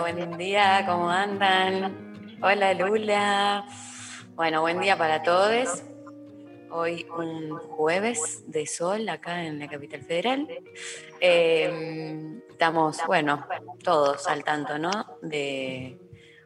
[0.00, 2.38] buen día, ¿cómo andan?
[2.40, 3.66] Hola Lula.
[4.34, 5.82] Bueno, buen día para todos.
[6.70, 10.48] Hoy un jueves de sol acá en la capital federal.
[11.20, 13.46] Eh, estamos, bueno,
[13.84, 15.18] todos al tanto, ¿no?
[15.20, 15.98] De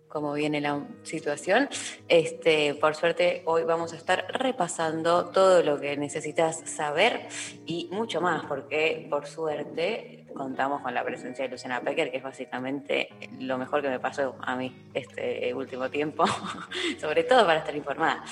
[0.08, 1.68] cómo viene la situación.
[2.08, 7.28] Este, por suerte, hoy vamos a estar repasando todo lo que necesitas saber
[7.64, 12.22] y mucho más, porque por suerte contamos con la presencia de Luciana Pecker, que es
[12.22, 13.08] básicamente
[13.40, 16.24] lo mejor que me pasó a mí este último tiempo,
[17.00, 18.24] sobre todo para estar informada.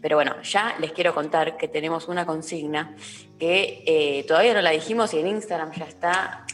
[0.00, 2.96] Pero bueno, ya les quiero contar que tenemos una consigna
[3.38, 6.44] que eh, todavía no la dijimos y en Instagram ya está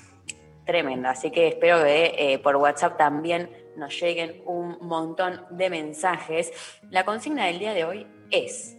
[0.66, 6.52] tremenda, así que espero que eh, por WhatsApp también nos lleguen un montón de mensajes.
[6.90, 8.76] La consigna del día de hoy es,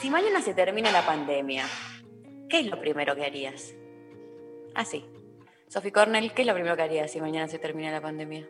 [0.00, 1.64] si mañana se termina la pandemia,
[2.48, 3.72] ¿qué es lo primero que harías?
[4.74, 5.04] Así.
[5.72, 8.46] Sophie Cornell, ¿qué es lo primero que harías si mañana se termina la pandemia?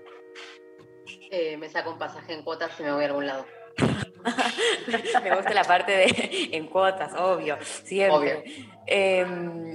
[1.30, 3.46] Eh, me saco un pasaje en cuotas y me voy a algún lado.
[5.22, 8.34] Me gusta la parte de en cuotas, obvio, siempre.
[8.34, 8.42] Obvio.
[8.86, 9.24] Eh,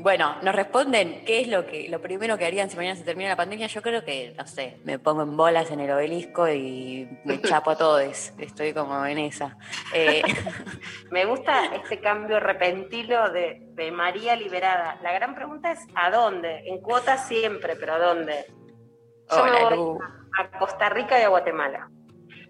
[0.02, 3.30] bueno, nos responden qué es lo que lo primero que harían si mañana se termina
[3.30, 3.68] la pandemia.
[3.68, 7.72] Yo creo que, no sé, me pongo en bolas en el obelisco y me chapo
[7.72, 8.34] a todos.
[8.38, 9.58] Estoy como en esa.
[9.94, 10.22] Eh,
[11.12, 15.00] Me gusta este cambio repentino de, de María liberada.
[15.02, 16.68] La gran pregunta es ¿a dónde?
[16.68, 18.46] En cuotas siempre, pero ¿a dónde?
[19.30, 19.98] Yo Hola, me voy
[20.38, 21.90] a Costa Rica y a Guatemala.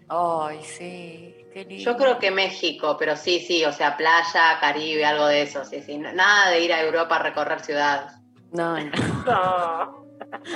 [0.08, 1.84] Ay, sí, qué lindo.
[1.84, 5.82] Yo creo que México, pero sí, sí, o sea, playa, Caribe, algo de eso, sí,
[5.82, 5.98] sí.
[5.98, 8.12] Nada de ir a Europa a recorrer ciudades.
[8.52, 8.90] No, no,
[9.26, 10.06] No.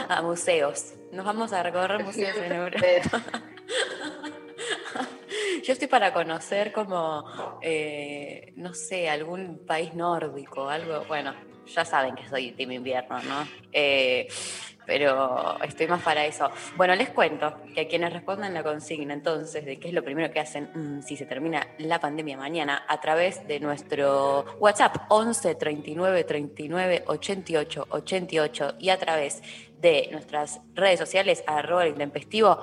[0.09, 0.95] a museos.
[1.13, 2.87] Nos vamos a recorrer museos en Europa.
[5.65, 7.25] Yo estoy para conocer como,
[7.63, 11.35] eh, no sé, algún país nórdico, algo, bueno,
[11.67, 13.47] ya saben que soy team invierno, ¿no?
[13.73, 14.29] Eh,
[14.87, 16.51] pero estoy más para eso.
[16.77, 20.33] Bueno, les cuento que a quienes respondan la consigna entonces de qué es lo primero
[20.33, 25.55] que hacen mm, si se termina la pandemia mañana a través de nuestro WhatsApp 11
[25.55, 29.43] 39 39 88 88 y a través
[29.79, 32.59] de nuestras redes sociales arroba intempestivo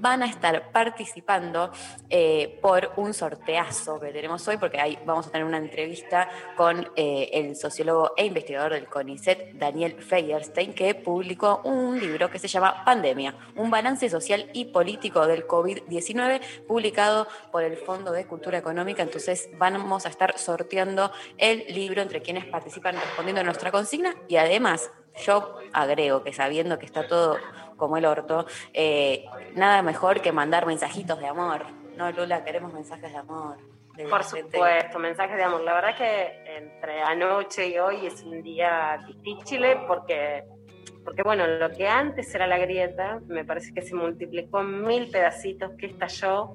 [0.00, 1.70] van a estar participando
[2.10, 6.88] eh, por un sorteazo que tenemos hoy, porque ahí vamos a tener una entrevista con
[6.96, 12.48] eh, el sociólogo e investigador del CONICET, Daniel Feierstein, que publicó un libro que se
[12.48, 18.58] llama Pandemia, un balance social y político del COVID-19, publicado por el Fondo de Cultura
[18.58, 19.02] Económica.
[19.02, 24.36] Entonces vamos a estar sorteando el libro entre quienes participan respondiendo a nuestra consigna y
[24.36, 24.90] además
[25.24, 27.38] yo agrego que sabiendo que está todo
[27.76, 29.24] como el orto, eh,
[29.54, 31.66] nada mejor que mandar mensajitos de amor.
[31.96, 33.56] No, Lula, queremos mensajes de amor.
[33.96, 34.56] de Por gente.
[34.56, 35.60] supuesto, mensajes de amor.
[35.62, 40.44] La verdad que entre anoche y hoy es un día difícil porque,
[41.04, 45.10] porque, bueno, lo que antes era la grieta, me parece que se multiplicó en mil
[45.10, 46.54] pedacitos, que estalló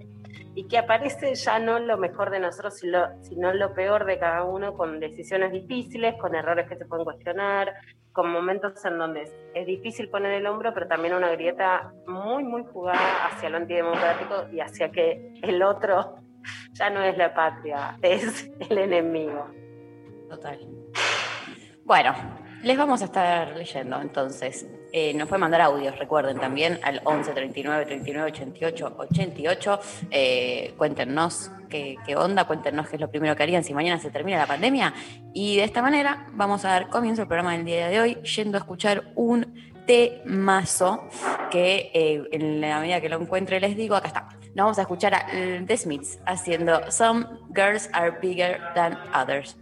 [0.55, 4.73] y que aparece ya no lo mejor de nosotros, sino, lo peor de cada uno,
[4.73, 7.73] con decisiones difíciles, con errores que se pueden cuestionar,
[8.11, 12.63] con momentos en donde es difícil poner el hombro, pero también una grieta muy, muy
[12.63, 16.15] jugada hacia lo antidemocrático y hacia que el otro
[16.73, 19.47] ya no es la patria, es el enemigo.
[20.29, 20.59] Total.
[21.85, 22.13] Bueno,
[22.63, 24.65] les vamos a estar leyendo entonces.
[24.91, 29.79] Eh, nos pueden mandar audios, recuerden también, al 11 39 39 88 88.
[30.11, 34.39] Eh, cuéntenos qué, onda, cuéntenos qué es lo primero que harían si mañana se termina
[34.39, 34.93] la pandemia.
[35.33, 38.57] Y de esta manera vamos a dar comienzo al programa del día de hoy, yendo
[38.57, 39.53] a escuchar un
[39.85, 41.07] temazo
[41.51, 44.29] que eh, en la medida que lo encuentre les digo, acá está.
[44.55, 45.27] Nos vamos a escuchar a
[45.65, 49.55] The Smiths haciendo Some Girls Are Bigger Than Others.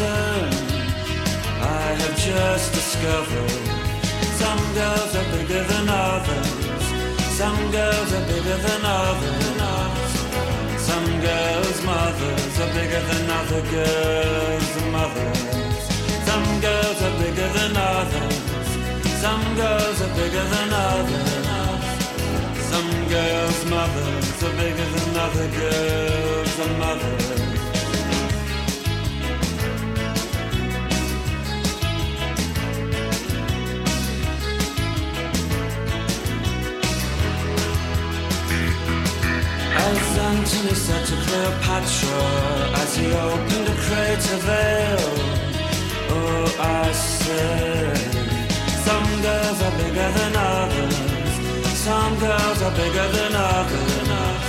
[0.00, 0.48] Concern.
[1.60, 3.50] I have just discovered
[4.40, 6.84] some girls are bigger than others.
[7.40, 10.12] Some girls are bigger than others.
[10.88, 15.40] Some girls' mothers are bigger than other girls' mothers.
[16.28, 18.36] Some girls are bigger than others.
[19.24, 21.86] Some girls are bigger than others.
[22.72, 27.59] Some girls' mothers are bigger than other girls' mothers.
[39.82, 42.20] As Antony said to Cleopatra
[42.82, 45.04] as he opened a crater veil,
[46.16, 47.96] oh, I said,
[48.86, 50.96] some girls are bigger than others,
[51.86, 54.42] some girls are bigger than others,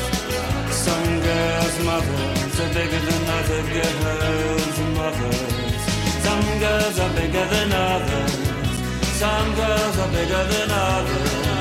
[0.86, 5.82] some girls' mothers are bigger than other girls' mothers,
[6.26, 8.34] some girls are bigger than others,
[9.22, 11.52] some girls are bigger than others.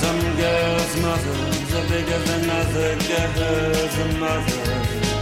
[0.00, 5.19] Some girls' mothers are bigger than other girls' mothers.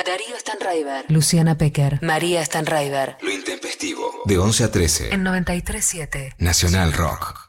[0.00, 3.16] Darío Stanraiver, Luciana Pecker, María Stanraiver.
[3.20, 4.22] Lo intempestivo.
[4.24, 5.14] De 11 a 13.
[5.14, 6.34] En 93.7.
[6.38, 7.41] Nacional Rock.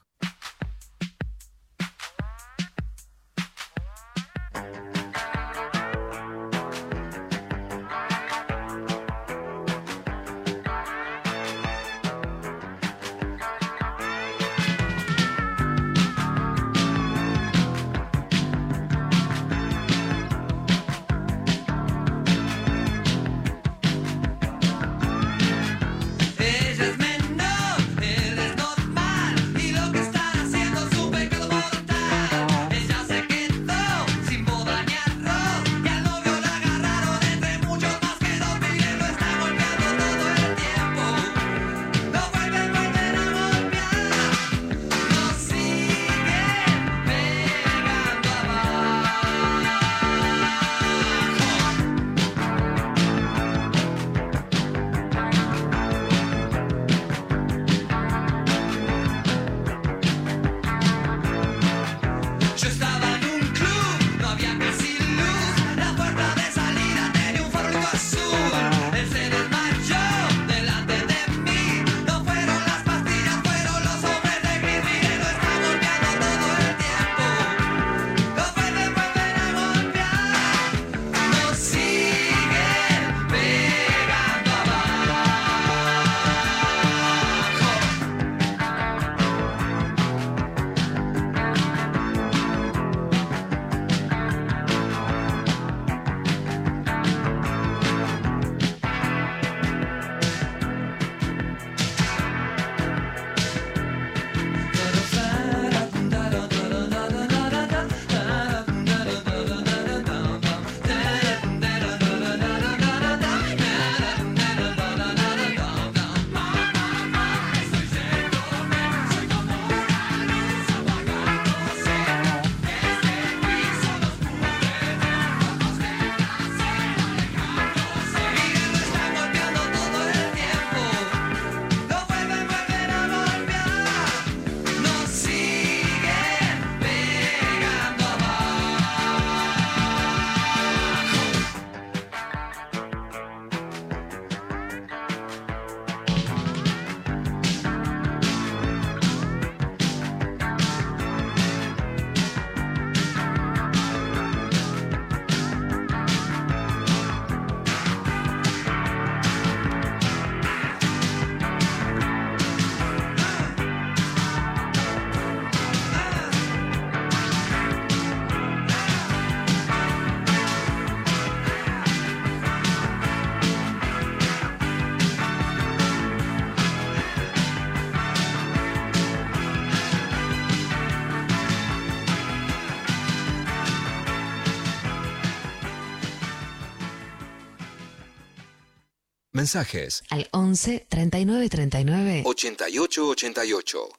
[189.43, 193.89] Mensajes Al 11 39 39 88 88.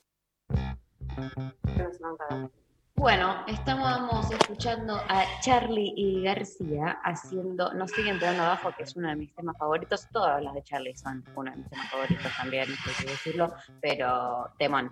[2.95, 9.11] Bueno, estamos escuchando a Charlie y García haciendo Nos siguen pegando abajo, que es uno
[9.11, 10.09] de mis temas favoritos.
[10.11, 12.67] Todas las de Charlie son uno de mis temas favoritos también,
[12.99, 14.91] que decirlo, pero temón.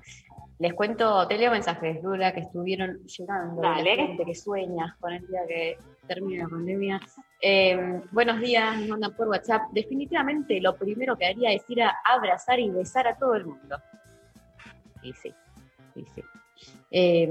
[0.58, 3.62] Les cuento, te leo mensajes, Lula, que estuvieron llegando.
[3.62, 3.96] de la Dale.
[3.96, 5.78] gente que sueña con el día que
[6.14, 7.00] termine la pandemia.
[7.40, 9.62] Eh, buenos días, nos mandan por WhatsApp.
[9.72, 13.76] Definitivamente lo primero que haría es ir a abrazar y besar a todo el mundo.
[15.02, 15.34] Y sí,
[15.94, 16.22] y sí.
[16.90, 17.28] Eh,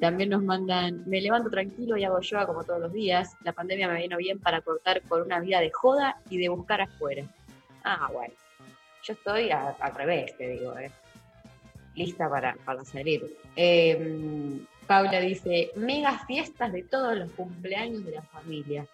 [0.00, 3.34] también nos mandan, me levanto tranquilo y hago yoga como todos los días.
[3.44, 6.80] La pandemia me vino bien para cortar con una vida de joda y de buscar
[6.80, 7.24] afuera.
[7.84, 8.34] Ah, bueno.
[9.04, 10.90] Yo estoy al revés, te digo, eh.
[11.94, 13.36] lista para, para salir.
[13.54, 18.86] Eh, Paula dice, mega fiestas de todos los cumpleaños de la familia.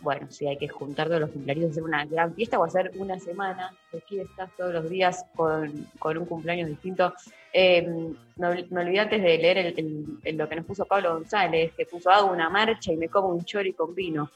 [0.00, 3.20] Bueno, sí, hay que juntar todos los cumpleaños, hacer una gran fiesta o hacer una
[3.20, 7.14] semana de fiestas todos los días con, con un cumpleaños distinto.
[7.52, 7.86] Eh,
[8.36, 9.74] me, ol- me olvidé antes de leer
[10.34, 13.44] lo que nos puso Pablo González, que puso hago una marcha y me como un
[13.44, 14.28] chori con vino.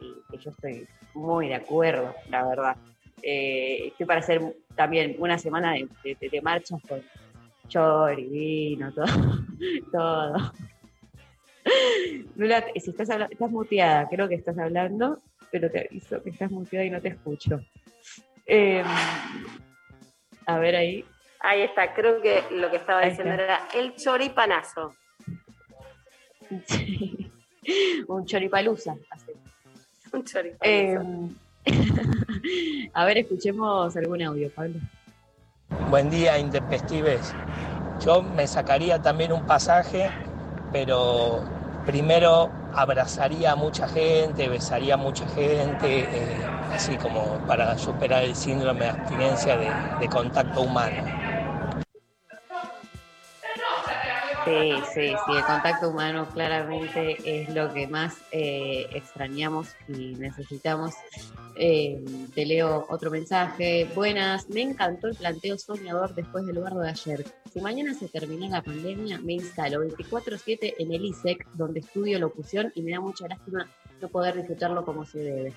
[0.00, 2.76] Y yo estoy muy de acuerdo, la verdad.
[3.22, 4.42] Eh, estoy para hacer
[4.74, 7.02] también una semana de- de marchas con
[7.72, 9.06] chori, vino, todo.
[9.92, 10.52] todo.
[12.36, 15.18] Lula, si estás hablando, estás muteada, creo que estás hablando,
[15.50, 17.60] pero te aviso que estás muteada y no te escucho.
[18.46, 18.82] Eh,
[20.46, 21.04] a ver ahí.
[21.40, 23.44] Ahí está, creo que lo que estaba Ahí diciendo está.
[23.44, 24.94] era el choripanazo.
[28.08, 28.96] un choripalusa.
[29.10, 29.32] hace.
[30.12, 30.62] Un choripanazo.
[30.62, 30.98] Eh,
[32.92, 34.78] a ver, escuchemos algún audio, Pablo.
[35.78, 37.34] Buen día, Intempestives.
[38.04, 40.10] Yo me sacaría también un pasaje,
[40.72, 41.42] pero
[41.86, 46.36] primero abrazaría a mucha gente, besaría a mucha gente, eh,
[46.74, 51.21] así como para superar el síndrome de abstinencia de, de contacto humano.
[54.44, 60.94] Sí, sí, sí, el contacto humano claramente es lo que más eh, extrañamos y necesitamos.
[61.54, 62.02] Eh,
[62.34, 63.86] te leo otro mensaje.
[63.94, 67.24] Buenas, me encantó el planteo soñador después del lugar de ayer.
[67.52, 72.72] Si mañana se termina la pandemia, me instalo 24-7 en el ISEC, donde estudio locución
[72.74, 73.68] y me da mucha lástima
[74.00, 75.52] no poder disfrutarlo como se debe.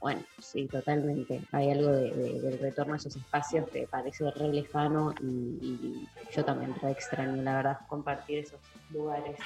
[0.00, 1.42] Bueno, sí, totalmente.
[1.52, 6.44] Hay algo de- de- del retorno a esos espacios que parece re lejano y, yo
[6.44, 9.38] también re extraño, la verdad, compartir esos lugares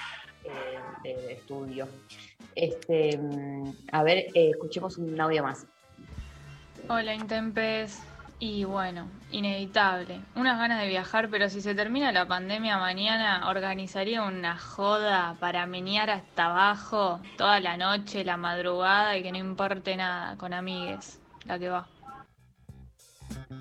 [0.44, 1.88] eh, de, de estudio.
[2.54, 5.66] Este, mm, a ver, eh, escuchemos un audio más.
[6.88, 8.00] Hola Intempes.
[8.41, 10.21] Y bueno, inevitable.
[10.35, 15.67] Unas ganas de viajar, pero si se termina la pandemia mañana, organizaría una joda para
[15.67, 21.21] menear hasta abajo toda la noche, la madrugada y que no importe nada, con amigues,
[21.47, 21.87] la que va.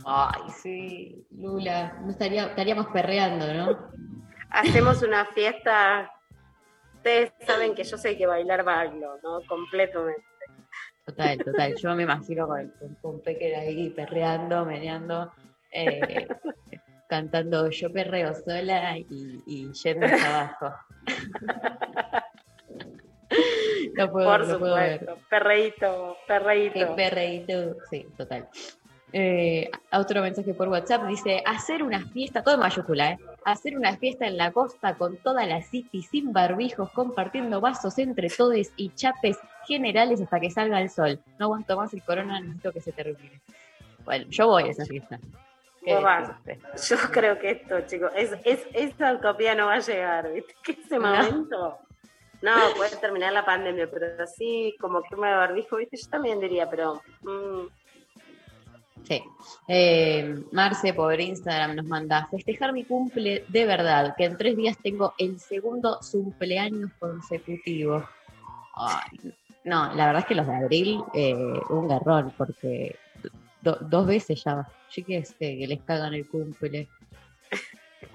[0.06, 3.78] Ay, sí, Lula, no estaría, estaríamos perreando, ¿no?
[4.50, 6.12] Hacemos una fiesta.
[6.96, 9.42] Ustedes saben que yo sé que bailar bailo, ¿no?
[9.48, 10.24] Completamente.
[11.06, 11.76] Total, total.
[11.76, 15.32] Yo me imagino con, con, con Pecker ahí perreando, meneando,
[15.72, 16.28] eh,
[17.10, 20.74] cantando Yo perreo sola y, y yendo abajo.
[23.98, 25.00] no puedo, Por no puedo ver.
[25.00, 25.26] supuesto.
[25.30, 26.96] Perreíto, perreíto.
[26.96, 27.76] perreíto.
[27.90, 28.48] Sí, total.
[29.16, 33.18] Eh, otro mensaje por WhatsApp dice, hacer una fiesta, todo en mayúscula, ¿eh?
[33.46, 38.30] Hacer una fiesta en la costa con toda la city, sin barbijos, compartiendo vasos entre
[38.30, 41.20] todos y chapes generales hasta que salga el sol.
[41.40, 43.42] No aguanto más el corona, necesito que se termine.
[44.06, 45.20] Bueno, yo voy a esa fiesta.
[45.86, 50.56] Yo creo que esto, chicos, es, es, esa utopía no va a llegar, ¿viste?
[50.64, 51.08] Que ese No.
[51.16, 51.78] momento.
[52.42, 55.98] No, puede terminar la pandemia, pero así como que me barbijo, ¿viste?
[55.98, 57.02] Yo también diría, pero.
[57.22, 57.68] mm,
[59.06, 59.22] Sí.
[59.68, 64.78] Eh, Marce por Instagram nos manda festejar mi cumple de verdad, que en tres días
[64.82, 68.08] tengo el segundo cumpleaños consecutivo.
[68.76, 69.34] Ay,
[69.66, 71.36] no, la verdad es que los de abril, eh,
[71.70, 72.96] un garrón, porque
[73.62, 76.88] do- dos veces ya, chiques, que, que les cagan el cumple.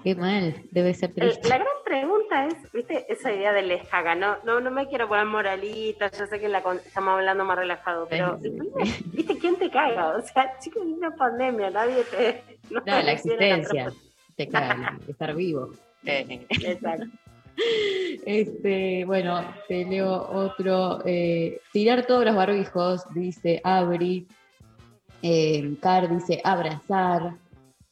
[0.03, 1.49] Qué mal, debe ser el- triste.
[1.49, 3.05] la gran pregunta es, ¿viste?
[3.11, 6.47] Esa idea de les caga, no, no, no me quiero poner moralita, yo sé que
[6.47, 9.03] la estamos hablando más relajado, pero Sí, sí, sí.
[9.13, 10.15] ¿viste quién te caga?
[10.15, 12.43] O sea, chicos, es una pandemia, nadie te.
[12.69, 13.91] No, No, la existencia,
[14.35, 15.71] te cagan, estar vivo.
[16.05, 17.07] Eh, Exacto.
[18.25, 20.99] Este, bueno, te leo otro.
[21.05, 24.27] eh, tirar todos los barbijos, dice Abri.
[25.21, 27.33] Eh, Car dice abrazar.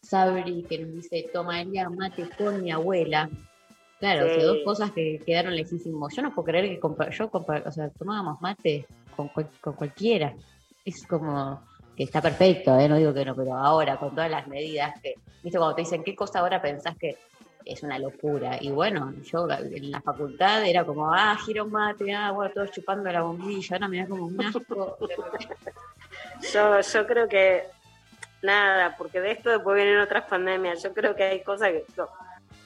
[0.01, 3.29] Sabri que nos dice tomaría mate con mi abuela.
[3.99, 6.15] Claro, o sea, dos cosas que quedaron lejísimos.
[6.15, 9.73] Yo no puedo creer que compa- yo compa- o sea, tomábamos mate con, cual- con
[9.73, 10.33] cualquiera.
[10.85, 11.59] Es como
[11.95, 12.87] que está perfecto, ¿eh?
[12.87, 16.03] no digo que no, pero ahora con todas las medidas que, viste, cuando te dicen
[16.03, 17.15] qué cosa ahora pensás que
[17.67, 18.57] es una locura.
[18.59, 23.11] Y bueno, yo en la facultad era como, ah, giro mate, ah, bueno, todos chupando
[23.11, 24.97] la bombilla, ahora me da como un asco.
[26.53, 27.63] Yo, yo creo que
[28.43, 30.81] nada, porque de esto después vienen otras pandemias.
[30.83, 32.07] Yo creo que hay cosas que no,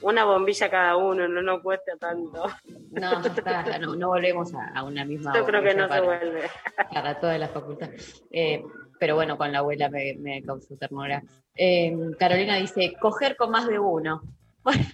[0.02, 2.46] una bombilla cada uno no nos cuesta tanto.
[2.90, 5.32] No, está, no, no volvemos a, a una misma.
[5.34, 6.42] Yo creo que no se vuelve.
[6.92, 7.90] para toda la facultad.
[8.30, 8.62] Eh,
[8.98, 11.22] pero bueno, con la abuela me, me causó ternura.
[11.54, 14.22] Eh, Carolina dice, coger con más de uno.
[14.64, 14.84] Bueno,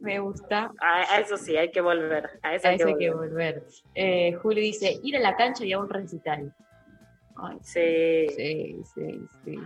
[0.00, 0.70] me gusta.
[0.80, 2.28] A, eso sí, hay que volver.
[2.42, 3.64] A eso A hay que eso hay que volver.
[3.94, 6.52] Eh, Julio dice, ir a la cancha y a un recital.
[7.36, 8.26] Ay, Sí.
[8.36, 9.58] sí, sí, sí.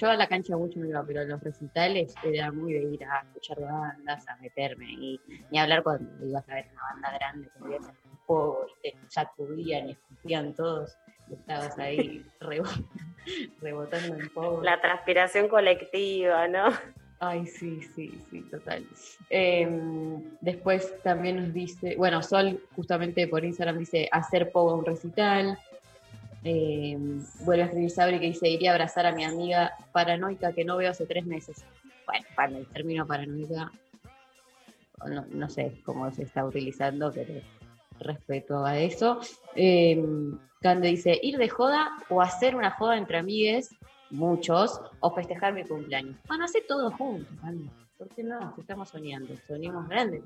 [0.00, 3.04] Yo- a la cancha mucho no iba, pero a los recitales era muy de ir
[3.04, 5.20] a escuchar bandas, a meterme y
[5.50, 8.98] ni hablar cuando ibas a ver una banda grande que veías un fuego y te
[9.08, 10.96] sacudían y escupían todos.
[11.28, 12.64] y estabas ahí rebo-
[13.60, 14.62] rebotando en fuego.
[14.62, 16.64] La transpiración colectiva, ¿no?
[17.24, 18.84] Ay, sí, sí, sí, total.
[19.30, 19.68] Eh,
[20.40, 25.56] después también nos dice, bueno, Sol justamente por Instagram dice hacer pogo a un recital.
[26.42, 26.98] Eh,
[27.44, 30.76] vuelve a escribir Sabri que dice iría a abrazar a mi amiga paranoica que no
[30.76, 31.64] veo hace tres meses.
[32.06, 33.70] Bueno, para el término paranoica,
[35.06, 37.34] no, no sé cómo se está utilizando, pero
[38.00, 39.20] respeto a eso.
[39.54, 40.04] Eh,
[40.60, 43.76] Cande dice ir de joda o hacer una joda entre amigues
[44.12, 46.16] muchos, o festejar mi cumpleaños.
[46.28, 47.68] Bueno, hacer todo juntos, Andy.
[47.98, 48.54] ¿Por qué no?
[48.58, 50.22] Estamos soñando, soñemos grandes.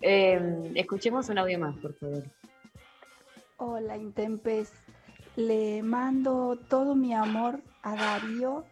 [0.00, 2.22] Eh, escuchemos un audio más, por favor.
[3.58, 4.72] Hola, Intempes.
[5.34, 8.64] Le mando todo mi amor a Darío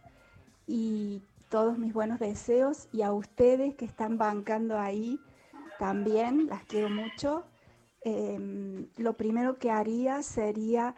[0.67, 5.19] y todos mis buenos deseos y a ustedes que están bancando ahí
[5.79, 7.45] también, las quiero mucho.
[8.01, 10.95] Em, lo primero que haría sería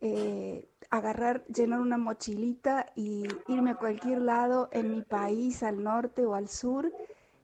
[0.00, 6.24] eh, agarrar, llenar una mochilita y irme a cualquier lado en mi país, al norte
[6.24, 6.92] o al sur,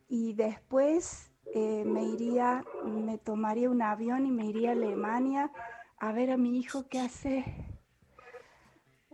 [0.09, 5.50] y después eh, me iría, me tomaría un avión y me iría a Alemania
[5.98, 7.44] a ver a mi hijo que hace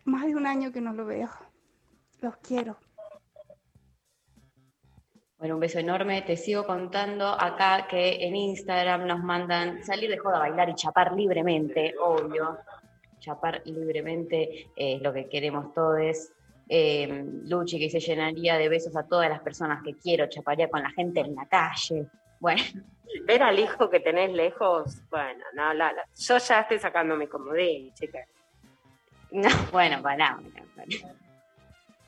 [0.04, 1.28] más de un año que no lo veo.
[2.20, 2.76] Los quiero.
[5.38, 6.20] Bueno, un beso enorme.
[6.22, 11.14] Te sigo contando acá que en Instagram nos mandan salir de joda bailar y chapar
[11.14, 12.58] libremente, obvio.
[13.20, 14.42] Chapar libremente
[14.76, 16.32] eh, es lo que queremos todos.
[16.68, 20.82] Eh, Luchi que se llenaría de besos a todas las personas que quiero, chaparía con
[20.82, 22.06] la gente en la calle.
[22.38, 22.62] Bueno,
[23.26, 27.26] Ver al hijo que tenés lejos, bueno, no, la, la- yo ya estoy sacando mi
[27.26, 28.20] comodín, chica.
[29.32, 30.38] no, bueno, para,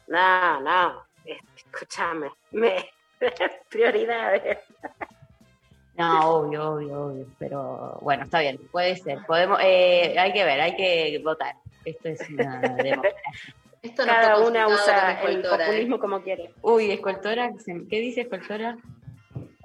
[0.07, 2.88] No, no, eh, escúchame, me,
[3.68, 4.59] prioridades.
[5.96, 7.26] No, obvio, obvio, obvio.
[7.38, 9.18] Pero bueno, está bien, puede ser.
[9.26, 11.57] Podemos, eh, hay que ver, hay que votar.
[11.85, 13.20] Esto es una democracia.
[13.83, 15.48] Esto no Cada una usa el ¿eh?
[15.48, 16.55] populismo como quiere.
[16.62, 18.78] Uy, escoltora, ¿qué dice escoltora?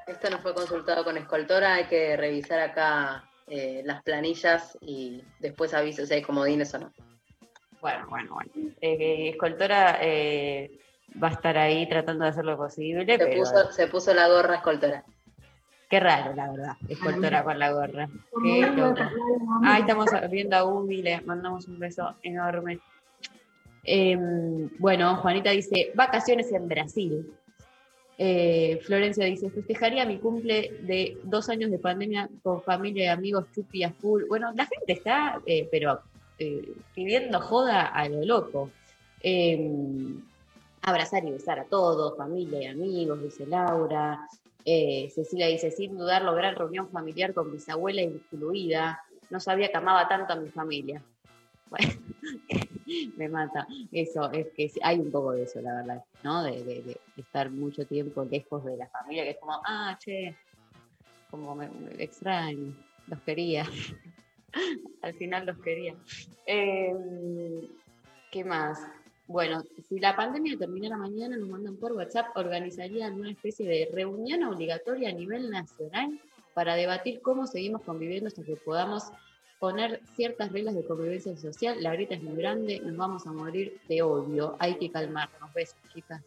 [0.08, 5.74] Esto no fue consultado con Escoltora, hay que revisar acá eh, las planillas y después
[5.74, 6.94] aviso si hay comodines o no.
[7.82, 8.52] Bueno, bueno, bueno.
[8.82, 10.80] Eh, escoltora eh,
[11.22, 14.30] va a estar ahí tratando de hacer lo posible, Se pero puso, se puso la
[14.30, 15.04] gorra Escoltora.
[15.90, 16.74] Qué raro, la verdad.
[16.88, 18.10] Escoltora con la gorra.
[18.44, 19.02] Qué loco.
[19.64, 22.80] Ahí estamos viendo a Ubi, le mandamos un beso enorme.
[23.84, 24.18] Eh,
[24.80, 27.34] bueno, Juanita dice, vacaciones en Brasil.
[28.20, 33.46] Eh, Florencia dice, festejaría mi cumple de dos años de pandemia con familia y amigos
[33.54, 34.24] chupi a full.
[34.28, 36.02] Bueno, la gente está, eh, pero
[36.40, 38.72] eh, pidiendo joda a lo loco.
[39.22, 39.72] Eh,
[40.82, 44.28] abrazar y besar a todos, familia y amigos, dice Laura.
[44.70, 49.02] Eh, Cecilia dice, sin dudar, lograr reunión familiar con bisabuela incluida.
[49.30, 51.02] No sabía que amaba tanto a mi familia.
[51.70, 51.94] Bueno,
[53.18, 53.68] me mata.
[53.92, 56.44] Eso, es que hay un poco de eso, la verdad, ¿no?
[56.44, 60.34] De, estar mucho tiempo lejos de la familia, que es como, ah, che,
[61.30, 62.74] como me, me extraño,
[63.08, 63.66] los quería.
[65.02, 65.94] Al final los quería.
[66.46, 66.94] Eh,
[68.32, 68.80] ¿Qué más?
[69.28, 74.44] Bueno, si la pandemia terminara mañana, nos mandan por WhatsApp, organizarían una especie de reunión
[74.44, 76.20] obligatoria a nivel nacional
[76.54, 79.04] para debatir cómo seguimos conviviendo hasta que podamos
[79.60, 81.84] poner ciertas reglas de convivencia social.
[81.84, 85.54] La grita es muy grande, nos vamos a morir de odio, hay que calmarnos.
[85.54, 86.24] Besos, chicas.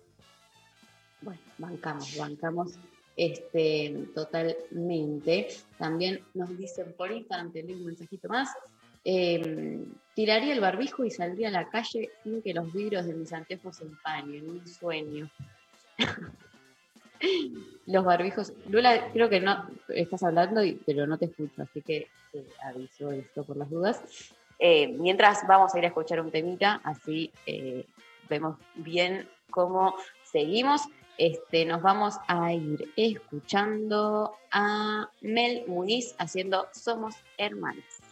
[1.23, 2.79] Bueno, bancamos, bancamos
[3.17, 5.49] este, totalmente.
[5.79, 8.51] También nos dicen por Instagram, te leo un mensajito más.
[9.05, 9.87] eh,
[10.21, 13.77] tiraría el barbijo y saldría a la calle sin que los vidrios de mis anteojos
[13.77, 14.51] se empañen.
[14.51, 15.31] Un sueño.
[17.87, 18.53] los barbijos.
[18.69, 23.45] Lula, creo que no estás hablando, pero no te escucho, así que te aviso esto
[23.45, 24.03] por las dudas.
[24.59, 27.87] Eh, mientras vamos a ir a escuchar un temita, así eh,
[28.29, 30.83] vemos bien cómo seguimos.
[31.17, 38.03] Este, nos vamos a ir escuchando a Mel Muniz haciendo Somos Hermanas.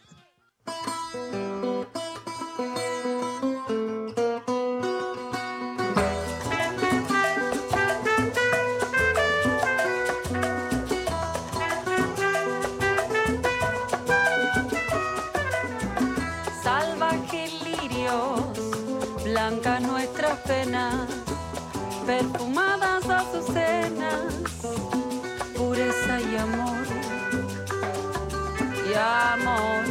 [29.40, 29.84] Amor.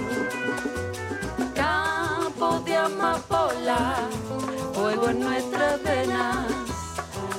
[1.56, 3.96] Campos de amapola,
[4.74, 6.48] fuego en nuestras venas,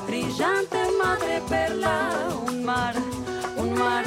[0.07, 2.11] brillante madre perla,
[2.47, 2.95] un mar,
[3.57, 4.07] un mar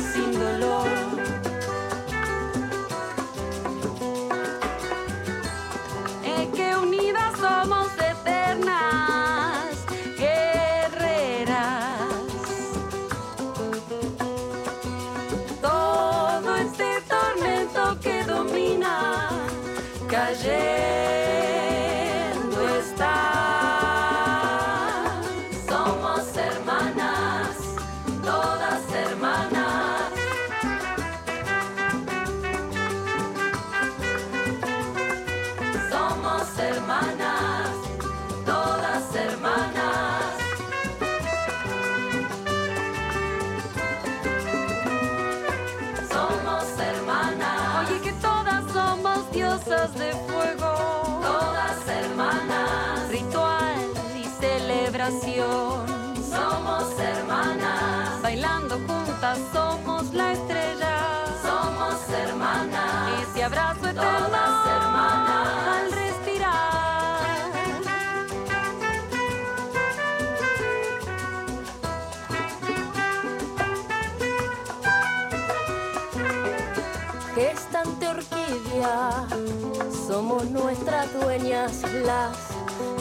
[80.51, 82.37] nuestras dueñas, las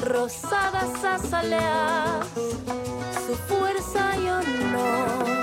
[0.02, 2.26] rosadas azaleas,
[3.26, 5.40] su fuerza y honor.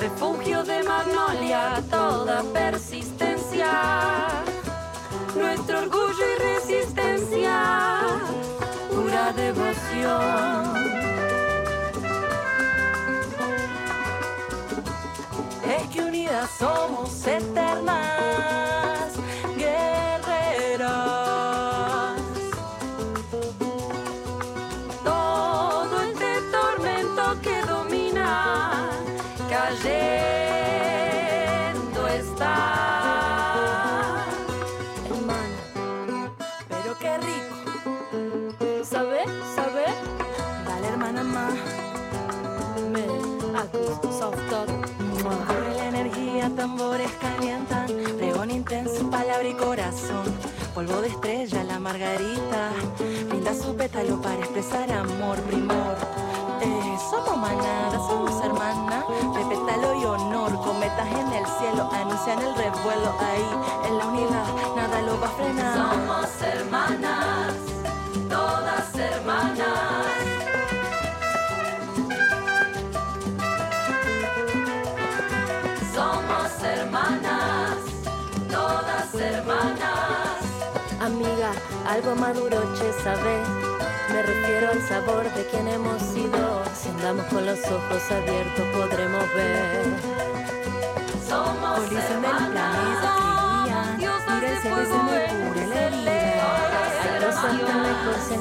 [0.00, 3.70] refugio de magnolia, toda persistencia,
[5.36, 8.00] nuestro orgullo y resistencia,
[8.90, 11.19] pura devoción.
[16.46, 19.12] Somos eternas,
[19.56, 20.88] guerreras.
[25.04, 28.88] Todo este tormento que domina,
[29.48, 30.08] cayendo
[32.08, 32.54] está.
[35.10, 35.60] Hermana,
[36.68, 37.56] pero qué rico.
[38.84, 39.24] ¿Sabe?
[39.54, 39.84] ¿Sabe?
[40.66, 41.54] Dale, hermana más.
[42.90, 43.06] Me
[44.18, 44.40] soft
[46.48, 50.24] tambores calientan, pregón intenso, palabra y corazón.
[50.74, 52.70] Polvo de estrella, la margarita,
[53.28, 55.96] brinda su pétalo para expresar amor, primor.
[56.62, 62.54] Eh, somos manada, somos hermanas, de pétalo y honor, cometas en el cielo, anuncian el
[62.54, 65.76] revuelo ahí, en la unidad, nada lo va a frenar.
[65.76, 67.49] Somos hermanas,
[82.00, 83.46] algo maduro, che, sabes.
[84.10, 86.62] Me refiero al sabor de quien hemos sido.
[86.74, 89.84] Si andamos con los ojos abiertos, podremos ver.
[91.28, 92.28] Somos cielo y se me
[95.44, 95.86] pure la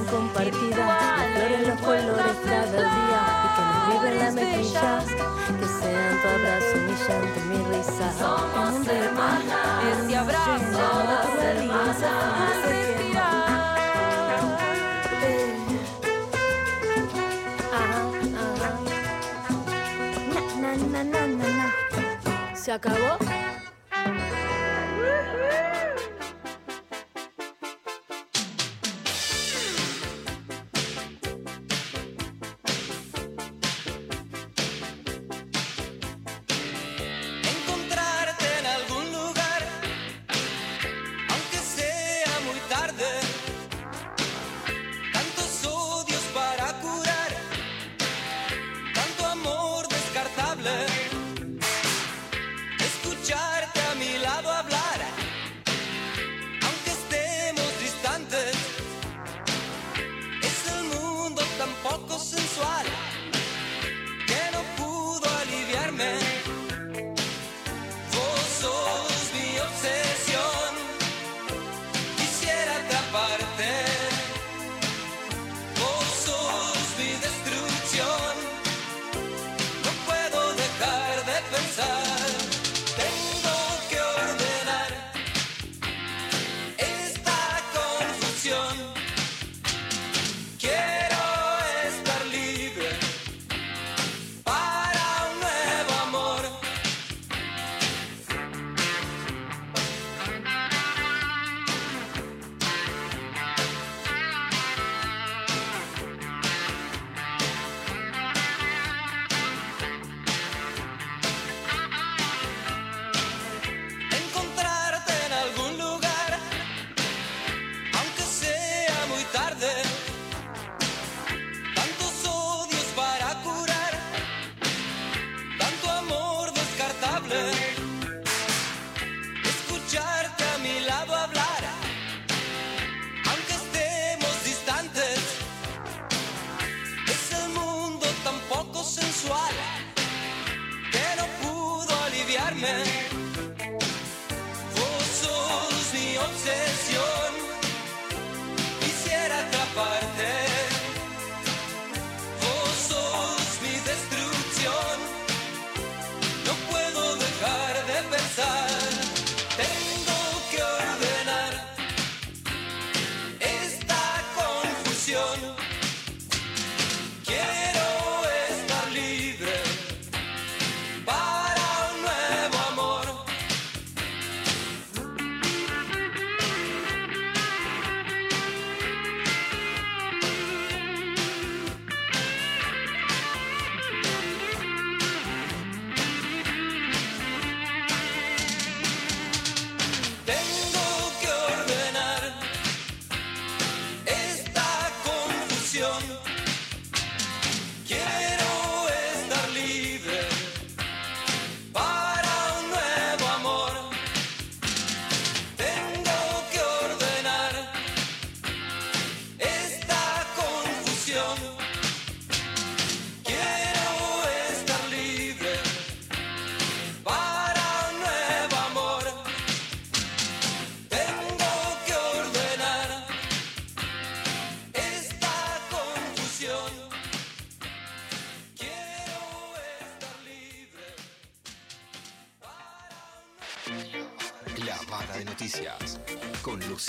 [0.10, 0.78] compartidas.
[0.78, 3.22] Las flores, los colores cada día.
[3.44, 5.00] Y que nos vive la mejilla.
[5.60, 8.08] Que sean tu abrazo humillante, mi risa.
[8.18, 10.52] Somos En hermanas, en ese abrazo,
[11.42, 12.69] hermanas,
[22.56, 23.18] ¿Se acabó?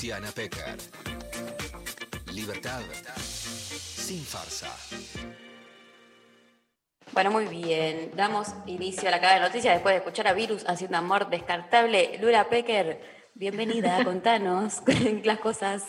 [0.01, 0.79] Luciana Pecker.
[2.33, 2.81] Libertad
[3.15, 4.75] sin farsa.
[7.13, 8.11] Bueno, muy bien.
[8.17, 12.19] Damos inicio a la cadena de noticias después de escuchar a Virus haciendo amor descartable.
[12.19, 13.03] Lula Pecker,
[13.35, 14.81] bienvenida, contanos
[15.25, 15.85] las cosas.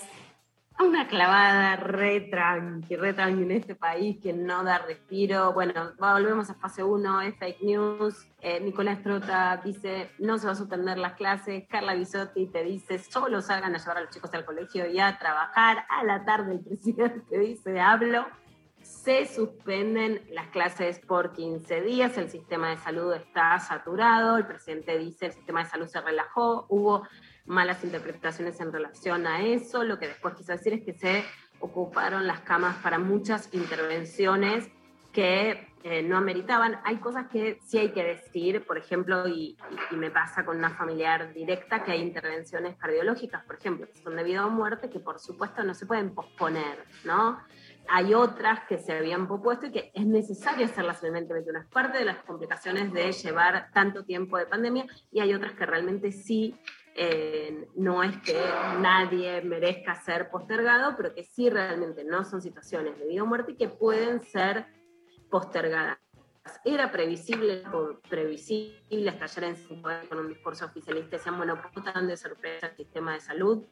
[0.82, 5.54] Una clavada re tranqui, re tranqui en este país que no da respiro.
[5.54, 8.28] Bueno, volvemos a fase 1, es fake news.
[8.39, 11.65] Eh, Nicolás Trota dice, no se va a suspender las clases.
[11.70, 15.20] Carla Bisotti te dice, solo salgan a llevar a los chicos al colegio y a
[15.20, 15.86] trabajar.
[15.88, 18.26] A la tarde el presidente dice, hablo.
[18.82, 24.98] Se suspenden las clases por 15 días, el sistema de salud está saturado, el presidente
[24.98, 27.04] dice el sistema de salud se relajó, hubo
[27.52, 31.24] malas interpretaciones en relación a eso, lo que después quiso decir es que se
[31.60, 34.70] ocuparon las camas para muchas intervenciones
[35.12, 36.80] que eh, no ameritaban.
[36.86, 39.58] Hay cosas que sí hay que decir, por ejemplo, y,
[39.92, 44.44] me pasa con una familiar directa, que hay intervenciones cardiológicas, por ejemplo, que son debido
[44.44, 47.40] a muerte, que por supuesto no se pueden posponer, ¿no?
[47.90, 51.60] Hay otras que se habían propuesto y que es necesario hacerlas en el 2021.
[51.60, 55.66] Es parte de las complicaciones de llevar tanto tiempo de pandemia y hay otras que
[55.66, 56.56] realmente sí
[56.95, 58.34] eh, no es que
[58.80, 63.56] nadie merezca ser postergado, pero que sí realmente no son situaciones de vida o muerte
[63.56, 64.65] que pueden ser
[65.30, 65.97] postergadas.
[66.65, 67.63] Era previsible,
[68.10, 72.67] previsible estallar en cinco con un discurso oficialista, decían, bueno, ¿por qué tan de sorpresa
[72.67, 73.63] el sistema de salud?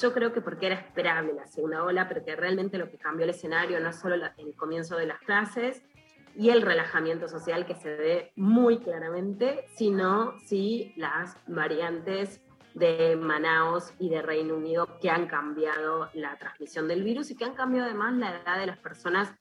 [0.00, 3.24] Yo creo que porque era esperable la segunda ola, pero que realmente lo que cambió
[3.24, 5.82] el escenario no solo la- el comienzo de las clases
[6.36, 12.40] y el relajamiento social que se ve muy claramente, sino sí las variantes
[12.74, 17.44] de Manaos y de Reino Unido que han cambiado la transmisión del virus y que
[17.44, 19.34] han cambiado además la edad de las personas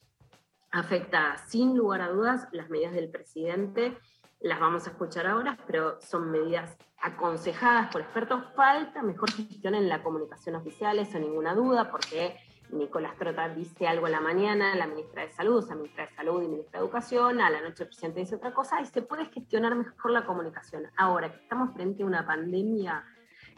[0.72, 1.50] afectadas.
[1.50, 3.98] Sin lugar a dudas, las medidas del presidente
[4.40, 8.44] las vamos a escuchar ahora, pero son medidas aconsejadas por expertos.
[8.56, 12.38] Falta mejor gestión en la comunicación oficial, eso ninguna duda, porque
[12.72, 16.16] Nicolás Trota dice algo a la mañana, la ministra de Salud, o sea, ministra de
[16.16, 19.02] Salud y ministra de Educación, a la noche el presidente dice otra cosa y se
[19.02, 20.84] puede gestionar mejor la comunicación.
[20.98, 23.04] Ahora que estamos frente a una pandemia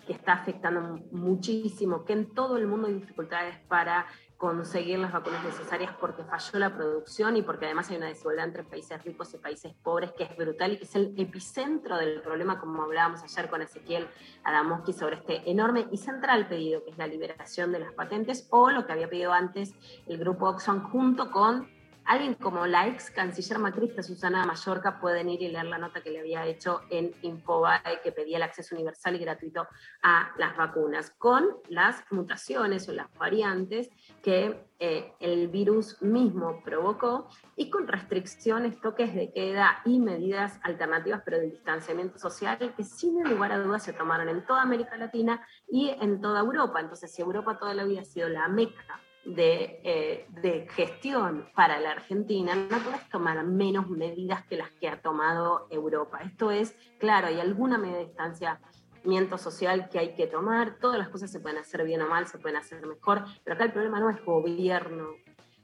[0.05, 4.07] que está afectando muchísimo, que en todo el mundo hay dificultades para
[4.41, 8.63] conseguir las vacunas necesarias porque falló la producción y porque además hay una desigualdad entre
[8.63, 12.59] países ricos y países pobres que es brutal y que es el epicentro del problema,
[12.59, 14.07] como hablábamos ayer con Ezequiel
[14.43, 18.71] Adamoski sobre este enorme y central pedido que es la liberación de las patentes o
[18.71, 19.75] lo que había pedido antes
[20.07, 21.69] el grupo Oxfam junto con
[22.05, 24.99] alguien como la ex canciller macrista Susana Mallorca.
[24.99, 28.43] Pueden ir y leer la nota que le había hecho en Infobae que pedía el
[28.43, 29.67] acceso universal y gratuito
[30.03, 33.89] a las vacunas con las mutaciones o las variantes
[34.21, 41.21] que eh, el virus mismo provocó y con restricciones, toques de queda y medidas alternativas,
[41.23, 45.45] pero del distanciamiento social que sin lugar a dudas se tomaron en toda América Latina
[45.67, 46.79] y en toda Europa.
[46.79, 51.79] Entonces, si Europa toda la vida ha sido la meca de, eh, de gestión para
[51.79, 56.21] la Argentina, no puedes tomar menos medidas que las que ha tomado Europa.
[56.23, 58.13] Esto es, claro, hay alguna medida de
[59.01, 62.27] distanciamiento social que hay que tomar, todas las cosas se pueden hacer bien o mal,
[62.27, 65.15] se pueden hacer mejor, pero acá el problema no es gobierno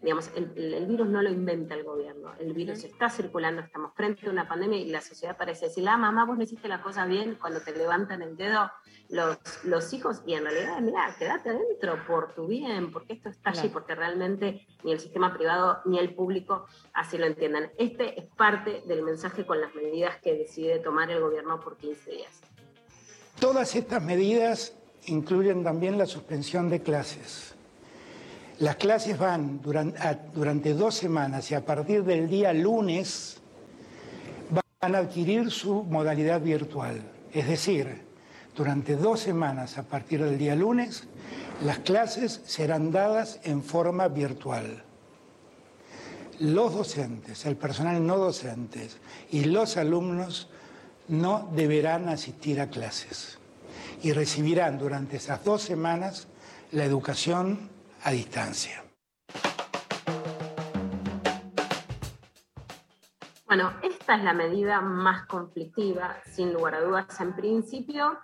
[0.01, 4.29] digamos, el, virus no lo inventa el gobierno, el virus está circulando, estamos frente a
[4.29, 7.35] una pandemia y la sociedad parece decir, ah, mamá, vos no hiciste la cosa bien
[7.41, 8.71] cuando te levantan el dedo
[9.09, 13.49] los, los hijos y en realidad, mira, quédate adentro por tu bien, porque esto está
[13.49, 17.71] allí, porque realmente ni el sistema privado ni el público así lo entiendan.
[17.77, 22.11] Este es parte del mensaje con las medidas que decide tomar el gobierno por 15
[22.11, 22.41] días.
[23.39, 24.73] Todas estas medidas
[25.05, 27.53] incluyen también la suspensión de clases.
[28.59, 33.37] Las clases van durante dos semanas y a partir del día lunes
[34.49, 37.01] van a adquirir su modalidad virtual.
[37.31, 38.01] Es decir,
[38.55, 41.03] durante dos semanas a partir del día lunes,
[41.63, 44.83] las clases serán dadas en forma virtual.
[46.39, 48.89] Los docentes, el personal no docente
[49.31, 50.49] y los alumnos
[51.07, 53.39] no deberán asistir a clases
[54.03, 56.27] y recibirán durante esas dos semanas
[56.71, 57.69] la educación
[58.03, 58.83] a distancia.
[63.45, 63.73] Bueno,
[64.07, 67.19] esta es la medida más conflictiva, sin lugar a dudas.
[67.19, 68.17] En principio,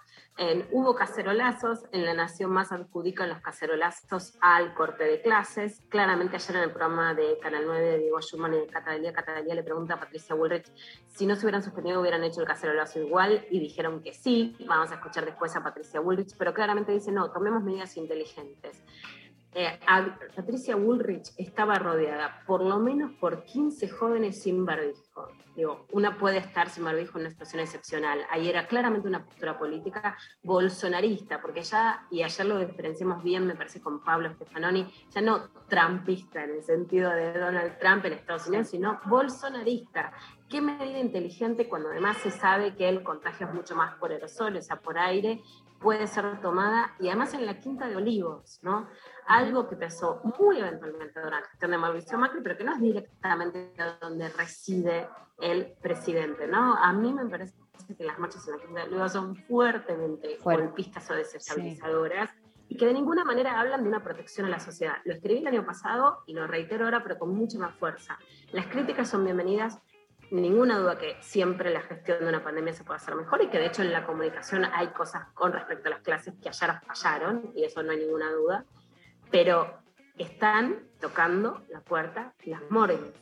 [0.71, 5.81] hubo cacerolazos, en La Nación más adjudican los cacerolazos al corte de clases.
[5.89, 9.55] Claramente ayer en el programa de Canal 9 de Diego Schumann y de Catalía, Catalía
[9.55, 10.71] le pregunta a Patricia Bullrich
[11.09, 14.55] si no se hubieran suspendido hubieran hecho el cacerolazo igual y dijeron que sí.
[14.65, 18.81] Vamos a escuchar después a Patricia Bullrich, pero claramente dice no, tomemos medidas inteligentes.
[19.55, 19.79] Eh,
[20.35, 25.29] Patricia Woolrich estaba rodeada por lo menos por 15 jóvenes sin barbijo.
[25.55, 28.19] Digo, una puede estar sin barbijo en una situación excepcional.
[28.31, 33.55] Ahí era claramente una postura política bolsonarista, porque ya, y ayer lo diferenciamos bien, me
[33.55, 38.47] parece, con Pablo Stefanoni, ya no trumpista en el sentido de Donald Trump en Estados
[38.47, 40.11] Unidos, sino bolsonarista.
[40.49, 44.55] Qué medida inteligente cuando además se sabe que el contagio es mucho más por aerosol,
[44.55, 45.41] o sea, por aire,
[45.83, 48.87] puede ser tomada, y además en la Quinta de Olivos, ¿no?
[49.27, 52.81] Algo que pasó muy eventualmente durante la gestión de Mauricio Macri, pero que no es
[52.81, 55.07] directamente donde reside
[55.39, 56.75] el presidente, ¿no?
[56.75, 57.53] A mí me parece
[57.97, 60.63] que las marchas en la Quinta de Olivos son fuertemente Fuerte.
[60.63, 62.31] golpistas o desestabilizadoras
[62.69, 64.95] y que de ninguna manera hablan de una protección a la sociedad.
[65.03, 68.17] Lo escribí el año pasado y lo reitero ahora, pero con mucha más fuerza.
[68.51, 69.79] Las críticas son bienvenidas,
[70.41, 73.59] ninguna duda que siempre la gestión de una pandemia se puede hacer mejor y que
[73.59, 77.51] de hecho en la comunicación hay cosas con respecto a las clases que ayer fallaron
[77.55, 78.65] y eso no hay ninguna duda,
[79.29, 79.77] pero
[80.17, 83.13] están tocando la puerta las morgues.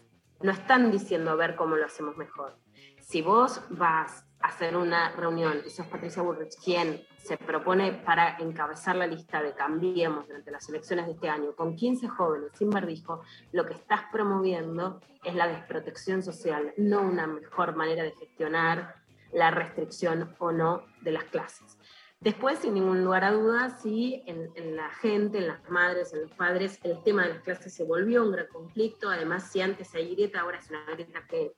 [0.41, 2.57] No están diciendo a ver cómo lo hacemos mejor.
[3.01, 8.37] Si vos vas a hacer una reunión y sos Patricia Bullrich quien se propone para
[8.39, 12.69] encabezar la lista de Cambiemos durante las elecciones de este año con 15 jóvenes sin
[12.69, 18.95] barbijo, lo que estás promoviendo es la desprotección social, no una mejor manera de gestionar
[19.31, 21.77] la restricción o no de las clases.
[22.19, 26.21] Después, sin ningún lugar a dudas, sí, en, en la gente, en las madres, en
[26.21, 29.09] los padres, el tema de las clases se volvió un gran conflicto.
[29.09, 31.55] Además, si antes hay grieta, ahora es una grieta que,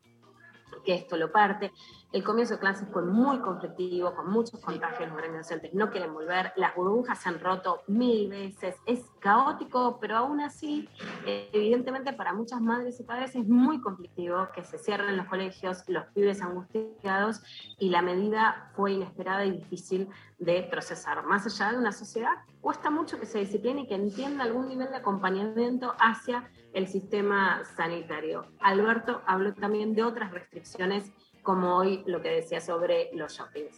[0.84, 1.72] que esto lo parte.
[2.12, 6.14] El comienzo de clases fue muy conflictivo, con muchos contagios, los grandes docentes no quieren
[6.14, 10.88] volver, las burbujas se han roto mil veces, es caótico, pero aún así,
[11.26, 16.06] evidentemente para muchas madres y padres es muy conflictivo que se cierren los colegios, los
[16.14, 17.42] pibes angustiados,
[17.80, 20.08] y la medida fue inesperada y difícil
[20.44, 21.24] de procesar.
[21.24, 24.90] Más allá de una sociedad, cuesta mucho que se discipline y que entienda algún nivel
[24.90, 28.46] de acompañamiento hacia el sistema sanitario.
[28.60, 33.76] Alberto habló también de otras restricciones como hoy lo que decía sobre los shoppings.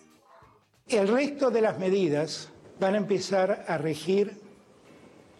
[0.88, 4.40] El resto de las medidas van a empezar a regir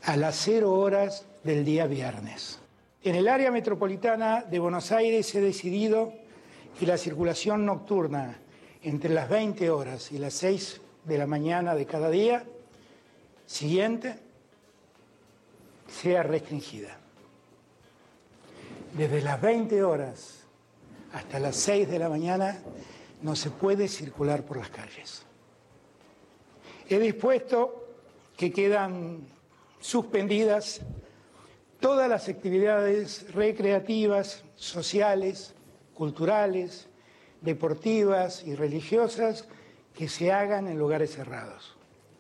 [0.04, 2.60] a las cero horas del día viernes.
[3.04, 6.14] En el área metropolitana de Buenos Aires he decidido
[6.80, 8.40] que la circulación nocturna
[8.82, 12.44] entre las 20 horas y las 6 de la mañana de cada día
[13.46, 14.16] siguiente
[15.88, 16.98] sea restringida.
[18.94, 20.40] Desde las 20 horas
[21.14, 22.60] hasta las 6 de la mañana
[23.22, 25.24] no se puede circular por las calles.
[26.88, 27.88] He dispuesto
[28.38, 29.22] que quedan
[29.80, 30.82] suspendidas
[31.80, 35.54] todas las actividades recreativas, sociales,
[35.94, 36.88] culturales,
[37.42, 39.48] deportivas y religiosas
[39.96, 41.76] que se hagan en lugares cerrados.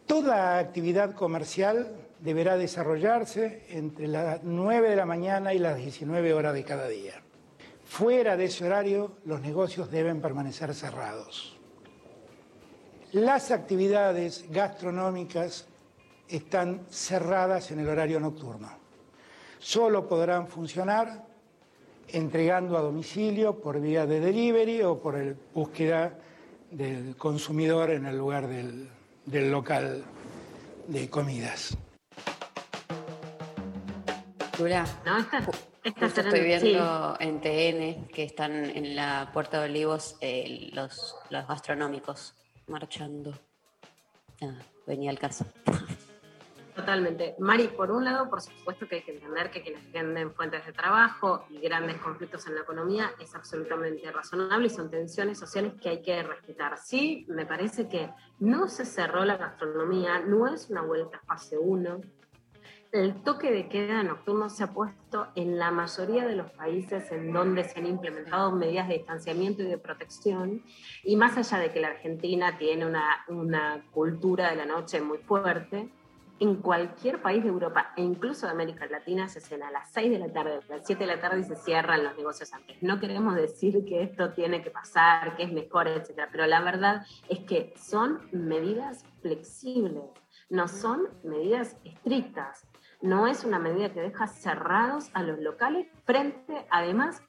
[0.06, 6.54] Toda actividad comercial deberá desarrollarse entre las 9 de la mañana y las 19 horas
[6.54, 7.22] de cada día.
[7.84, 11.58] Fuera de ese horario, los negocios deben permanecer cerrados.
[13.12, 15.68] Las actividades gastronómicas
[16.28, 18.70] están cerradas en el horario nocturno.
[19.60, 21.24] Solo podrán funcionar
[22.08, 26.14] entregando a domicilio por vía de delivery o por el- búsqueda
[26.72, 28.90] del consumidor en el lugar del,
[29.26, 30.04] del local
[30.88, 31.78] de comidas.
[35.06, 35.18] ¿no?
[35.84, 36.46] Esta estoy sí.
[36.46, 42.34] viendo en TN que están en la Puerta de Olivos eh, los, los gastronómicos
[42.68, 43.38] marchando.
[44.42, 45.46] Nada, venía al caso.
[46.76, 47.36] Totalmente.
[47.40, 50.74] Mari, por un lado, por supuesto que hay que entender que quienes tienen fuentes de
[50.74, 55.88] trabajo y grandes conflictos en la economía es absolutamente razonable y son tensiones sociales que
[55.88, 56.78] hay que respetar.
[56.78, 58.10] Sí, me parece que
[58.40, 62.02] no se cerró la gastronomía, no es una vuelta a fase 1.
[62.92, 67.32] El toque de queda nocturno se ha puesto en la mayoría de los países en
[67.32, 70.62] donde se han implementado medidas de distanciamiento y de protección.
[71.06, 75.20] Y más allá de que la Argentina tiene una, una cultura de la noche muy
[75.20, 75.90] fuerte,
[76.40, 80.12] en cualquier país de Europa e incluso de América Latina se cena a las 6
[80.12, 82.82] de la tarde, a las 7 de la tarde y se cierran los negocios antes.
[82.82, 87.06] No queremos decir que esto tiene que pasar, que es mejor, etcétera, pero la verdad
[87.30, 90.04] es que son medidas flexibles,
[90.50, 92.68] no son medidas estrictas.
[93.02, 97.22] No es una medida que deja cerrados a los locales frente, además,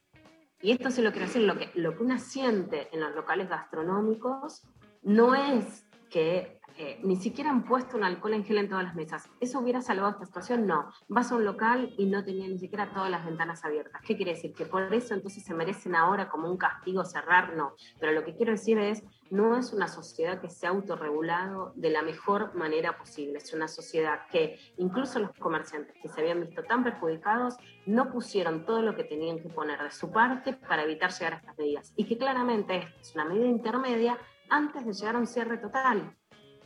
[0.62, 3.48] y esto sí lo quiero decir, lo que, lo que uno siente en los locales
[3.48, 4.66] gastronómicos
[5.02, 6.55] no es que
[7.02, 9.30] ni siquiera han puesto un alcohol en gel en todas las mesas.
[9.40, 10.66] ¿Eso hubiera salvado esta situación?
[10.66, 10.90] No.
[11.08, 14.02] Vas a un local y no tenía ni siquiera todas las ventanas abiertas.
[14.06, 14.52] ¿Qué quiere decir?
[14.52, 17.56] ¿Que por eso entonces se merecen ahora como un castigo cerrar?
[17.56, 17.74] No.
[17.98, 21.90] Pero lo que quiero decir es, no es una sociedad que se ha autorregulado de
[21.90, 23.38] la mejor manera posible.
[23.38, 27.56] Es una sociedad que incluso los comerciantes que se habían visto tan perjudicados
[27.86, 31.36] no pusieron todo lo que tenían que poner de su parte para evitar llegar a
[31.36, 31.92] estas medidas.
[31.96, 34.18] Y que claramente es una medida intermedia
[34.48, 36.16] antes de llegar a un cierre total.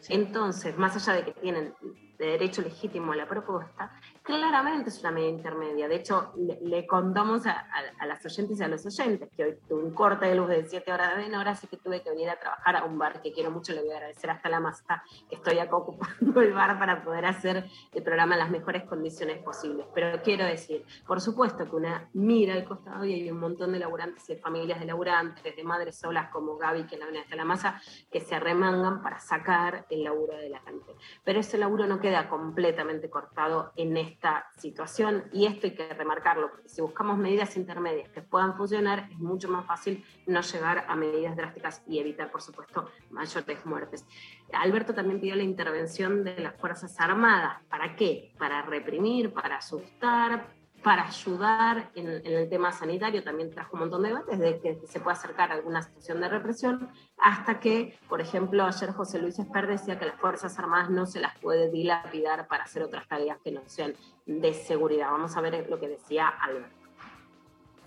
[0.08, 1.74] Entonces, más allá de que tienen
[2.18, 3.92] derecho legítimo a la propuesta,
[4.22, 5.88] claramente es una medida intermedia.
[5.88, 7.66] De hecho, le, contamos a,
[8.06, 10.92] las oyentes y a los oyentes que hoy tuve un corte de luz de 7
[10.92, 13.50] horas de hora, así que tuve que venir a trabajar a un bar que quiero
[13.50, 13.72] mucho.
[13.72, 17.26] Le voy a agradecer hasta la masa que estoy acá ocupando el bar para poder
[17.26, 19.86] hacer el programa en las mejores condiciones posibles.
[19.94, 23.78] Pero quiero decir, por supuesto que una mira al costado y hay un montón de
[23.78, 27.44] laburantes y familias de laburantes, de madres solas como Gaby, que la ven hasta la
[27.44, 30.94] masa, que se arremangan para sacar el laburo adelante.
[31.24, 36.50] Pero ese laburo no queda completamente cortado en esta situación y esto hay que remarcarlo,
[36.50, 40.96] porque si buscamos medidas intermedias que puedan funcionar, es mucho más fácil no llegar a
[40.96, 44.06] medidas drásticas y evitar, por supuesto, mayores muertes.
[44.52, 47.62] Alberto también pidió la intervención de las Fuerzas Armadas.
[47.68, 48.32] ¿Para qué?
[48.38, 53.22] Para reprimir, para asustar, para ayudar en, el tema sanitario.
[53.22, 56.28] También trajo un montón de debates de que se puede acercar a alguna situación de
[56.28, 61.06] represión, hasta que, por ejemplo, ayer José Luis Esper decía que las Fuerzas Armadas no
[61.06, 63.94] se las puede dilapidar para hacer otras tareas que no sean
[64.26, 65.10] de seguridad.
[65.10, 66.76] Vamos a ver lo que decía Alberto.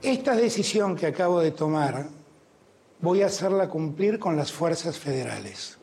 [0.02, 2.08] Esta decisión que acabo de tomar
[3.00, 5.78] voy a hacerla cumplir con las fuerzas federales.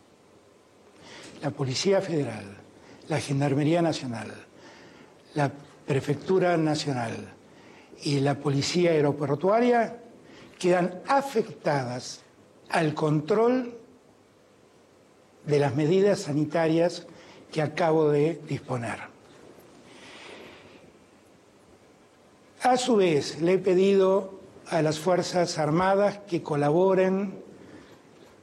[1.43, 2.45] La Policía Federal,
[3.09, 4.33] la Gendarmería Nacional,
[5.35, 5.51] la
[5.91, 7.17] Prefectura Nacional
[8.05, 9.99] y la Policía Aeroportuaria
[10.57, 12.21] quedan afectadas
[12.69, 13.77] al control
[15.47, 17.09] de las medidas sanitarias
[17.51, 19.01] que acabo de disponer.
[22.63, 24.39] A su vez, le he pedido
[24.69, 27.43] a las Fuerzas Armadas que colaboren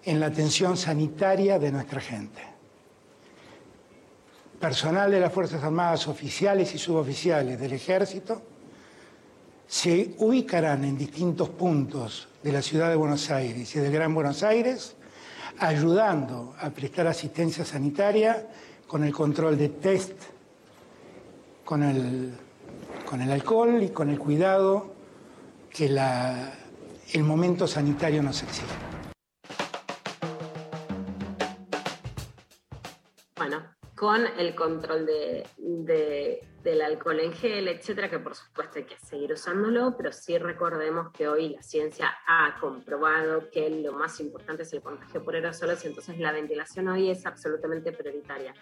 [0.04, 2.57] en la atención sanitaria de nuestra gente.
[4.60, 8.42] Personal de las Fuerzas Armadas oficiales y suboficiales del Ejército
[9.68, 14.42] se ubicarán en distintos puntos de la ciudad de Buenos Aires y del Gran Buenos
[14.44, 14.96] Aires,
[15.60, 18.48] ayudando a prestar asistencia sanitaria
[18.88, 20.14] con el control de test,
[21.66, 22.34] con el
[23.08, 24.94] con el alcohol y con el cuidado
[25.72, 28.97] que el momento sanitario nos exige.
[33.98, 38.98] Con el control de, de- del alcohol en gel, etcétera, que por supuesto hay que
[39.00, 44.64] seguir usándolo, pero sí recordemos que hoy la ciencia ha comprobado que lo más importante
[44.64, 48.54] es el contagio por aerosoles, entonces la ventilación hoy es absolutamente prioritaria.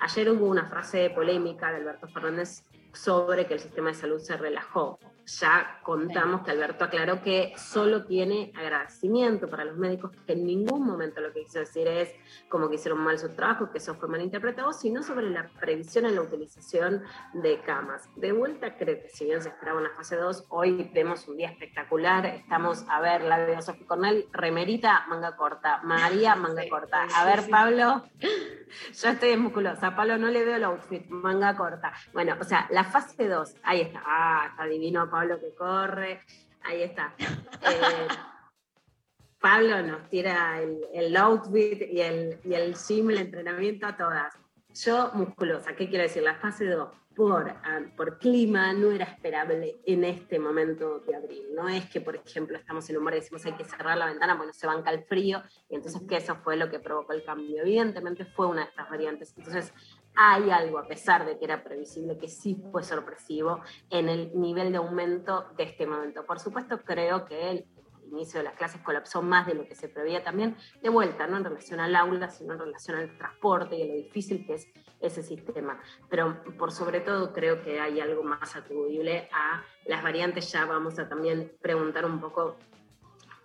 [0.00, 4.36] Ayer hubo una frase polémica de Alberto Fernández sobre que el sistema de salud se
[4.36, 4.98] relajó.
[5.26, 10.86] Ya contamos que Alberto aclaró que solo tiene agradecimiento para los médicos, que en ningún
[10.86, 12.14] momento lo que quiso decir es
[12.48, 16.14] como que hicieron mal su trabajo, que eso fue malinterpretado, sino sobre la previsión en
[16.14, 17.02] la utilización
[17.34, 18.08] de camas.
[18.14, 21.48] De vuelta, creo que si bien se esperaba una fase 2, hoy vemos un día
[21.48, 22.24] espectacular.
[22.26, 25.80] Estamos, a ver, la veo Sofía Cornell, remerita, manga corta.
[25.82, 27.04] María, manga corta.
[27.16, 29.96] A ver, Pablo, yo estoy musculosa.
[29.96, 31.92] Pablo, no le veo el outfit, manga corta.
[32.12, 34.02] Bueno, o sea, la fase 2, ahí está.
[34.06, 36.20] Ah, está divino Pablo que corre.
[36.62, 37.14] Ahí está.
[37.18, 38.08] Eh,
[39.40, 44.34] Pablo nos tira el, el outfit y el, y el gym, el entrenamiento a todas.
[44.74, 46.22] Yo, musculosa, ¿qué quiere decir?
[46.22, 51.44] La fase 2, por, ah, por clima, no era esperable en este momento de abril.
[51.54, 54.04] No es que, por ejemplo, estamos en un mar y decimos hay que cerrar la
[54.04, 57.14] ventana porque no se banca el frío, y entonces que eso fue lo que provocó
[57.14, 57.62] el cambio.
[57.62, 59.32] Evidentemente fue una de estas variantes.
[59.34, 59.72] Entonces,
[60.16, 63.60] hay algo, a pesar de que era previsible, que sí fue sorpresivo
[63.90, 66.24] en el nivel de aumento de este momento.
[66.24, 67.66] Por supuesto, creo que el
[68.10, 71.36] inicio de las clases colapsó más de lo que se preveía también, de vuelta, no
[71.36, 74.68] en relación al aula, sino en relación al transporte y a lo difícil que es
[75.00, 75.78] ese sistema.
[76.08, 80.50] Pero por sobre todo creo que hay algo más atribuible a las variantes.
[80.50, 82.56] Ya vamos a también preguntar un poco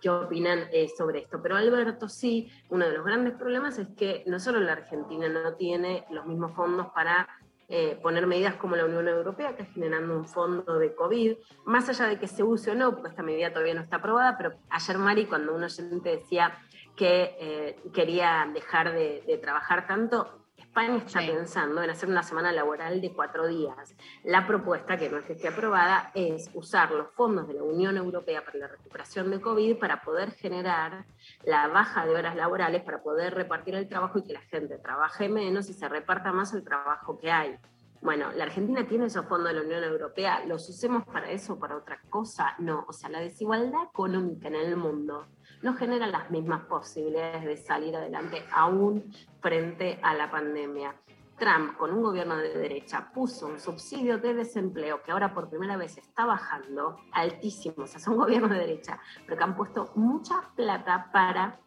[0.02, 1.40] qué opinan eh, sobre esto.
[1.40, 5.54] Pero Alberto, sí, uno de los grandes problemas es que no solo la Argentina no
[5.54, 7.28] tiene los mismos fondos para
[7.68, 11.88] eh, poner medidas como la Unión Europea, que está generando un fondo de COVID, más
[11.88, 14.52] allá de que se use o no, porque esta medida todavía no está aprobada, pero
[14.68, 16.58] ayer Mari, cuando un oyente decía
[16.96, 20.41] que eh, quería dejar de, de trabajar tanto,
[20.72, 23.94] España está pensando en hacer una semana laboral de cuatro días.
[24.24, 27.98] La propuesta, que no es que esté aprobada, es usar los fondos de la Unión
[27.98, 31.04] Europea para la recuperación de COVID para poder generar
[31.44, 35.28] la baja de horas laborales, para poder repartir el trabajo y que la gente trabaje
[35.28, 37.58] menos y se reparta más el trabajo que hay.
[38.00, 41.58] Bueno, la Argentina tiene esos fondos de la Unión Europea, ¿los usemos para eso o
[41.58, 42.54] para otra cosa?
[42.58, 45.26] No, o sea, la desigualdad económica en el mundo
[45.62, 50.94] no genera las mismas posibilidades de salir adelante aún frente a la pandemia.
[51.38, 55.76] Trump, con un gobierno de derecha, puso un subsidio de desempleo que ahora por primera
[55.76, 60.40] vez está bajando, altísimo, o sea, son gobiernos de derecha, pero que han puesto mucha
[60.54, 61.58] plata para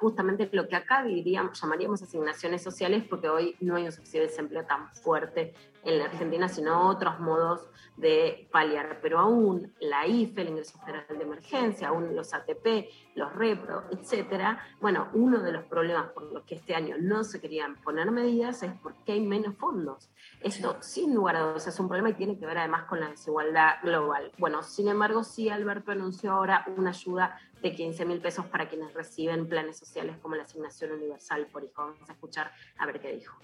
[0.00, 4.28] justamente lo que acá diríamos, llamaríamos asignaciones sociales, porque hoy no hay un subsidio de
[4.28, 8.98] desempleo tan fuerte en la Argentina, sino otros modos de paliar.
[9.02, 14.58] Pero aún la IFE, el ingreso federal de emergencia, aún los ATP, los REPRO, etcétera,
[14.80, 18.62] bueno, uno de los problemas por los que este año no se querían poner medidas
[18.62, 20.10] es porque hay menos fondos.
[20.40, 23.10] Esto, sin lugar a dudas, es un problema y tiene que ver además con la
[23.10, 24.32] desigualdad global.
[24.38, 28.92] Bueno, sin embargo, sí, Alberto anunció ahora una ayuda de 15 mil pesos para quienes
[28.92, 31.82] reciben planes sociales como la asignación universal por hijo.
[31.82, 33.40] Vamos a escuchar a ver qué dijo.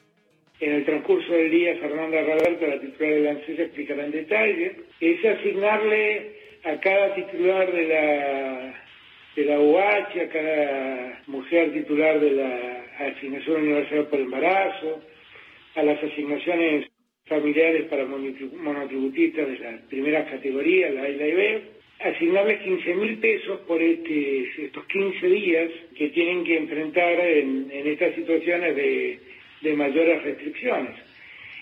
[0.61, 4.77] En el transcurso del día, Fernanda Roberto, la titular de la ANSES, explicará en detalle.
[5.01, 8.85] Es asignarle a cada titular de la,
[9.37, 15.01] de la UH, a cada mujer titular de la asignación universal por embarazo,
[15.77, 16.91] a las asignaciones
[17.25, 23.19] familiares para monotributistas de las primeras categorías, la A y la B, asignarles 15 mil
[23.19, 29.31] pesos por este, estos 15 días que tienen que enfrentar en, en estas situaciones de
[29.61, 30.97] de mayores restricciones.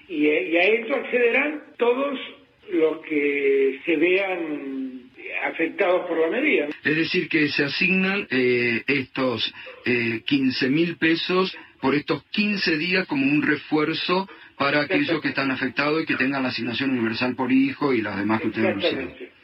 [0.08, 2.18] Y, y, a esto accederán todos
[2.72, 5.10] los que se vean
[5.44, 6.68] afectados por la medida.
[6.84, 9.52] Es decir, que se asignan eh, estos
[9.84, 15.50] eh, 15 mil pesos por estos 15 días como un refuerzo para aquellos que están
[15.50, 19.37] afectados y que tengan la asignación universal por hijo y las demás que ustedes.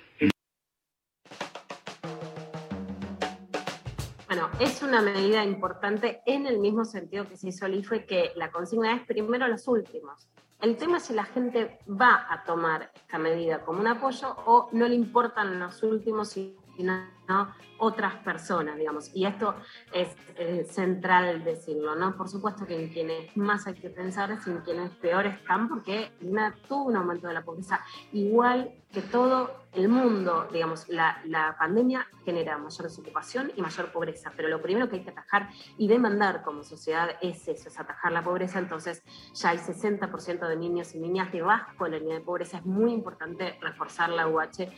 [4.58, 8.50] Es una medida importante en el mismo sentido que se hizo el IFE, que la
[8.50, 10.28] consigna es primero los últimos.
[10.60, 14.68] El tema es si la gente va a tomar esta medida como un apoyo o
[14.72, 16.36] no le importan los últimos,
[16.76, 17.14] sino
[17.78, 19.10] otras personas, digamos.
[19.14, 19.54] Y esto
[19.92, 22.16] es eh, central decirlo, ¿no?
[22.16, 26.12] Por supuesto que en quienes más hay que pensar es en quienes peor están, porque
[26.22, 27.80] una, tuvo un aumento de la pobreza
[28.12, 34.32] igual que todo el mundo, digamos, la, la pandemia genera mayor desocupación y mayor pobreza,
[34.36, 38.12] pero lo primero que hay que atajar y demandar como sociedad es eso, es atajar
[38.12, 39.02] la pobreza, entonces
[39.34, 42.92] ya hay 60% de niños y niñas debajo de la línea de pobreza, es muy
[42.92, 44.70] importante reforzar la UH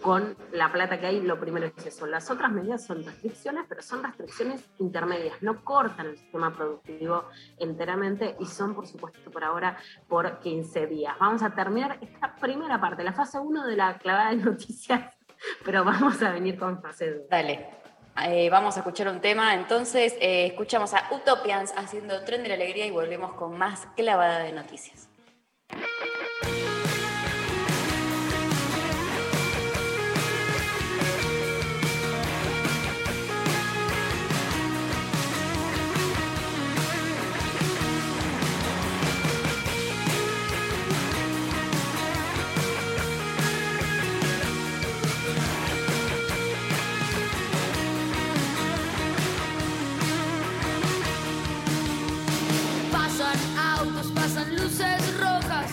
[0.00, 2.06] con la plata que hay, lo primero es eso.
[2.06, 7.24] Las otras medidas son restricciones, pero son restricciones intermedias, no cortan el sistema productivo
[7.58, 9.76] enteramente y son, por supuesto, por ahora
[10.08, 11.14] por 15 días.
[11.18, 15.16] Vamos a terminar esta primera parte, la fase 1 de la clavada de noticias,
[15.64, 17.28] pero vamos a venir con fase 2.
[17.28, 17.78] Dale.
[18.24, 22.54] Eh, vamos a escuchar un tema, entonces eh, escuchamos a Utopians haciendo Tren de la
[22.56, 25.08] Alegría y volvemos con más clavada de noticias.
[54.60, 55.70] Luces rojas.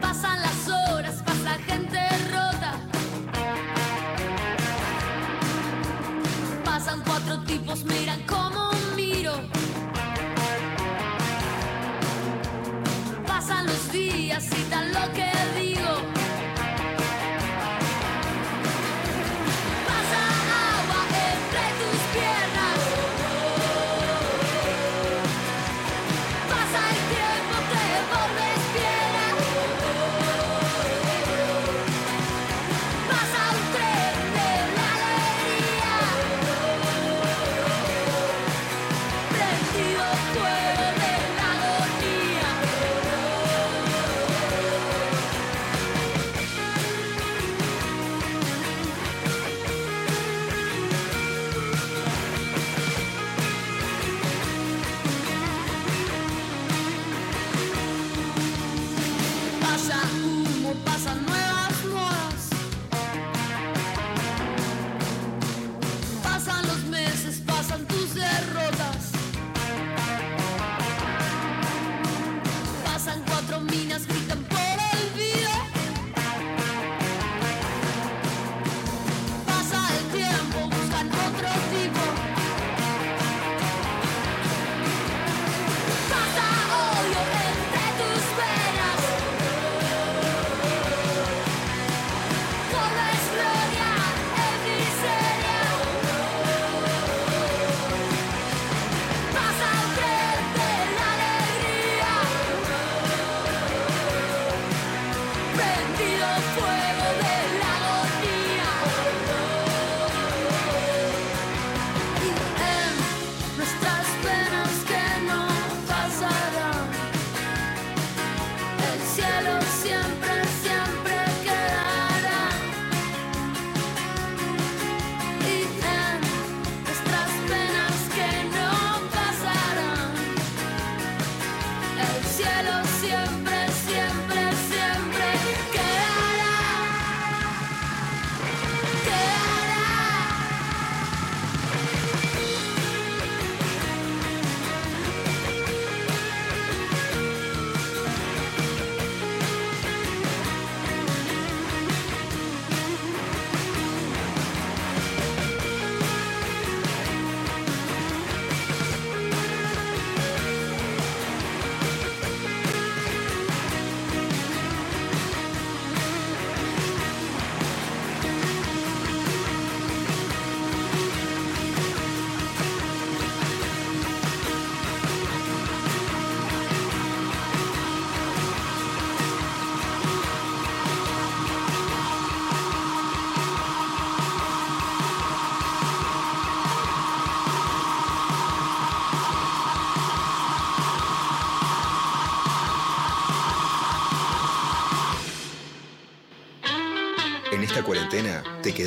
[0.00, 2.00] Pasan las horas, pasa gente
[2.30, 2.72] rota.
[6.64, 9.34] Pasan cuatro tipos, miran cómo miro.
[13.26, 15.30] Pasan los días y tan lo que
[15.60, 15.75] digo.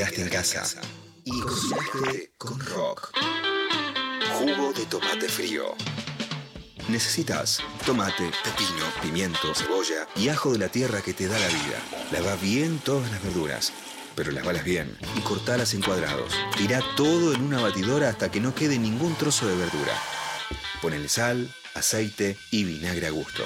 [0.09, 0.81] Quedaste en casa
[1.25, 3.11] y cocinaste con rock.
[4.33, 5.75] Jugo de tomate frío.
[6.87, 11.79] Necesitas tomate, pepino, pimiento, cebolla y ajo de la tierra que te da la vida.
[12.11, 13.73] Lava bien todas las verduras,
[14.15, 16.33] pero lavalas bien y cortalas en cuadrados.
[16.57, 19.93] Tira todo en una batidora hasta que no quede ningún trozo de verdura.
[20.81, 23.43] Ponele sal, aceite y vinagre a gusto.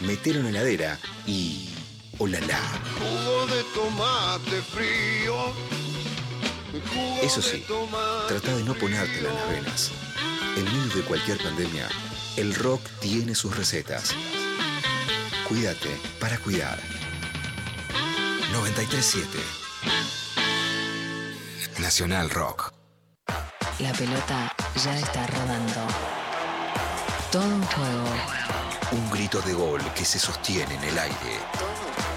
[0.00, 1.70] Metelo en la heladera y...
[2.18, 2.60] ¡Olala!
[2.98, 5.73] Jugo de tomate frío.
[7.22, 7.64] Eso sí,
[8.28, 9.90] trata de no ponértela en las venas.
[10.56, 11.88] En medio de cualquier pandemia,
[12.36, 14.14] el rock tiene sus recetas.
[15.48, 16.78] Cuídate para cuidar.
[18.52, 19.38] 937
[21.80, 22.72] Nacional Rock.
[23.80, 25.86] La pelota ya está rodando.
[27.32, 28.04] Todo un juego.
[28.92, 31.38] Un grito de gol que se sostiene en el aire.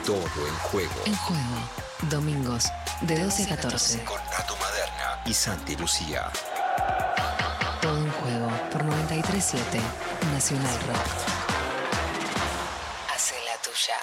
[0.06, 1.02] Todo en juego.
[1.06, 1.87] En juego.
[2.04, 2.72] Domingos,
[3.02, 4.04] de 12 a 14.
[4.04, 6.32] Con Nato Maderna y Santi Lucía.
[7.82, 9.82] Todo un juego por 937
[10.32, 11.08] Nacional Rock.
[13.14, 13.98] Hace la tuya.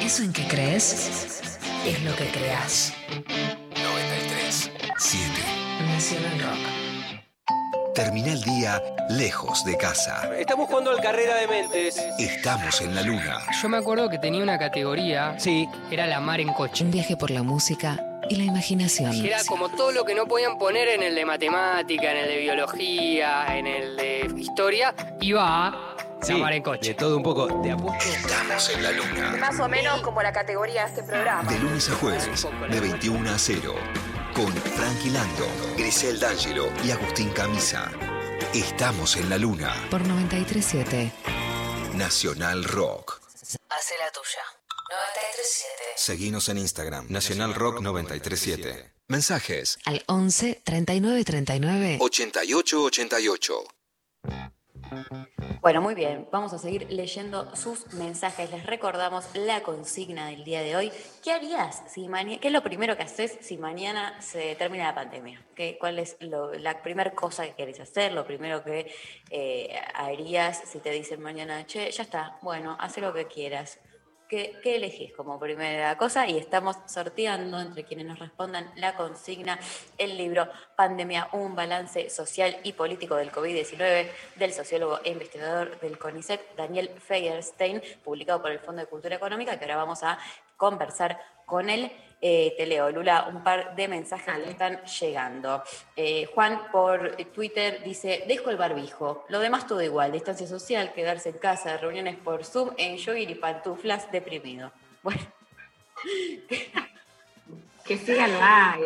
[0.00, 1.50] Eso en que crees
[1.84, 2.92] es lo que creas.
[3.74, 5.42] 93 7
[5.88, 6.85] Nacional Rock.
[7.96, 10.30] Termina el día lejos de casa.
[10.38, 11.96] Estamos jugando al Carrera de Mentes.
[12.18, 13.38] Estamos en la luna.
[13.62, 15.34] Yo me acuerdo que tenía una categoría.
[15.38, 15.66] Sí.
[15.90, 16.84] Era la mar en coche.
[16.84, 19.14] Un viaje por la música y la imaginación.
[19.24, 22.36] Era como todo lo que no podían poner en el de matemática, en el de
[22.36, 25.96] biología, en el de historia, iba a
[26.28, 26.90] la mar en coche.
[26.90, 27.62] De todo un poco.
[27.62, 28.10] Te apuesto.
[28.10, 29.36] Estamos en la luna.
[29.40, 31.50] Más o menos como la categoría de este programa.
[31.50, 33.74] De lunes a jueves, de 21 a 0.
[34.36, 35.46] Con Frankie Lando,
[35.78, 37.90] Grisel D'Angelo y Agustín Camisa.
[38.52, 39.74] Estamos en la luna.
[39.90, 41.10] Por 937.
[41.94, 43.22] Nacional Rock.
[43.70, 44.44] Hace la tuya.
[44.90, 45.82] 937.
[45.96, 47.06] Seguinos en Instagram.
[47.08, 48.92] Nacional Rock 937.
[49.08, 49.78] Mensajes.
[49.86, 51.96] Al 11 39 39.
[52.00, 53.64] 8888.
[55.60, 56.28] Bueno, muy bien.
[56.30, 58.50] Vamos a seguir leyendo sus mensajes.
[58.50, 60.92] Les recordamos la consigna del día de hoy.
[61.24, 64.94] ¿Qué harías si mañana, qué es lo primero que haces si mañana se termina la
[64.94, 65.44] pandemia?
[65.54, 68.12] ¿Qué, ¿Cuál es lo- la primera cosa que querés hacer?
[68.12, 68.92] Lo primero que
[69.30, 73.80] eh, harías si te dicen mañana, che, ya está, bueno, haz lo que quieras.
[74.28, 76.26] ¿Qué, elegís como primera cosa?
[76.26, 79.56] Y estamos sorteando entre quienes nos respondan la consigna,
[79.98, 85.96] el libro Pandemia, un balance social y político del COVID-19 del sociólogo e investigador del
[85.96, 90.18] CONICET, Daniel Feierstein, publicado por el Fondo de Cultura Económica, que ahora vamos a
[90.56, 91.92] conversar con él.
[92.20, 95.62] Eh, te leo, Lula, un par de mensajes que están llegando.
[95.94, 101.28] Eh, Juan por Twitter dice, dejo el barbijo, lo demás todo igual, distancia social, quedarse
[101.28, 104.72] en casa, reuniones por Zoom, en jogging y pantuflas, deprimido.
[105.02, 105.20] Bueno,
[107.84, 108.82] Que siga claro.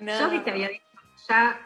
[0.00, 0.18] No.
[0.18, 0.82] Yo que te había dicho,
[1.28, 1.60] ya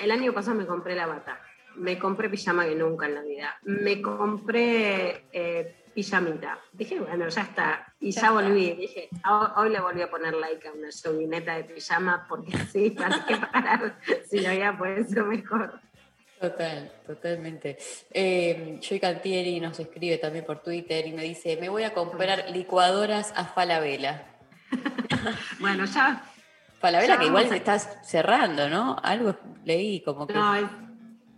[0.00, 1.40] el año pasado me compré la bata,
[1.76, 6.58] me compré pijama que nunca en la vida, me compré eh, pijamita.
[6.72, 7.94] Dije, bueno, ya está.
[8.00, 11.56] Y ya, Ya volví, dije, "Ah, hoy le volví a poner like a una joguineta
[11.56, 15.80] de pijama porque sí, para qué parar si lo había puede ser mejor.
[16.40, 17.78] Total, totalmente.
[18.10, 22.50] Eh, Joy Cantieri nos escribe también por Twitter y me dice, me voy a comprar
[22.50, 24.26] licuadoras a Falabella.
[25.60, 26.24] Bueno, ya
[26.80, 28.96] Falabella Ya que igual a- estás cerrando, ¿no?
[29.02, 30.34] Algo leí como que...
[30.34, 30.91] No,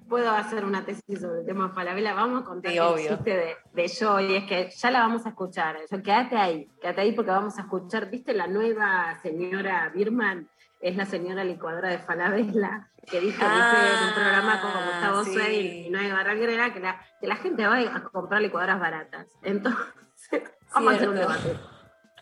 [0.08, 2.14] puedo hacer una tesis sobre el tema Falabella.
[2.14, 5.30] Vamos a contar Sí, el chiste de, de Joy, es que ya la vamos a
[5.30, 5.76] escuchar.
[5.90, 10.48] Yo, quédate ahí, quédate ahí porque vamos a escuchar, ¿viste la nueva señora Birman?
[10.80, 13.46] Es la señora licuadora de Falabella, que dijo ¿viste?
[13.46, 15.32] en un programa con Gustavo Ah, sí.
[15.32, 19.26] Suey y Noé Barranquera que la, que la gente va a comprar licuadoras baratas.
[19.42, 19.82] Entonces,
[20.74, 21.56] vamos a hacer un debate.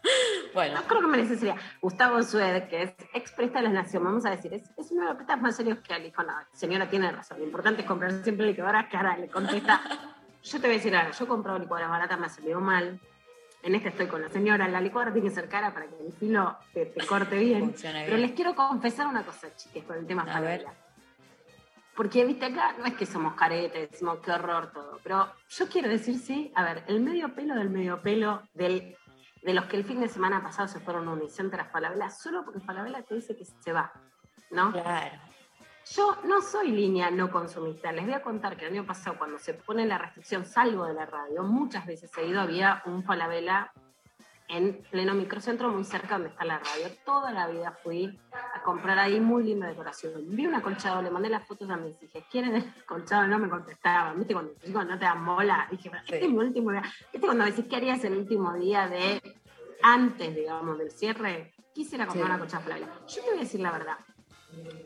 [0.54, 4.26] Bueno, No creo que merece sería Gustavo Sued, que es expresta de la Nación, vamos
[4.26, 6.02] a decir, es, es uno de los petas más serios que él.
[6.04, 9.18] Dijo, no, señora tiene razón, lo importante es comprar siempre licuadoras caras.
[9.18, 9.80] Le contesta,
[10.42, 13.00] yo te voy a decir algo, yo he comprado licuadoras baratas, me ha salido mal.
[13.62, 16.12] En este estoy con la señora, la licuadora tiene que ser cara para que el
[16.12, 17.74] filo te, te corte bien.
[17.80, 20.62] Pero les quiero confesar una cosa, chiques, con el tema A ver.
[20.62, 20.74] Falabella.
[21.94, 25.90] Porque, viste, acá no es que somos caretes, decimos qué horror todo, pero yo quiero
[25.90, 28.96] decir, sí, a ver, el medio pelo del medio pelo del,
[29.42, 32.44] de los que el fin de semana pasado se fueron a Unicenter a Falabella, solo
[32.44, 33.92] porque Falabella te dice que se va,
[34.50, 34.72] ¿no?
[34.72, 35.18] claro.
[35.90, 37.90] Yo no soy línea no consumista.
[37.90, 40.94] Les voy a contar que el año pasado, cuando se pone la restricción, salvo de
[40.94, 43.72] la radio, muchas veces seguido había un Falabella
[44.52, 46.94] en pleno microcentro, muy cerca donde está la radio.
[47.06, 48.20] Toda la vida fui
[48.54, 50.12] a comprar ahí muy linda decoración.
[50.28, 52.22] Vi un acolchado, le mandé las fotos a mis hijas.
[52.30, 53.26] ¿Quieren el acolchado?
[53.26, 54.18] No me contestaban.
[54.18, 54.52] ¿Viste cuando
[54.92, 55.66] no te dan bola?
[55.70, 56.82] Dije, "Pero este es mi último día.
[57.12, 59.22] ¿Viste cuando decís qué harías el último día de
[59.82, 61.54] antes, digamos, del cierre?
[61.72, 62.30] Quisiera comprar Sí.
[62.30, 62.88] una colchada Falabella.
[63.08, 63.96] Yo te voy a decir la verdad.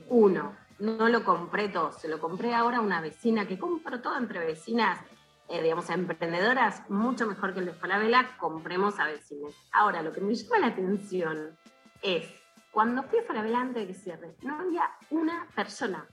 [0.09, 4.17] Uno, no lo compré todo, se lo compré ahora a una vecina que compro todo
[4.17, 5.01] entre vecinas,
[5.49, 9.55] eh, digamos, emprendedoras, mucho mejor que el de Falabella, compremos a vecinos.
[9.73, 11.57] Ahora, lo que me llama la atención
[12.03, 12.29] es,
[12.71, 16.07] cuando fui a Falabella antes de que cierre, no había una persona,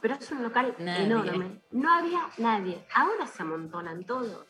[0.00, 1.04] pero es un local Nadie.
[1.04, 2.84] enorme, no había nadie.
[2.94, 4.46] Ahora se amontonan todos.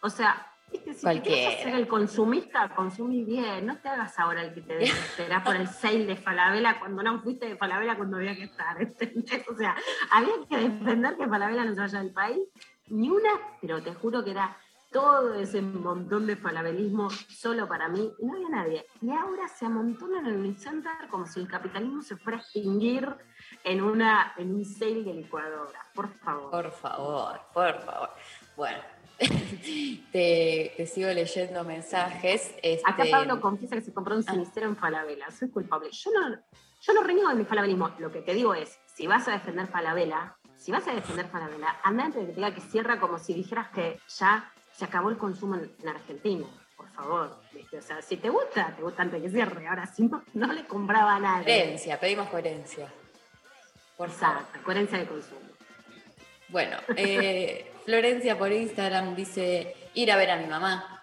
[0.00, 0.92] O sea, ¿viste?
[0.92, 1.50] si te Cualquiera.
[1.58, 5.66] hacer el consumista, consumí bien, no te hagas ahora el que te desesperás por el
[5.68, 9.48] sale de Falabella cuando no fuiste de Falabella cuando había que estar, ¿entendés?
[9.48, 9.74] O sea,
[10.10, 12.38] había que defender que Falabella no se vaya del país,
[12.90, 13.30] ni una,
[13.60, 14.56] pero te juro que era
[14.90, 18.86] todo ese montón de falabelismo solo para mí, y no había nadie.
[19.02, 23.08] Y ahora se amontonan en el Unicenter como si el capitalismo se fuera a extinguir
[23.64, 26.50] en, una, en un sale de licuadora, por favor.
[26.50, 28.10] Por favor, por favor.
[28.56, 28.78] Bueno,
[30.12, 32.54] te, te sigo leyendo mensajes.
[32.84, 35.30] Acá este, Pablo confiesa que se compró un cenicero en Falabella.
[35.30, 35.90] Soy culpable.
[35.92, 36.36] Yo no,
[36.80, 37.90] yo no reniego de mi falabelismo.
[37.98, 40.37] Lo que te digo es, si vas a defender Falabella,
[40.68, 43.32] si vas a defender Falabella, anda antes de que te diga que cierra como si
[43.32, 46.44] dijeras que ya se acabó el consumo en, en Argentina.
[46.76, 47.38] Por favor.
[47.54, 47.78] ¿viste?
[47.78, 49.66] O sea, si te gusta, te gusta antes de que cierre.
[49.66, 51.44] Ahora, si no, no le compraba a nadie.
[51.44, 52.92] Coherencia, pedimos coherencia.
[53.96, 54.10] Por.
[54.10, 55.40] Exacto, coherencia de consumo.
[56.50, 61.00] Bueno, eh, Florencia por Instagram dice ir a ver a mi mamá.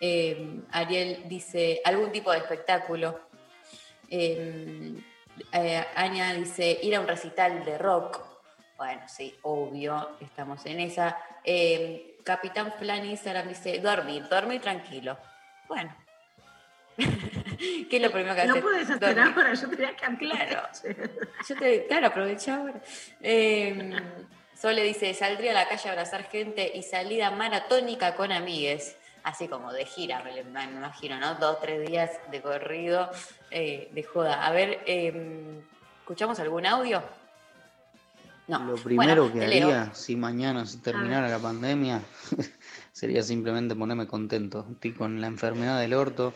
[0.00, 3.20] Eh, Ariel dice algún tipo de espectáculo.
[4.08, 5.04] Eh,
[5.96, 8.31] Aña dice ir a un recital de rock.
[8.82, 11.16] Bueno, sí, obvio, estamos en esa.
[11.44, 15.16] Eh, Capitán Flan Instagram dice dormir, dormir tranquilo.
[15.68, 15.94] Bueno.
[16.96, 19.34] ¿Qué es lo primero que No puedes hacer Dormir.
[19.36, 20.62] ahora, yo tenía que Claro.
[21.48, 22.80] Yo te, claro, aprovecha ahora.
[23.20, 23.92] Eh,
[24.60, 28.96] Sole dice, saldría a la calle a abrazar gente y salida maratónica con amigues.
[29.22, 31.36] Así como de gira, me, imagino, ¿no?
[31.36, 33.08] Dos, tres días de corrido,
[33.52, 34.44] eh, de joda.
[34.44, 35.62] A ver, eh,
[36.00, 37.21] ¿escuchamos algún audio?
[38.48, 38.58] No.
[38.64, 39.68] Lo primero Bueno, que leo.
[39.68, 42.02] haría si mañana se terminara la pandemia
[42.92, 44.66] sería simplemente ponerme contento.
[44.72, 46.34] Estoy con la enfermedad del orto,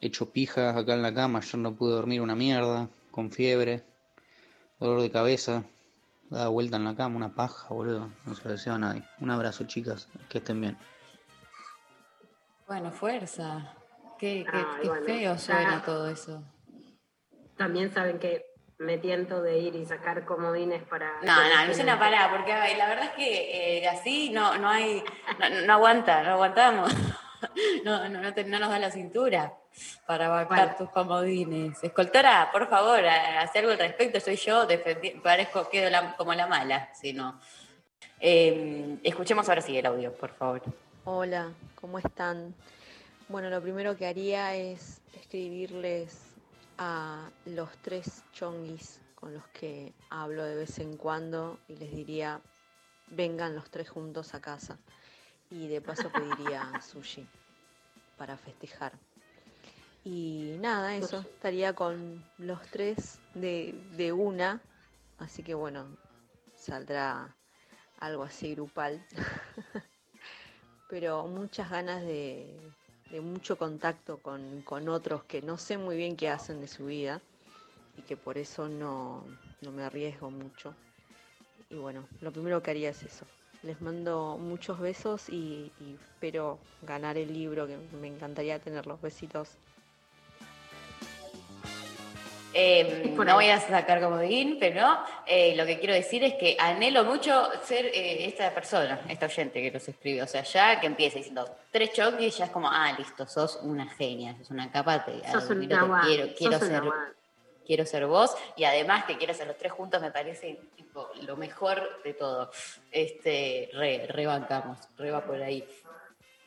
[0.00, 3.84] hecho pijas acá en la cama, yo no pude dormir una mierda, con fiebre,
[4.78, 5.64] dolor de cabeza,
[6.30, 8.08] dada vuelta en la cama, una paja, boludo.
[8.24, 9.02] No se lo deseo a nadie.
[9.18, 10.78] Un abrazo, chicas, que estén bien.
[12.66, 13.74] Bueno, fuerza.
[14.18, 16.42] Qué, qué- Ay, qué bueno, feo suena todo eso.
[17.56, 18.44] También saben que
[18.80, 21.20] me tiento de ir y sacar comodines para.
[21.22, 25.04] No, no, Luciana, pará, porque la verdad es que eh, así no, no hay,
[25.38, 26.92] no, no aguanta, no aguantamos.
[27.86, 29.54] No, no, no, te- no nos da la cintura
[30.04, 31.82] para bancar tus comodines.
[31.82, 34.20] Escoltora, por favor, haz algo al respecto.
[34.20, 34.68] Soy yo,
[35.22, 37.40] parezco, quedo la- como la mala, si no.
[38.20, 40.60] Eh, escuchemos ahora sí el audio, por favor.
[41.06, 41.50] Hola,
[41.80, 42.54] ¿cómo están?
[43.28, 46.29] Bueno, lo primero que haría es escribirles
[46.82, 52.40] a los tres chonguis con los que hablo de vez en cuando y les diría,
[53.08, 54.78] vengan los tres juntos a casa.
[55.50, 57.28] Y de paso pediría sushi
[58.16, 58.92] para festejar.
[60.04, 64.62] Y nada, eso, estaría con los tres de, de una,
[65.18, 65.84] así que bueno,
[66.56, 67.36] saldrá
[67.98, 69.04] algo así grupal.
[70.88, 72.58] Pero muchas ganas de,
[73.10, 76.86] de mucho contacto con, con otros que no sé muy bien qué hacen de su
[76.86, 77.20] vida
[77.96, 79.24] y que por eso no,
[79.62, 80.74] no me arriesgo mucho.
[81.70, 83.26] Y bueno, lo primero que haría es eso.
[83.62, 85.70] Les mando muchos besos y,
[86.12, 89.50] espero ganar el libro, que me encantaría tener los besitos.
[92.52, 97.04] Eh, no voy a sacar comodín, pero eh, lo que quiero decir es que anhelo
[97.04, 100.22] mucho ser eh, esta persona, esta oyente que nos escribe.
[100.22, 103.86] O sea, ya que empieza diciendo tres choques, ya es como, ah, listo, sos una
[103.88, 106.82] genia, sos una capa, te Sos te guay, quiero, sos quiero ser,
[107.64, 108.34] quiero ser vos.
[108.56, 112.50] Y además que quiero ser los tres juntos me parece tipo, lo mejor de todo.
[112.90, 115.64] Este, re, rebancamos, re va por ahí.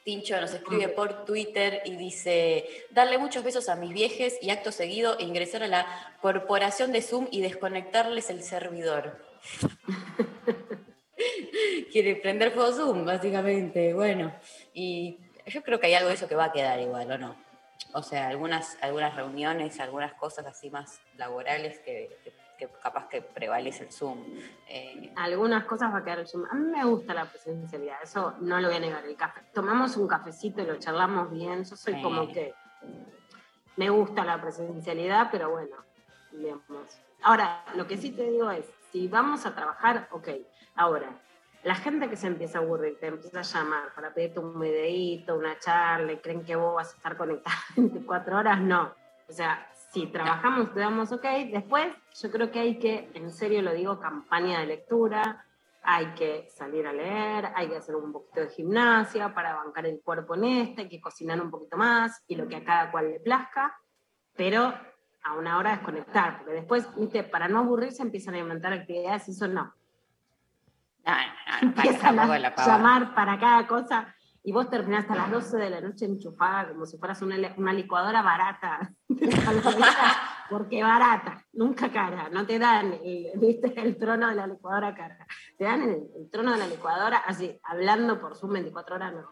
[0.04, 4.72] Tincho nos escribe por Twitter y dice, darle muchos besos a mis viejes y acto
[4.72, 9.24] seguido ingresar a la corporación de Zoom y desconectarles el servidor.
[11.92, 13.94] Quiere prender fuego Zoom, básicamente.
[13.94, 14.34] Bueno,
[14.74, 17.36] y yo creo que hay algo de eso que va a quedar igual, ¿o no?
[17.94, 23.22] O sea, algunas, algunas reuniones, algunas cosas así más laborales que, que- que capaz que
[23.22, 24.24] prevalece el Zoom.
[24.68, 26.46] Eh, Algunas cosas va a quedar el Zoom.
[26.50, 29.06] A mí me gusta la presencialidad, eso no lo voy a negar.
[29.06, 29.42] El café.
[29.54, 31.64] Tomamos un cafecito y lo charlamos bien.
[31.64, 32.54] Yo soy como que
[33.76, 35.78] me gusta la presencialidad, pero bueno,
[36.32, 37.00] digamos.
[37.24, 40.30] Ahora, lo que sí te digo es, si vamos a trabajar, ok.
[40.76, 41.10] Ahora,
[41.64, 45.36] la gente que se empieza a aburrir, te empieza a llamar para pedirte un videíto,
[45.38, 48.94] una charla, creen que vos vas a estar conectado 24 horas, no.
[49.30, 51.26] O sea, si trabajamos, te damos ok.
[51.52, 55.46] Después, yo creo que hay que, en serio lo digo, campaña de lectura,
[55.84, 60.02] hay que salir a leer, hay que hacer un poquito de gimnasia para bancar el
[60.02, 63.12] cuerpo en este, hay que cocinar un poquito más y lo que a cada cual
[63.12, 63.78] le plazca,
[64.36, 64.74] pero
[65.26, 69.48] a una hora desconectar, porque después, viste, para no aburrirse empiezan a inventar actividades eso
[69.48, 69.76] no.
[71.62, 74.13] Empiezan tampoco a la llamar para cada cosa
[74.44, 77.74] y vos terminás hasta las 12 de la noche enchufada como si fueras una, una
[77.74, 78.94] licuadora barata.
[80.50, 82.30] Porque barata, nunca cara.
[82.30, 83.00] No te dan
[83.36, 83.74] ¿viste?
[83.78, 85.26] el trono de la licuadora cara.
[85.58, 89.32] Te dan el, el trono de la licuadora así, hablando por Zoom 24 horas, no.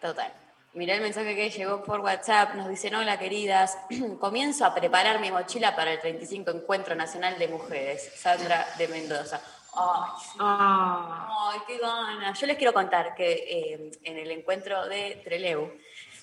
[0.00, 0.32] Total.
[0.74, 2.56] Mirá el mensaje que llegó por WhatsApp.
[2.56, 3.78] Nos dicen, hola queridas,
[4.20, 8.12] comienzo a preparar mi mochila para el 35 Encuentro Nacional de Mujeres.
[8.16, 9.40] Sandra de Mendoza.
[9.76, 10.38] Ay, sí.
[10.40, 12.38] Ay, qué ganas.
[12.40, 15.72] Yo les quiero contar que eh, en el encuentro de Treleu,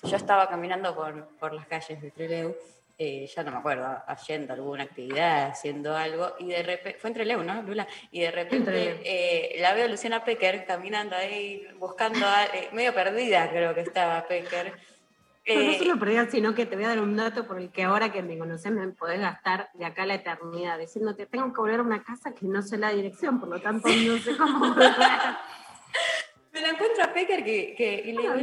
[0.04, 2.56] yo estaba caminando por, por las calles de Treleu,
[2.98, 7.14] eh, ya no me acuerdo, haciendo alguna actividad, haciendo algo, y de repente, fue en
[7.14, 7.86] Treleu, ¿no, Lula?
[8.10, 13.48] Y de repente eh, la veo a Luciana Pecker caminando ahí, buscando, a- medio perdida
[13.50, 14.72] creo que estaba Pecker.
[15.44, 17.82] No Eh, solo perdida, sino que te voy a dar un dato por el que
[17.82, 21.60] ahora que me conoces me podés gastar de acá a la eternidad, diciéndote, tengo que
[21.60, 24.68] volver a una casa que no sé la dirección, por lo tanto no sé cómo
[24.68, 24.90] volver.
[26.52, 28.34] Me la encuentro a Pecker que, que- y le digo,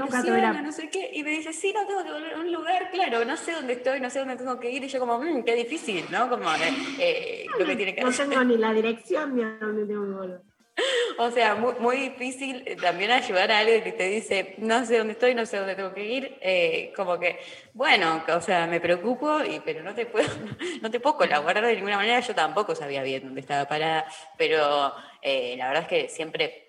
[0.64, 3.24] no sé qué, y me dice, sí, no tengo que volver a un lugar, claro,
[3.24, 5.54] no sé dónde estoy, no sé dónde tengo que ir, y yo como, "Mm, qué
[5.56, 6.28] difícil, ¿no?
[6.28, 8.28] Como eh, eh, lo que tiene que No hacer.
[8.28, 10.42] tengo ni la dirección ni a dónde tengo que volver.
[11.18, 15.14] O sea, muy, difícil eh, también ayudar a alguien que te dice, no sé dónde
[15.14, 16.38] estoy, no sé dónde tengo que ir.
[16.42, 17.40] eh, como que,
[17.74, 20.28] bueno, o sea, me preocupo, pero no te, puedo,
[20.82, 22.20] no te puedo colaborar de ninguna manera.
[22.22, 24.06] Yo tampoco sabía bien dónde estaba parada,
[24.38, 26.69] pero eh, la verdad es que siempre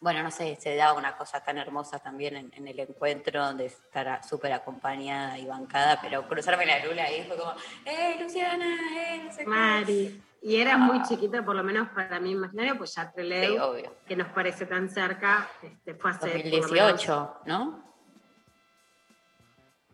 [0.00, 3.66] bueno, no sé, se daba una cosa tan hermosa también en, en el encuentro de
[3.66, 7.52] estar súper acompañada y bancada, pero cruzarme la lula ahí fue como,
[7.84, 8.66] ¡eh, Luciana!
[8.96, 9.46] ¡eh, no sé qué".
[9.46, 10.22] Mari.
[10.40, 14.14] Y eras muy chiquita, por lo menos para mi imaginario, pues ya Trelew, Sí, que
[14.14, 16.20] nos parece tan cerca, este, fue hace...
[16.20, 17.88] por lo menos- 2018, ¿no?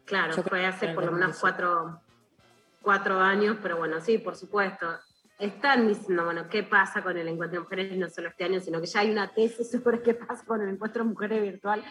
[0.05, 1.41] Claro, Yo fue hace por lo menos 2018.
[1.41, 2.03] cuatro,
[2.83, 4.87] cuatro años, pero bueno, sí, por supuesto.
[5.39, 7.97] Están diciendo, bueno, ¿qué pasa con el encuentro de mujeres?
[7.97, 10.69] No solo este año, sino que ya hay una tesis sobre qué pasa con el
[10.69, 11.83] encuentro de mujeres virtual,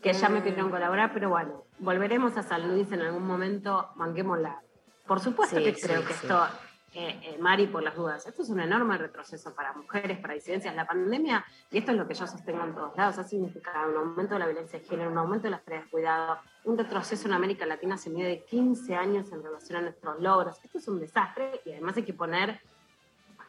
[0.00, 4.62] que ya me pidieron colaborar, pero bueno, volveremos a San Luis en algún momento, manquémosla.
[5.06, 6.20] Por supuesto Sí, que sí, creo que sí.
[6.22, 6.46] esto,
[6.94, 10.74] eh, eh, Mari, por las dudas, esto es un enorme retroceso para mujeres, para disidencias.
[10.74, 13.96] La pandemia, y esto es lo que yo sostengo en todos lados, ha significado un
[13.96, 17.28] aumento de la violencia de género, un aumento de las tareas de cuidado, un retroceso
[17.28, 20.58] en América Latina hace medio de 15 años en relación a nuestros logros.
[20.64, 22.60] Esto es un desastre y además hay que poner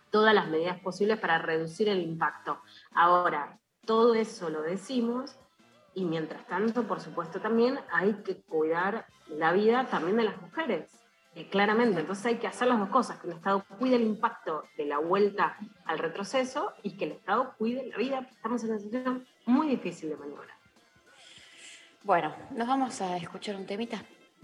[0.09, 2.59] todas las medidas posibles para reducir el impacto.
[2.93, 5.37] Ahora, todo eso lo decimos
[5.93, 10.98] y mientras tanto, por supuesto, también hay que cuidar la vida también de las mujeres.
[11.35, 14.63] Eh, claramente, entonces hay que hacer las dos cosas, que el Estado cuide el impacto
[14.77, 18.27] de la vuelta al retroceso y que el Estado cuide la vida.
[18.31, 20.57] Estamos en una situación muy difícil de maniobrar.
[22.03, 24.01] Bueno, nos vamos a escuchar un temita,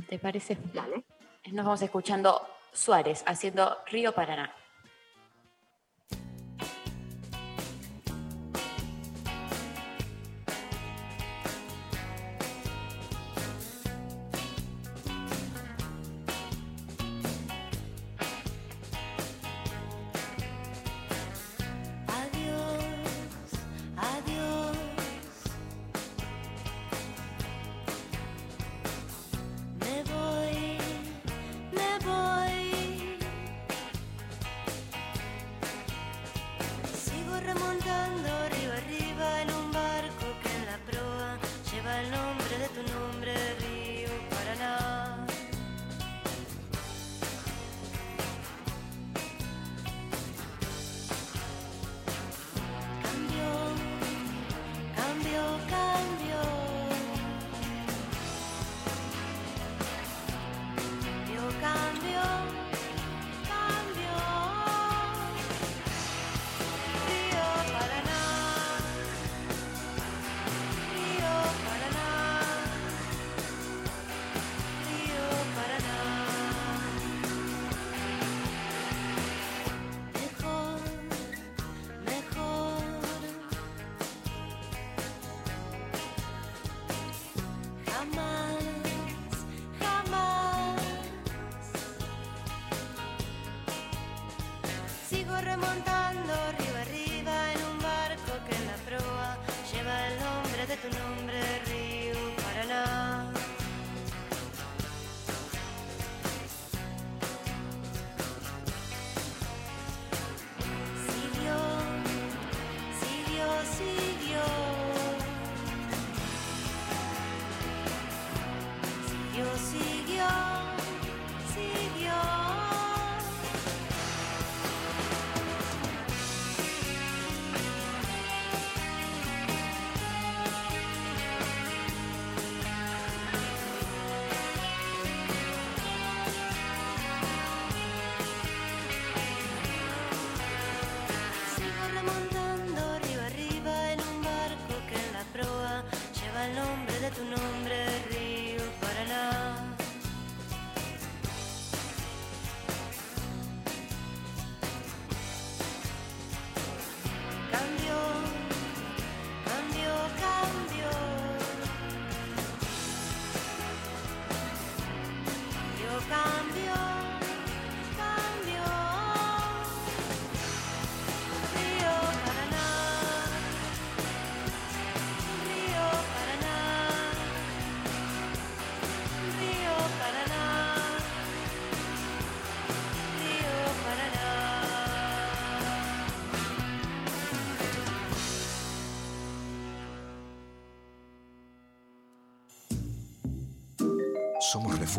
[0.08, 0.58] ¿te parece?
[0.74, 1.04] Dale.
[1.52, 4.54] Nos vamos escuchando Suárez haciendo Río Paraná.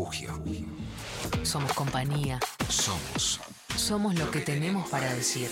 [0.06, 0.32] Refugio.
[1.42, 2.38] Somos compañía.
[2.68, 3.40] Somos.
[3.76, 5.50] Somos lo que tenemos para decir.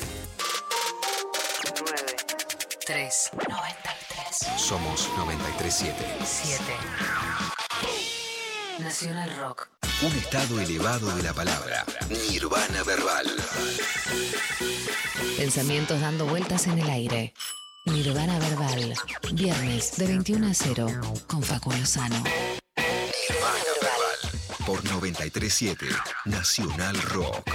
[2.87, 3.31] 3.
[3.49, 4.61] 93.
[4.61, 5.97] Somos 937.
[6.25, 6.63] 7.
[8.79, 9.69] Nacional Rock.
[10.03, 11.85] Un estado elevado de la palabra.
[12.09, 13.27] Nirvana verbal.
[15.37, 17.35] Pensamientos dando vueltas en el aire.
[17.87, 18.95] Nirvana Verbal.
[19.33, 20.87] Viernes de 21 a 0
[21.27, 22.23] con Facu Lozano.
[25.05, 25.31] Nirvana verbal.
[25.31, 25.87] Por 937.
[26.27, 27.51] Nacional Rock.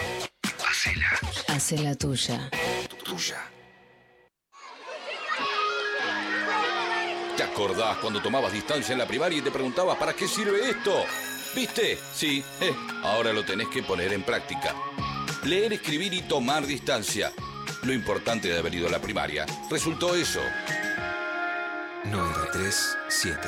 [0.69, 2.49] Hacela Hace la tuya.
[3.03, 3.37] tuya.
[7.35, 11.05] ¿Te acordás cuando tomabas distancia en la primaria y te preguntabas para qué sirve esto?
[11.55, 11.97] ¿Viste?
[12.13, 12.73] Sí, eh,
[13.03, 14.75] ahora lo tenés que poner en práctica.
[15.43, 17.31] Leer, escribir y tomar distancia.
[17.83, 20.41] Lo importante de haber ido a la primaria resultó eso.
[22.05, 23.47] 937.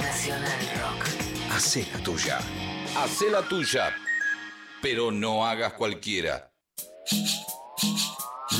[0.00, 1.25] Nacional Rock.
[1.56, 2.38] Hacela tuya.
[2.98, 3.90] Hacé la tuya,
[4.82, 6.52] pero no hagas cualquiera.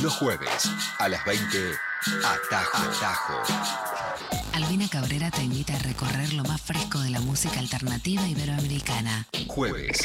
[0.00, 1.72] Los jueves a las 20.
[2.24, 2.78] Atajo.
[2.78, 3.34] Atajo.
[4.54, 9.26] Albina Cabrera te invita a recorrer lo más fresco de la música alternativa iberoamericana.
[9.46, 9.98] Jueves,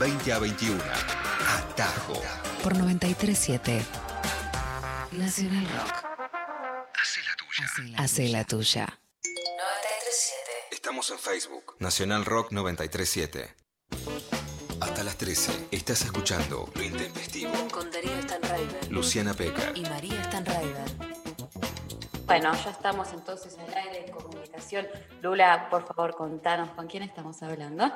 [0.00, 0.82] 20 a 21.
[1.54, 2.14] Atajo.
[2.62, 3.84] Por 937.
[5.12, 6.02] Nacional Rock.
[6.98, 7.98] Hacé la tuya.
[7.98, 8.98] Hace la tuya.
[10.88, 10.90] 937.
[10.90, 11.76] Estamos en Facebook.
[11.80, 13.54] Nacional Rock 937.
[14.80, 15.68] Hasta las 13.
[15.70, 17.52] Estás escuchando Lo Intempestivo.
[17.70, 18.90] Con Darío Stanraiver.
[18.90, 19.72] Luciana Peca.
[19.74, 20.88] Y María Stanraiver.
[22.24, 24.86] Bueno, ya estamos entonces en el aire de comunicación.
[25.20, 27.92] Lula, por favor, contanos con quién estamos hablando.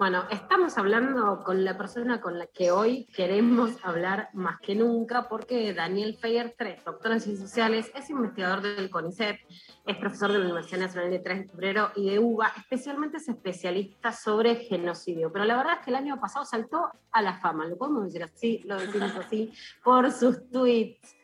[0.00, 5.28] Bueno, estamos hablando con la persona con la que hoy queremos hablar más que nunca,
[5.28, 9.36] porque Daniel Feyer 3, doctor en Ciencias Sociales, es investigador del CONICET,
[9.84, 13.28] es profesor de la Universidad Nacional de 3 de Febrero y de UBA, especialmente es
[13.28, 15.30] especialista sobre genocidio.
[15.30, 18.22] Pero la verdad es que el año pasado saltó a la fama, lo podemos decir
[18.22, 19.52] así, lo decimos así,
[19.84, 21.19] por sus tweets.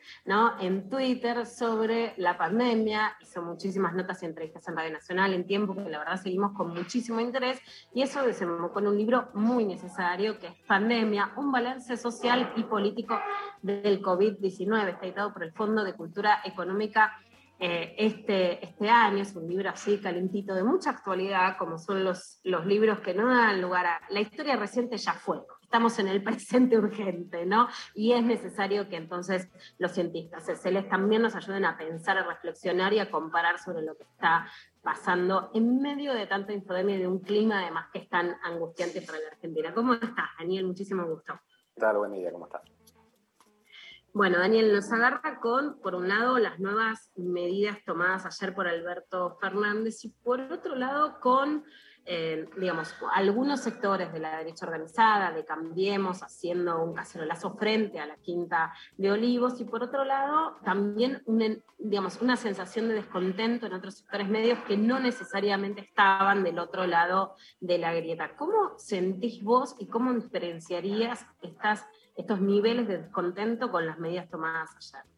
[0.59, 5.75] En Twitter sobre la pandemia, hizo muchísimas notas y entrevistas en Radio Nacional en tiempo
[5.75, 7.59] que la verdad seguimos con muchísimo interés
[7.93, 12.63] y eso desembocó en un libro muy necesario que es Pandemia, un balance social y
[12.63, 13.19] político
[13.61, 17.13] del COVID-19, está editado por el Fondo de Cultura Económica
[17.59, 22.39] eh, este, este año, es un libro así calentito de mucha actualidad, como son los,
[22.43, 24.01] los libros que no dan lugar a...
[24.09, 27.67] La historia reciente ya fue, estamos en el presente urgente, ¿no?
[27.93, 32.93] Y es necesario que entonces los cientistas CELES también nos ayuden a pensar, a reflexionar
[32.93, 34.47] y a comparar sobre lo que está
[34.81, 39.01] pasando en medio de tanta infodemia y de un clima además que es tan angustiante
[39.01, 39.73] para la Argentina.
[39.73, 40.65] ¿Cómo estás, Daniel?
[40.65, 41.33] Muchísimo gusto.
[41.75, 41.97] ¿Qué tal?
[41.97, 42.61] Buen día, ¿cómo estás?
[44.13, 49.37] Bueno, Daniel, nos agarra con, por un lado, las nuevas medidas tomadas ayer por Alberto
[49.41, 51.65] Fernández y por otro lado, con
[52.09, 58.05] eh, digamos, algunos sectores de la derecha organizada, de Cambiemos, haciendo un cacerolazo frente a
[58.05, 63.65] la Quinta de Olivos, y por otro lado, también una, digamos, una sensación de descontento
[63.65, 68.37] en otros sectores medios que no necesariamente estaban del otro lado de la grieta.
[68.37, 71.85] ¿Cómo sentís vos y cómo diferenciarías estas,
[72.15, 75.16] estos niveles de descontento con las medidas tomadas ayer?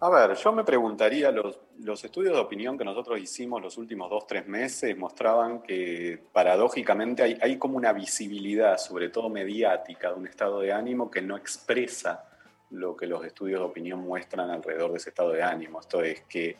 [0.00, 4.10] A ver, yo me preguntaría, los, los estudios de opinión que nosotros hicimos los últimos
[4.10, 10.26] dos, tres meses mostraban que paradójicamente hay, como una visibilidad, sobre todo mediática, de un
[10.26, 12.28] estado de ánimo que no expresa
[12.70, 15.80] lo que los estudios de opinión muestran alrededor de ese estado de ánimo.
[15.80, 16.56] Esto es que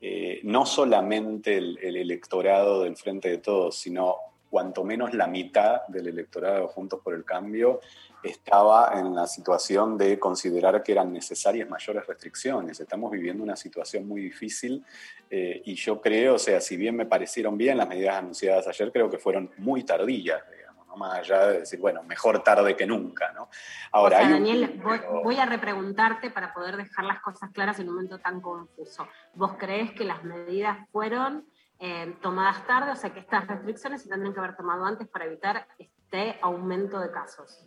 [0.00, 4.16] eh, no solamente el, el electorado del Frente de Todos, sino
[4.50, 7.80] cuanto menos la mitad del electorado Juntos por el Cambio
[8.24, 12.80] estaba en la situación de considerar que eran necesarias mayores restricciones.
[12.80, 14.84] Estamos viviendo una situación muy difícil
[15.30, 18.90] eh, y yo creo, o sea, si bien me parecieron bien las medidas anunciadas ayer,
[18.90, 20.96] creo que fueron muy tardías, digamos, ¿no?
[20.96, 23.32] más allá de decir, bueno, mejor tarde que nunca.
[23.32, 23.48] ¿no?
[23.92, 27.50] Ahora, o sea, hay un- Daniel, voy, voy a repreguntarte para poder dejar las cosas
[27.52, 29.06] claras en un momento tan confuso.
[29.34, 31.46] ¿Vos creés que las medidas fueron
[31.80, 35.26] eh, tomadas tarde, o sea que estas restricciones se tendrían que haber tomado antes para
[35.26, 37.66] evitar este aumento de casos?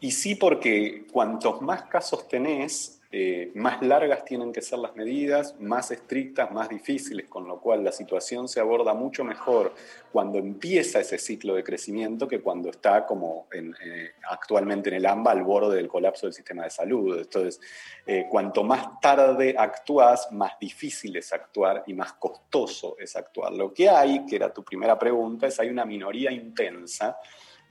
[0.00, 5.58] Y sí, porque cuantos más casos tenés, eh, más largas tienen que ser las medidas,
[5.58, 9.74] más estrictas, más difíciles, con lo cual la situación se aborda mucho mejor
[10.12, 15.06] cuando empieza ese ciclo de crecimiento que cuando está como en, eh, actualmente en el
[15.06, 17.18] AMBA al borde del colapso del sistema de salud.
[17.18, 17.60] Entonces,
[18.06, 23.52] eh, cuanto más tarde actúas, más difícil es actuar y más costoso es actuar.
[23.54, 27.18] Lo que hay, que era tu primera pregunta, es hay una minoría intensa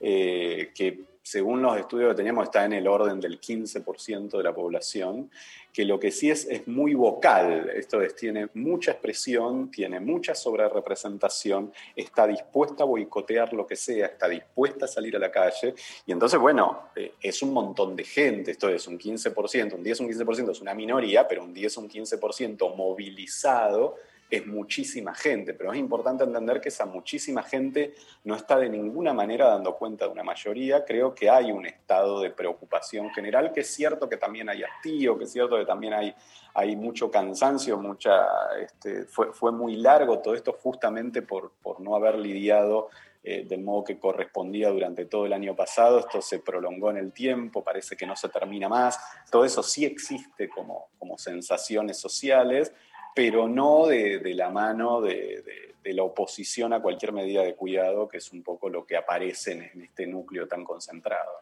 [0.00, 5.30] que según los estudios que teníamos está en el orden del 15% de la población,
[5.70, 10.34] que lo que sí es es muy vocal, esto es, tiene mucha expresión, tiene mucha
[10.34, 15.74] sobrerepresentación, está dispuesta a boicotear lo que sea, está dispuesta a salir a la calle,
[16.06, 20.00] y entonces, bueno, eh, es un montón de gente, esto es un 15%, un 10,
[20.00, 23.96] un 15% es una minoría, pero un 10, un 15% movilizado
[24.30, 27.94] es muchísima gente, pero es importante entender que esa muchísima gente
[28.24, 30.84] no está de ninguna manera dando cuenta de una mayoría.
[30.84, 35.16] Creo que hay un estado de preocupación general, que es cierto que también hay hastío,
[35.16, 36.14] que es cierto que también hay,
[36.54, 38.26] hay mucho cansancio, mucha,
[38.60, 42.88] este, fue, fue muy largo todo esto justamente por, por no haber lidiado
[43.24, 45.98] eh, del modo que correspondía durante todo el año pasado.
[45.98, 48.98] Esto se prolongó en el tiempo, parece que no se termina más.
[49.30, 52.72] Todo eso sí existe como, como sensaciones sociales
[53.18, 55.42] pero no de, la mano de,
[55.82, 59.82] la oposición a cualquier medida de cuidado, que es un poco lo que aparece en
[59.82, 61.32] este núcleo tan concentrado.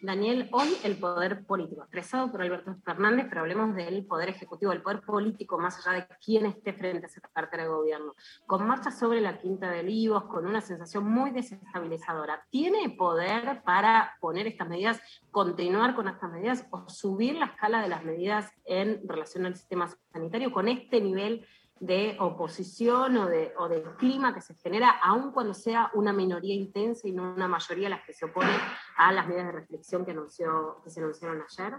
[0.00, 4.82] Daniel, hoy el poder político, expresado por Alberto Fernández, pero hablemos del poder ejecutivo, el
[4.82, 8.14] poder político, más allá de quién esté frente a esa cartera de gobierno,
[8.46, 14.16] con marcha sobre la Quinta de Olivos, con una sensación muy desestabilizadora, ¿tiene poder para
[14.20, 15.00] poner estas medidas,
[15.30, 19.88] continuar con estas medidas o subir la escala de las medidas en relación al sistema
[20.12, 21.46] sanitario con este nivel
[21.80, 26.54] de oposición o de, o de clima que se genera, aun cuando sea una minoría
[26.54, 28.50] intensa y no una mayoría las que se opone
[28.96, 31.74] a las medidas de restricción que, anunció, que se anunciaron ayer?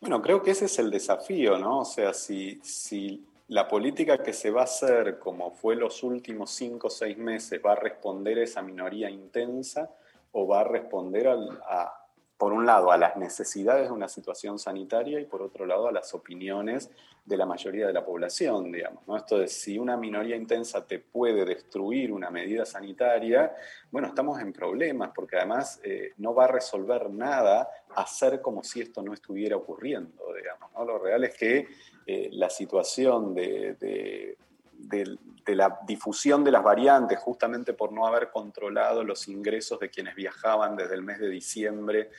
[0.00, 1.80] Bueno, creo que ese es el desafío, ¿no?
[1.80, 6.50] O sea, si, si la política que se va a hacer, como fue los últimos
[6.50, 9.90] cinco o seis meses, va a responder a esa minoría intensa
[10.32, 11.97] o va a responder al, a,
[12.38, 15.92] por un lado, a las necesidades de una situación sanitaria y por otro lado, a
[15.92, 16.88] las opiniones
[17.24, 19.06] de la mayoría de la población, digamos.
[19.08, 19.16] ¿no?
[19.16, 23.52] Esto de si una minoría intensa te puede destruir una medida sanitaria,
[23.90, 28.82] bueno, estamos en problemas porque además eh, no va a resolver nada hacer como si
[28.82, 30.72] esto no estuviera ocurriendo, digamos.
[30.72, 30.84] ¿no?
[30.84, 31.66] Lo real es que
[32.06, 34.38] eh, la situación de, de,
[34.78, 40.14] de, la difusión de las variantes, justamente por no haber controlado los ingresos de quienes
[40.14, 42.10] viajaban desde el mes de diciembre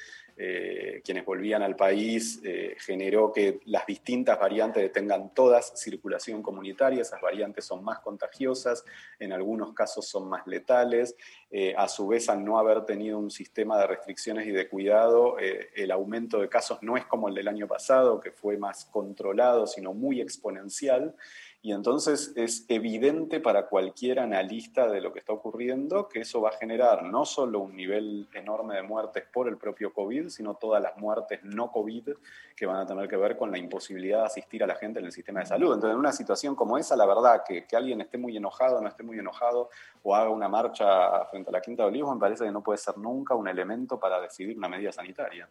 [0.42, 7.02] eh, quienes volvían al país, eh, generó que las distintas variantes tengan todas circulación comunitaria,
[7.02, 8.86] esas variantes son más contagiosas,
[9.20, 11.18] en algunos casos son más letales,
[11.52, 15.36] eh, a su vez al no haber tenido un sistema de restricciones y de cuidado,
[15.40, 19.68] el aumento de casos no es como el del año pasado, que fue más controlado,
[19.68, 21.16] sino muy exponencial.
[21.62, 26.50] Y entonces es evidente para cualquier analista de lo que está ocurriendo que eso va
[26.50, 30.82] a generar no solo un nivel enorme de muertes por el propio COVID, sino todas
[30.82, 32.12] las muertes no COVID
[32.56, 35.06] que van a tener que ver con la imposibilidad de asistir a la gente en
[35.06, 35.74] el sistema de salud.
[35.74, 38.88] Entonces, en una situación como esa, la verdad, que, que alguien esté muy enojado, no
[38.88, 39.70] esté muy enojado,
[40.04, 42.78] o haga una marcha frente a la Quinta de Olivos, me parece que no puede
[42.78, 45.50] ser nunca un elemento para decidir una medida sanitaria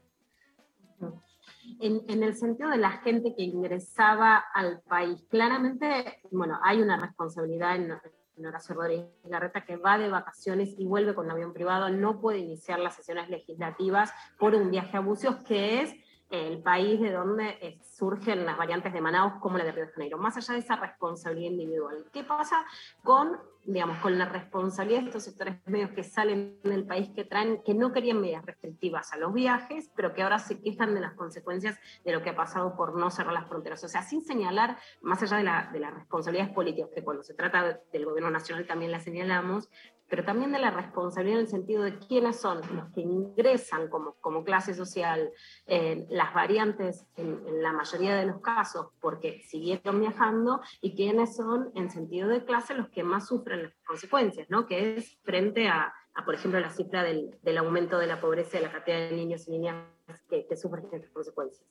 [1.81, 5.25] en, el sentido de la gente que ingresaba al país.
[5.29, 7.93] Claramente, bueno, hay una responsabilidad en,
[8.37, 12.39] en Horacio Rodríguez Garreta que va de vacaciones y vuelve con avión privado, no puede
[12.39, 15.95] iniciar las sesiones legislativas por un viaje a Bucios, que es
[16.31, 19.93] el país de donde eh, surgen las variantes de Manaus como la de Río de
[19.93, 22.05] Janeiro, más allá de esa responsabilidad individual.
[22.13, 22.65] ¿Qué pasa
[23.03, 27.63] con, digamos, con la responsabilidad de estos sectores medios que salen del país que traen,
[27.63, 31.15] que no querían medidas restrictivas a los viajes, pero que ahora se quejan de las
[31.15, 33.83] consecuencias de lo que ha pasado por no cerrar las fronteras?
[33.85, 37.35] O sea, sin señalar, más allá de, la, de las responsabilidades políticas, que cuando se
[37.35, 39.71] trata del gobierno nacional también las señalamos,
[40.09, 44.15] pero también de la responsabilidad en el sentido de quiénes son los que ingresan como,
[44.21, 45.31] como clase social,
[45.67, 51.71] eh, las variantes en, la mayoría de los casos porque siguieron viajando y quiénes son
[51.75, 54.67] en sentido de clase los que más sufren las consecuencias, ¿no?
[54.67, 55.93] que es frente a,
[56.25, 59.47] por ejemplo, la cifra del, del, aumento de la pobreza de la cantidad de niños
[59.47, 59.85] y niñas
[60.29, 61.65] que, que sufren estas consecuencias.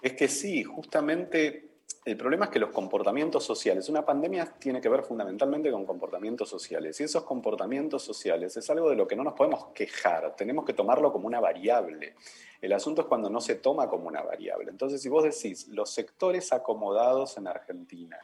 [0.00, 1.71] Es que sí, justamente
[2.04, 6.48] el problema es que los comportamientos sociales, una pandemia tiene que ver fundamentalmente con comportamientos
[6.48, 10.64] sociales, y esos comportamientos sociales es algo de lo que no nos podemos quejar, tenemos
[10.64, 12.16] que tomarlo como una variable.
[12.60, 14.70] El asunto es cuando no se toma como una variable.
[14.70, 18.18] Entonces, si vos decís, los sectores acomodados en Argentina,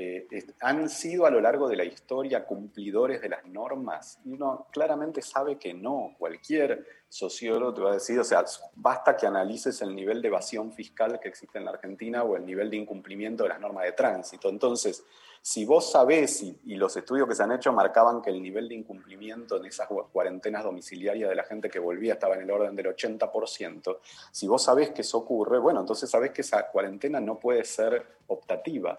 [0.00, 4.66] eh, han sido a lo largo de la historia cumplidores de las normas y uno
[4.70, 6.14] claramente sabe que no.
[6.18, 8.44] Cualquier sociólogo te va a decir, o sea,
[8.74, 12.46] basta que analices el nivel de evasión fiscal que existe en la Argentina o el
[12.46, 14.48] nivel de incumplimiento de las normas de tránsito.
[14.48, 15.04] Entonces,
[15.42, 18.68] si vos sabés, y, y los estudios que se han hecho marcaban que el nivel
[18.68, 22.74] de incumplimiento en esas cuarentenas domiciliarias de la gente que volvía estaba en el orden
[22.74, 23.98] del 80%,
[24.30, 28.06] si vos sabés que eso ocurre, bueno, entonces sabés que esa cuarentena no puede ser
[28.28, 28.98] optativa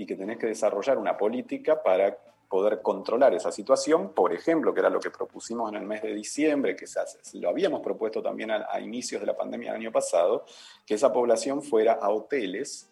[0.00, 2.16] y que tenés que desarrollar una política para
[2.48, 6.14] poder controlar esa situación, por ejemplo, que era lo que propusimos en el mes de
[6.14, 7.04] diciembre, que se
[7.34, 10.46] lo habíamos propuesto también a, inicios de la pandemia del año pasado,
[10.86, 12.88] que esa población fuera a hoteles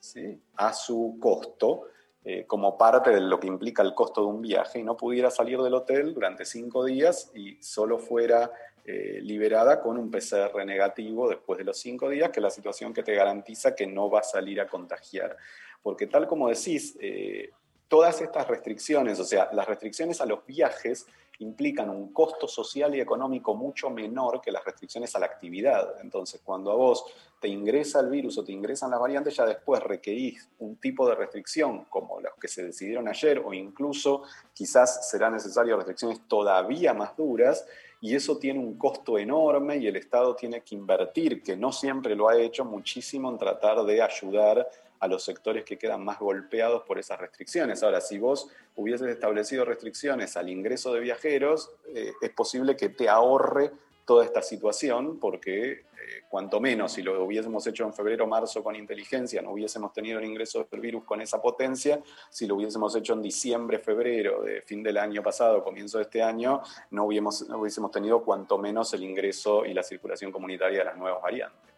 [0.57, 1.85] a su costo,
[2.25, 5.31] eh, como parte de lo que implica el costo de un viaje, y no pudiera
[5.31, 8.53] salir del hotel durante cinco días y solo fuera
[8.85, 12.95] eh, liberada con un PCR negativo después de los cinco días, que es la situación
[12.95, 15.37] que te garantiza que no va a salir a contagiar.
[15.83, 17.51] Porque tal como decís, eh,
[17.89, 21.07] todas estas restricciones, o sea, las restricciones a los viajes
[21.41, 26.01] implican un costo social y económico mucho menor que las restricciones a la actividad.
[26.01, 27.05] Entonces, cuando a vos
[27.41, 31.15] te ingresa el virus o te ingresan las variantes, ya después requerís un tipo de
[31.15, 34.23] restricción como los que se decidieron ayer o incluso
[34.53, 37.65] quizás será necesario restricciones todavía más duras
[38.01, 42.17] y eso tiene un costo enorme y el Estado tiene que invertir, que no siempre
[42.17, 44.69] lo ha hecho, muchísimo en tratar de ayudar
[45.01, 47.83] a los sectores que quedan más golpeados por esas restricciones.
[47.83, 53.09] Ahora, si vos hubieses establecido restricciones al ingreso de viajeros, eh, es posible que te
[53.09, 53.73] ahorre
[54.05, 55.85] toda esta situación, porque eh,
[56.31, 60.25] cuanto menos si lo hubiésemos hecho en febrero marzo con inteligencia, no hubiésemos tenido el
[60.25, 62.01] ingreso del virus con esa potencia,
[62.31, 66.63] si lo hubiésemos hecho en diciembre, febrero, fin del año pasado, comienzo de este año,
[66.91, 70.97] no hubiésemos, no hubiésemos tenido cuanto menos el ingreso y la circulación comunitaria de las
[70.97, 71.78] nuevas variantes.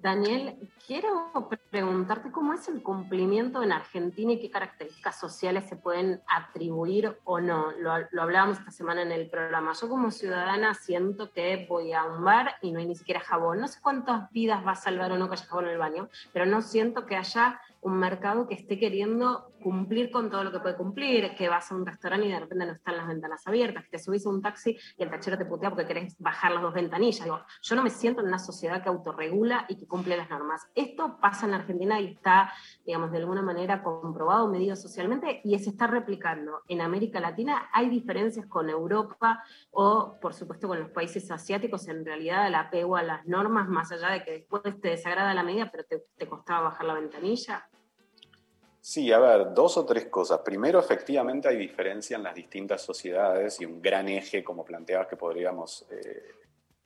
[0.00, 0.56] Daniel,
[0.86, 1.32] quiero
[1.70, 7.40] preguntarte cómo es el cumplimiento en Argentina y qué características sociales se pueden atribuir o
[7.40, 7.72] no.
[7.72, 9.72] Lo, lo hablábamos esta semana en el programa.
[9.72, 13.60] Yo como ciudadana siento que voy a un bar y no hay ni siquiera jabón.
[13.60, 16.08] No sé cuántas vidas va a salvar o no que haya jabón en el baño,
[16.32, 20.60] pero no siento que haya un mercado que esté queriendo cumplir con todo lo que
[20.60, 23.84] puede cumplir, que vas a un restaurante y de repente no están las ventanas abiertas,
[23.84, 26.62] que te subís a un taxi y el tachero te putea porque querés bajar las
[26.62, 27.26] dos ventanillas.
[27.62, 30.68] Yo no me siento en una sociedad que autorregula y que cumple las normas.
[30.74, 32.52] Esto pasa en Argentina y está,
[32.84, 36.62] digamos, de alguna manera comprobado, medido socialmente y se está replicando.
[36.68, 41.88] En América Latina hay diferencias con Europa o, por supuesto, con los países asiáticos.
[41.88, 45.42] En realidad, el apego a las normas, más allá de que después te desagrada la
[45.42, 47.68] medida, pero te costaba bajar la ventanilla.
[48.90, 50.40] Sí, a ver, dos o tres cosas.
[50.40, 55.16] Primero, efectivamente hay diferencia en las distintas sociedades y un gran eje, como planteabas, que
[55.16, 56.22] podríamos eh,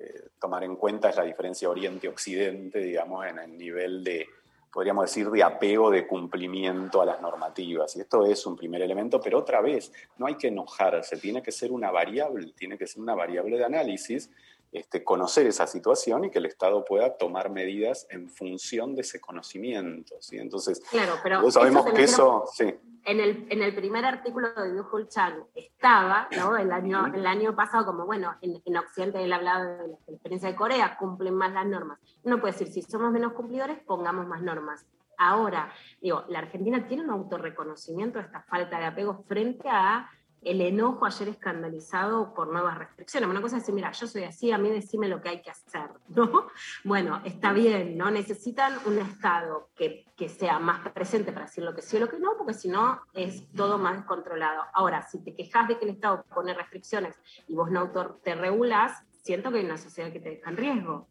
[0.00, 4.26] eh, tomar en cuenta es la diferencia Oriente-Occidente, digamos, en el nivel de,
[4.72, 7.94] podríamos decir, de apego, de cumplimiento a las normativas.
[7.94, 11.52] Y esto es un primer elemento, pero otra vez, no hay que enojarse, tiene que
[11.52, 14.28] ser una variable, tiene que ser una variable de análisis
[14.72, 19.20] este, conocer esa situación y que el Estado pueda tomar medidas en función de ese
[19.20, 20.16] conocimiento.
[20.20, 20.38] ¿sí?
[20.38, 22.44] Entonces, claro, pero sabemos eso que eso...
[22.54, 22.74] Sí.
[23.04, 26.56] En el, en el primer artículo de Yuhul Chang estaba, ¿no?
[26.56, 30.48] El año, el año pasado, como bueno, en, en Occidente él hablaba de la experiencia
[30.48, 31.98] de Corea, cumplen más las normas.
[32.22, 34.86] Uno puede decir, si somos menos cumplidores, pongamos más normas.
[35.18, 40.08] Ahora, digo, la Argentina tiene un autorreconocimiento de esta falta de apego frente a
[40.44, 43.28] el enojo ayer escandalizado por nuevas restricciones.
[43.28, 45.50] Una cosa es decir, mira, yo soy así, a mí decime lo que hay que
[45.50, 46.48] hacer, ¿no?
[46.84, 48.10] Bueno, está bien, ¿no?
[48.10, 52.08] Necesitan un Estado que, que sea más presente para decir lo que sí o lo
[52.08, 54.62] que no, porque si no es todo más descontrolado.
[54.74, 57.16] Ahora, si te quejas de que el Estado pone restricciones
[57.46, 60.56] y vos no autor te regulás, siento que hay una sociedad que te deja en
[60.56, 61.08] riesgo.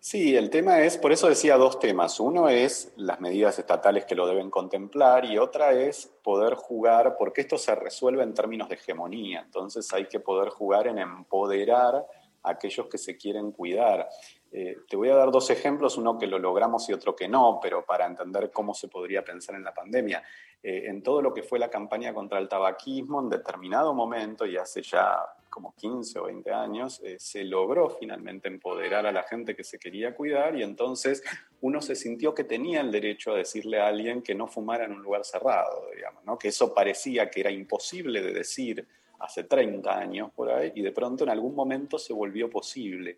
[0.00, 2.20] Sí, el tema es, por eso decía dos temas.
[2.20, 7.40] Uno es las medidas estatales que lo deben contemplar y otra es poder jugar, porque
[7.40, 9.40] esto se resuelve en términos de hegemonía.
[9.40, 12.06] Entonces hay que poder jugar en empoderar
[12.42, 14.08] a aquellos que se quieren cuidar.
[14.52, 17.58] Eh, te voy a dar dos ejemplos, uno que lo logramos y otro que no,
[17.60, 20.22] pero para entender cómo se podría pensar en la pandemia.
[20.62, 24.56] Eh, en todo lo que fue la campaña contra el tabaquismo, en determinado momento, y
[24.56, 25.18] hace ya
[25.56, 29.78] como 15 o 20 años, eh, se logró finalmente empoderar a la gente que se
[29.78, 31.22] quería cuidar y entonces
[31.62, 34.92] uno se sintió que tenía el derecho a decirle a alguien que no fumara en
[34.92, 36.38] un lugar cerrado, digamos, ¿no?
[36.38, 38.86] que eso parecía que era imposible de decir
[39.18, 43.16] hace 30 años por ahí y de pronto en algún momento se volvió posible.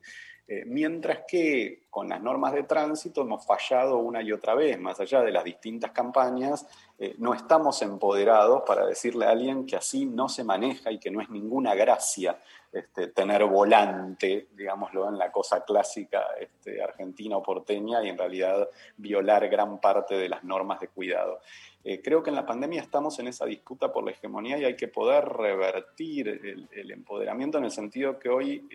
[0.51, 4.99] Eh, mientras que con las normas de tránsito hemos fallado una y otra vez, más
[4.99, 6.67] allá de las distintas campañas,
[6.99, 11.11] eh, no estamos empoderados para decirle a alguien que así no se maneja y que
[11.11, 12.41] no es ninguna gracia
[12.73, 18.71] este, tener volante, digámoslo en la cosa clásica este, argentina o porteña, y en realidad
[18.97, 21.41] violar gran parte de las normas de cuidado.
[21.85, 24.77] Eh, creo que en la pandemia estamos en esa disputa por la hegemonía y hay
[24.77, 28.67] que poder revertir el, el empoderamiento en el sentido que hoy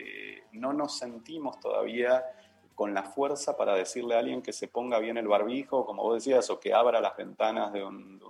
[0.54, 2.24] no nos sentimos todavía
[2.76, 6.16] con la fuerza para decirle a alguien que se ponga bien el barbijo, como vos
[6.16, 8.22] decías, o que abra las ventanas de un,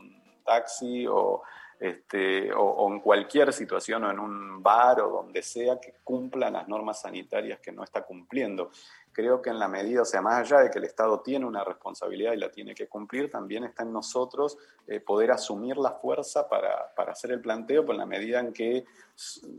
[0.45, 1.41] taxi o,
[1.79, 6.67] este, o, en cualquier situación o en un bar o donde sea que cumplan las
[6.67, 8.71] normas sanitarias que no está cumpliendo.
[9.13, 11.63] Creo que en la medida, o sea, más allá de que el Estado tiene una
[11.63, 14.57] responsabilidad y la tiene que cumplir, también está en nosotros
[14.87, 18.51] eh, poder asumir la fuerza para, para, hacer el planteo, pero en la medida en
[18.51, 18.85] que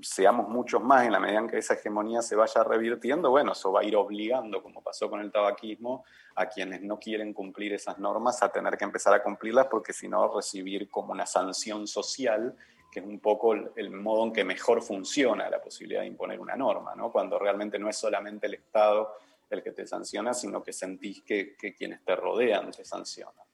[0.03, 3.73] seamos muchos más, en la medida en que esa hegemonía se vaya revirtiendo, bueno, eso
[3.73, 6.05] va a ir obligando, como pasó con el tabaquismo,
[6.35, 10.09] a quienes no quieren cumplir esas normas a tener que empezar a cumplirlas, porque si
[10.09, 12.57] no, recibir como una sanción social
[12.95, 16.55] que es un poco el, modo en que mejor funciona la posibilidad de imponer una
[16.55, 17.11] norma, ¿no?
[17.11, 19.13] cuando realmente no es solamente el Estado
[19.51, 23.45] el que te sanciona, sino que sentís que, que quienes te rodean te sancionan.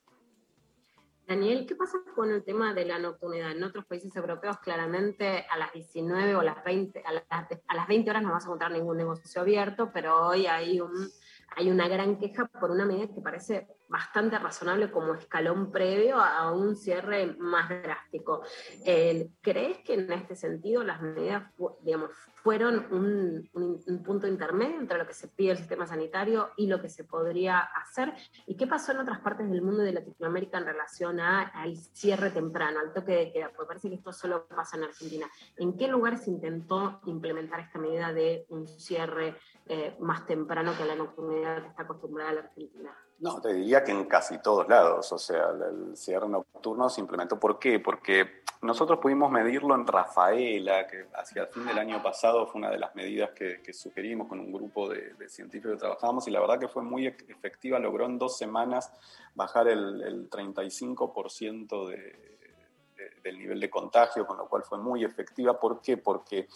[1.27, 3.53] Daniel, ¿qué pasa con el tema de la nocturnidad?
[3.53, 7.87] En otros países europeos, claramente a las 19 o las 20, a las, a las
[7.87, 11.09] 20 horas no vas a encontrar ningún negocio abierto, pero hoy hay un
[11.57, 16.53] hay una gran queja por una medida que parece bastante razonable como escalón previo a
[16.53, 18.43] un cierre más drástico.
[18.87, 21.43] Eh, ¿Crees que en este sentido las medidas
[21.83, 26.81] digamos, fueron un, punto intermedio entre lo que se pide el sistema sanitario y lo
[26.81, 28.15] que se podría hacer?
[28.47, 32.79] ¿Y qué pasó en otras partes del mundo de Latinoamérica en relación al cierre temprano,
[32.79, 33.51] al toque de queda?
[33.55, 35.27] Porque parece que esto solo pasa en Argentina.
[35.57, 39.37] ¿En qué lugar se intentó implementar esta medida de un cierre
[39.73, 42.93] eh, más temprano que la nocturnidad que está acostumbrada a la Argentina.
[43.21, 47.39] No, te diría que en casi todos lados, o sea, el cierre nocturno se implementó.
[47.39, 47.79] ¿Por qué?
[47.79, 52.71] Porque nosotros pudimos medirlo en Rafaela, que hacia el fin del año pasado fue una
[52.71, 56.59] de las medidas que, sugerimos con un grupo de, científicos que trabajamos y la verdad
[56.59, 58.91] que fue muy efectiva, logró en dos semanas
[59.35, 62.31] bajar el, el 35% de,
[63.23, 65.59] del nivel de contagio, con lo cual fue muy efectiva.
[65.59, 65.97] ¿Por qué?
[65.97, 66.49] Porque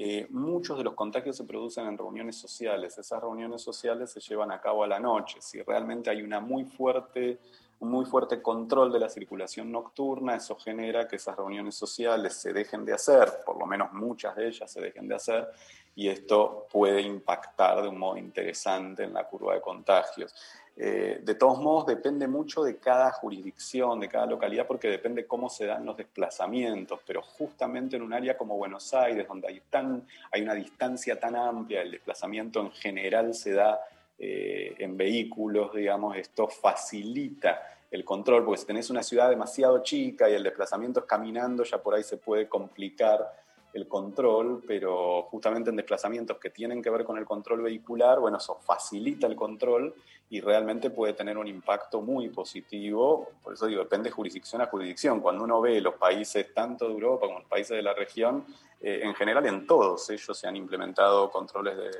[0.00, 2.96] eh, muchos de los contagios se producen en reuniones sociales.
[2.96, 5.38] Esas reuniones sociales se llevan a cabo a la noche.
[5.40, 7.40] Si realmente hay una muy fuerte,
[7.80, 12.52] un muy fuerte control de la circulación nocturna, eso genera que esas reuniones sociales se
[12.52, 15.48] dejen de hacer, por lo menos muchas de ellas se dejen de hacer,
[15.96, 20.32] y esto puede impactar de un modo interesante en la curva de contagios.
[20.80, 25.50] Eh, de todos modos, depende mucho de cada jurisdicción, de cada localidad, porque depende cómo
[25.50, 30.06] se dan los desplazamientos, pero justamente en un área como Buenos Aires, donde hay, tan,
[30.30, 33.80] hay una distancia tan amplia, el desplazamiento en general se da
[34.20, 37.60] eh, en vehículos, digamos, esto facilita
[37.90, 41.82] el control, porque si tenés una ciudad demasiado chica y el desplazamiento es caminando, ya
[41.82, 43.34] por ahí se puede complicar
[43.72, 48.38] el control, pero justamente en desplazamientos que tienen que ver con el control vehicular, bueno,
[48.38, 49.94] eso facilita el control
[50.30, 53.28] y realmente puede tener un impacto muy positivo.
[53.42, 55.20] Por eso digo, depende de jurisdicción a jurisdicción.
[55.20, 58.44] Cuando uno ve los países, tanto de Europa como los países de la región,
[58.80, 61.90] eh, en general en todos ellos se han implementado controles de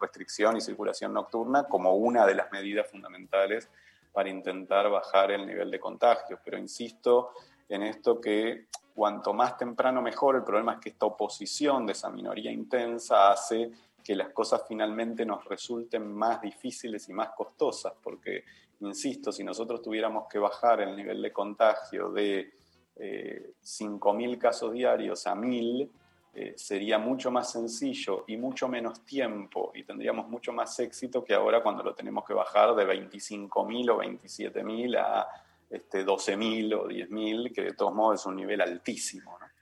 [0.00, 3.68] restricción y circulación nocturna como una de las medidas fundamentales
[4.12, 6.40] para intentar bajar el nivel de contagios.
[6.44, 7.30] Pero insisto
[7.68, 12.10] en esto que cuanto más temprano mejor, el problema es que esta oposición de esa
[12.10, 13.70] minoría intensa hace
[14.08, 18.42] que las cosas finalmente nos resulten más difíciles y más costosas, porque,
[18.80, 22.54] insisto, si nosotros tuviéramos que bajar el nivel de contagio de
[22.96, 25.90] eh, 5.000 casos diarios a 1.000,
[26.32, 31.34] eh, sería mucho más sencillo y mucho menos tiempo y tendríamos mucho más éxito que
[31.34, 35.28] ahora cuando lo tenemos que bajar de 25.000 o 27.000 a
[35.68, 39.36] este, 12.000 o 10.000, que de todos modos es un nivel altísimo.
[39.38, 39.57] ¿no?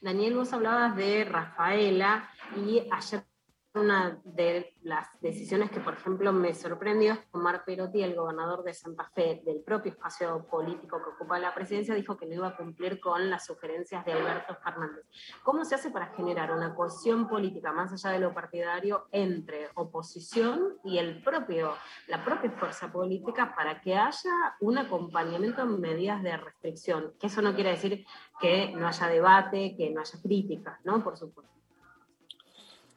[0.00, 3.24] Daniel, vos hablabas de Rafaela y ayer
[3.74, 8.62] una de las decisiones que, por ejemplo, me sorprendió es que Omar Perotti, el gobernador
[8.62, 12.48] de Santa Fe, del propio espacio político que ocupa la presidencia, dijo que no iba
[12.48, 15.04] a cumplir con las sugerencias de Alberto Fernández.
[15.42, 20.78] ¿Cómo se hace para generar una cohesión política más allá de lo partidario entre oposición
[20.84, 21.74] y el propio,
[22.06, 27.12] la propia fuerza política para que haya un acompañamiento en medidas de restricción?
[27.18, 28.06] Que eso no quiere decir
[28.40, 31.02] que no haya debate, que no haya críticas, ¿no?
[31.02, 31.63] Por supuesto.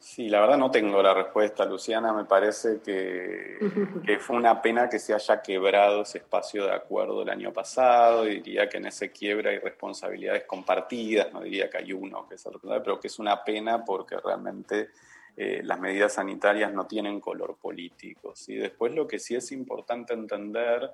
[0.08, 2.14] Sí, la verdad no tengo la respuesta, Luciana.
[2.14, 7.30] Me parece que, fue una pena que se haya quebrado ese espacio de acuerdo el
[7.30, 8.26] año pasado.
[8.26, 11.34] Y diría que en ese quiebra hay responsabilidades compartidas.
[11.34, 14.92] No diría que hay uno que es el pero que es una pena porque realmente
[15.36, 18.34] eh, las medidas sanitarias no tienen color político.
[18.48, 20.90] Y después lo que sí es importante entender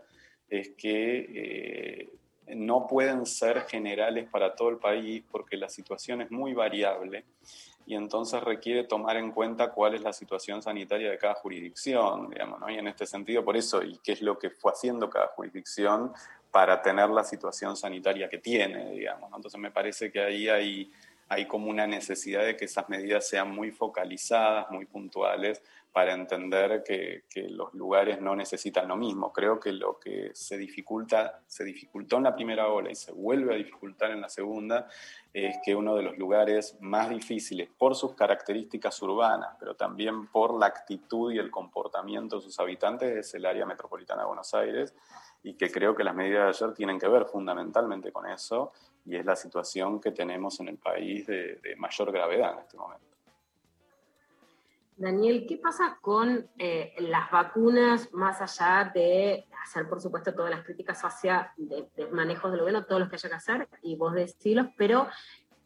[0.50, 2.10] es que
[2.48, 7.26] eh, no pueden ser generales para todo el país porque la situación es muy variable
[7.86, 12.60] y entonces requiere tomar en cuenta cuál es la situación sanitaria de cada jurisdicción, digamos,
[12.60, 12.70] ¿no?
[12.70, 16.14] Y en este sentido, por eso, y qué es lo que fue haciendo cada jurisdicción
[16.52, 20.92] para tener la situación sanitaria que tiene, digamos, Entonces me parece que ahí hay,
[21.28, 25.62] hay como una necesidad de que esas medidas sean muy focalizadas, muy puntuales,
[25.94, 29.32] para entender que, los lugares no necesitan lo mismo.
[29.32, 33.54] Creo que lo que se dificulta, se dificultó en la primera ola y se vuelve
[33.54, 34.88] a dificultar en la segunda,
[35.32, 40.60] es que uno de los lugares más difíciles por sus características urbanas, pero también por
[40.60, 44.96] la actitud y el comportamiento de sus habitantes es el área metropolitana de Buenos Aires
[45.44, 48.72] y que creo que las medidas de ayer tienen que ver fundamentalmente con eso
[49.06, 52.78] y es la situación que tenemos en el país de, de mayor gravedad en este
[52.78, 53.13] momento.
[54.98, 60.64] Daniel, ¿qué pasa con eh, las vacunas, más allá de hacer, por supuesto, todas las
[60.64, 64.14] críticas hacia de, de manejos del gobierno, todos los que haya que hacer, y vos
[64.14, 65.08] decirlos, pero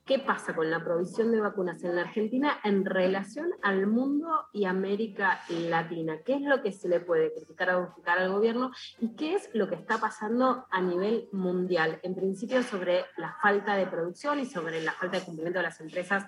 [0.08, 4.64] ¿qué pasa con la provisión de vacunas en la Argentina en relación al mundo y
[4.64, 6.20] América Latina?
[6.26, 8.72] ¿Qué es lo que se le puede criticar o criticar al gobierno
[9.02, 12.00] y qué es lo que está pasando a nivel mundial?
[12.04, 15.82] En principio sobre la falta de producción y sobre la falta de cumplimiento de las
[15.82, 16.26] empresas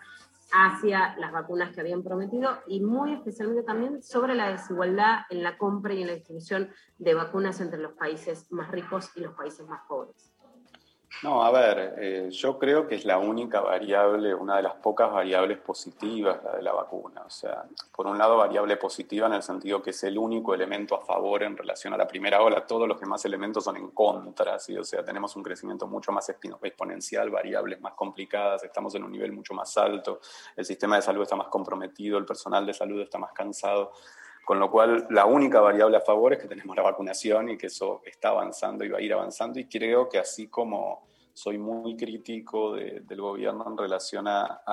[0.51, 5.57] hacia las vacunas que habían prometido y muy especialmente también sobre la desigualdad en la
[5.57, 9.67] compra y en la distribución de vacunas entre los países más ricos y los países
[9.67, 10.28] más pobres.
[11.23, 15.11] No, a ver, eh, yo creo que es la única variable, una de las pocas
[15.11, 17.23] variables positivas, la de la vacuna.
[17.25, 20.95] O sea, por un lado, variable positiva en el sentido que es el único elemento
[20.95, 22.65] a favor en relación a la primera ola.
[22.65, 24.55] Todos los demás elementos son en contra.
[24.55, 29.33] O sea, tenemos un crecimiento mucho más exponencial, variables más complicadas, estamos en un nivel
[29.33, 30.21] mucho más alto,
[30.55, 33.91] el sistema de salud está más comprometido, el personal de salud está más cansado.
[34.49, 37.67] Con lo cual, la única variable a favor es que tenemos la vacunación y que
[37.67, 39.59] eso está avanzando y va a ir avanzando.
[39.59, 44.63] Y creo que así como soy muy crítico del gobierno en relación a,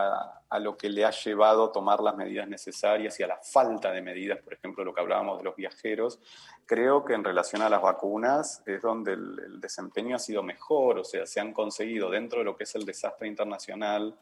[0.48, 3.92] a, lo que le ha llevado a tomar las medidas necesarias y a la falta
[3.92, 6.20] de medidas, por ejemplo, lo que hablábamos de los viajeros,
[6.64, 11.00] creo que en relación a las vacunas es donde el, el desempeño ha sido mejor,
[11.00, 14.16] o sea, se han conseguido dentro de lo que es el desastre internacional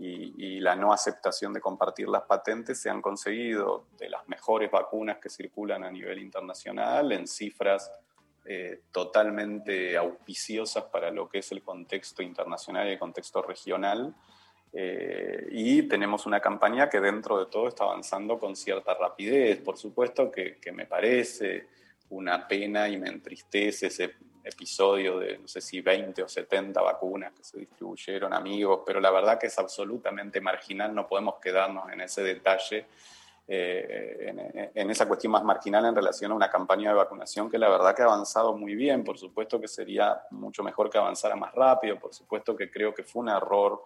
[0.00, 5.18] y, la no aceptación de compartir las patentes se han conseguido de las mejores vacunas
[5.18, 7.90] que circulan a nivel internacional en cifras
[8.44, 14.14] eh, totalmente auspiciosas para lo que es el contexto internacional y el contexto regional.
[14.72, 19.60] Eh, y tenemos una campaña que dentro de todo está avanzando con cierta rapidez.
[19.60, 21.66] Por supuesto que, que me parece
[22.10, 27.32] una pena y me entristece ese episodio de no sé si 20 o 70 vacunas
[27.32, 32.00] que se distribuyeron amigos, pero la verdad que es absolutamente marginal, no podemos quedarnos en
[32.00, 32.86] ese detalle,
[33.46, 37.68] eh, en, esa cuestión más marginal en relación a una campaña de vacunación que la
[37.68, 41.54] verdad que ha avanzado muy bien, por supuesto que sería mucho mejor que avanzara más
[41.54, 43.82] rápido, por supuesto que creo que fue un error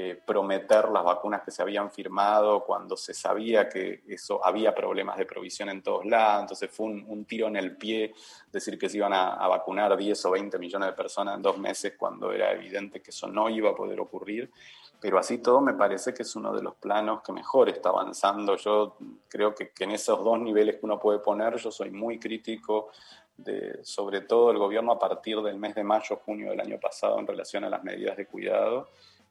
[0.00, 5.18] eh, prometer las vacunas que se habían firmado cuando se sabía que eso había problemas
[5.18, 8.14] de provisión en todos lados, entonces fue un, tiro en el pie
[8.52, 11.58] decir que se iban a, a, vacunar 10 o 20 millones de personas en dos
[11.58, 14.52] meses cuando era evidente que eso no iba a poder ocurrir.
[15.00, 18.54] Pero así todo me parece que es uno de los planos que mejor está avanzando.
[18.54, 18.98] Yo
[19.28, 22.90] creo que, que en esos dos niveles que uno puede poner, yo soy muy crítico
[23.36, 27.18] de, sobre todo el gobierno a partir del mes de mayo, junio del año pasado
[27.18, 28.90] en relación a las medidas de cuidado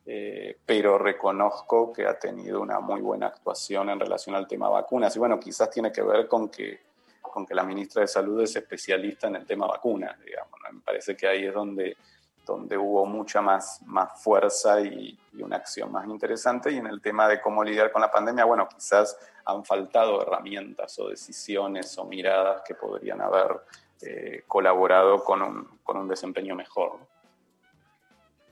[0.10, 5.14] eh, pero reconozco que ha tenido una muy buena actuación en relación al tema vacunas.
[5.14, 6.80] Y bueno, quizás tiene que ver con que,
[7.22, 10.58] con que la ministra de Salud es especialista en el tema vacunas, digamos.
[10.72, 11.98] Me parece que ahí es donde,
[12.46, 16.72] donde hubo mucha más, más fuerza y, y, una acción más interesante.
[16.72, 20.98] Y en el tema de cómo lidiar con la pandemia, bueno, quizás han faltado herramientas
[21.00, 23.62] o decisiones o miradas que podrían haber
[24.02, 27.00] eh, colaborado con un, con un desempeño mejor.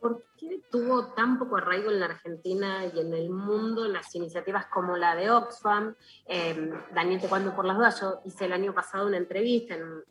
[0.02, 0.22] ¿Por
[0.70, 5.16] tuvo tan poco arraigo en la Argentina y en el mundo las iniciativas como la
[5.16, 5.96] de Oxfam?
[6.26, 10.04] Eh, Daniel, te cuento por las dudas, yo hice el año pasado una entrevista en,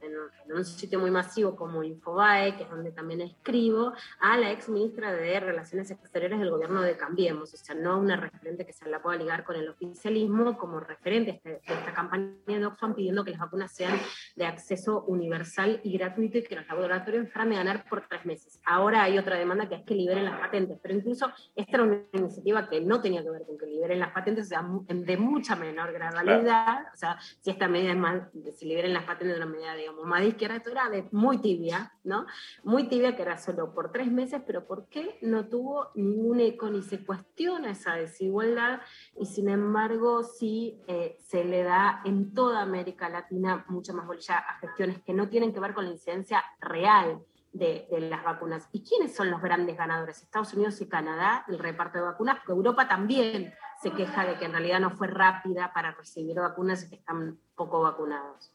[0.54, 5.12] un sitio muy masivo como Infobae, que es donde también escribo, a la ex ministra
[5.12, 9.02] de Relaciones Exteriores del gobierno de Cambiemos, o sea, no una referente que se la
[9.02, 13.32] pueda ligar con el oficialismo como referente este, de esta campaña de Oxfam pidiendo que
[13.32, 13.98] las vacunas sean
[14.36, 18.60] de acceso universal y gratuito y que los laboratorios dejaran de ganar por tres meses.
[18.64, 22.02] Ahora hay otra demanda que es que liberen las patentes, pero incluso esta era una
[22.12, 25.56] iniciativa que no tenía que ver con que liberen las patentes, o sea, de mucha
[25.56, 26.88] menor gradualidad, claro.
[26.92, 28.22] o sea, si esta medida es más,
[28.56, 31.38] si liberen las patentes de una medida, digamos, más de izquierda, esto era de muy
[31.38, 32.26] tibia, ¿no?
[32.62, 36.70] Muy tibia que era solo por tres meses, pero ¿por qué no tuvo ningún eco
[36.70, 38.80] ni se cuestiona esa desigualdad?
[39.18, 44.38] Y sin embargo, sí eh, se le da en toda América Latina mucha más bolilla
[44.38, 47.20] a gestiones que no tienen que ver con la incidencia real
[47.54, 48.68] de, las vacunas.
[48.72, 50.20] ¿Y quiénes son los grandes ganadores?
[50.20, 54.44] Estados Unidos y Canadá, el reparto de vacunas, porque Europa también se queja de que
[54.44, 58.52] en realidad no fue rápida para recibir vacunas y que están poco vacunados.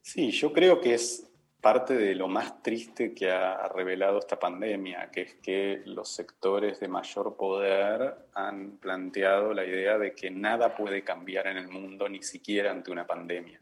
[0.00, 5.10] Sí, yo creo que es parte de lo más triste que ha revelado esta pandemia,
[5.10, 10.74] que es que los sectores de mayor poder han planteado la idea de que nada
[10.74, 13.60] puede cambiar en el mundo, ni siquiera ante una pandemia.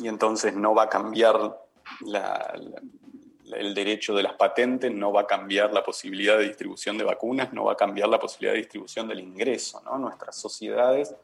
[0.00, 1.63] Y entonces no va a cambiar
[2.00, 7.52] el derecho de las patentes, no va a cambiar la posibilidad de distribución de vacunas,
[7.52, 9.82] no va a cambiar la posibilidad de distribución del ingreso.
[9.84, 9.98] ¿no?
[9.98, 11.14] Nuestras sociedades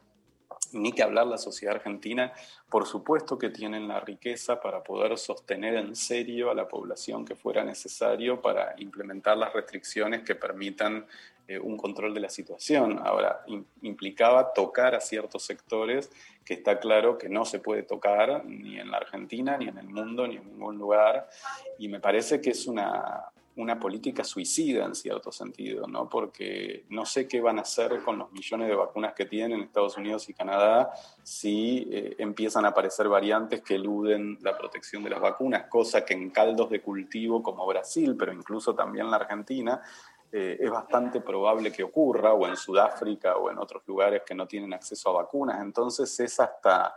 [0.73, 2.33] ni que hablar la sociedad argentina,
[2.69, 7.35] por supuesto que tienen la riqueza para poder sostener en serio a la población que
[7.35, 11.05] fuera necesario para implementar las restricciones que permitan
[11.47, 12.99] eh, un control de la situación.
[13.03, 16.11] Ahora, im- implicaba tocar a ciertos sectores
[16.45, 19.87] que está claro que no se puede tocar ni en la Argentina, ni en el
[19.87, 21.27] mundo, ni en ningún lugar,
[21.77, 23.25] y me parece que es una,
[23.57, 26.09] una política suicida en cierto sentido, ¿no?
[26.09, 29.97] Porque no sé qué van a hacer con los millones de vacunas que tienen Estados
[29.97, 30.91] Unidos y Canadá
[31.23, 36.13] si eh, empiezan a aparecer variantes que eluden la protección de las vacunas, cosa que
[36.13, 39.81] en caldos de cultivo como Brasil, pero incluso también la Argentina,
[40.31, 44.47] eh, es bastante probable que ocurra, o en Sudáfrica o en otros lugares que no
[44.47, 45.61] tienen acceso a vacunas.
[45.61, 46.95] Entonces es hasta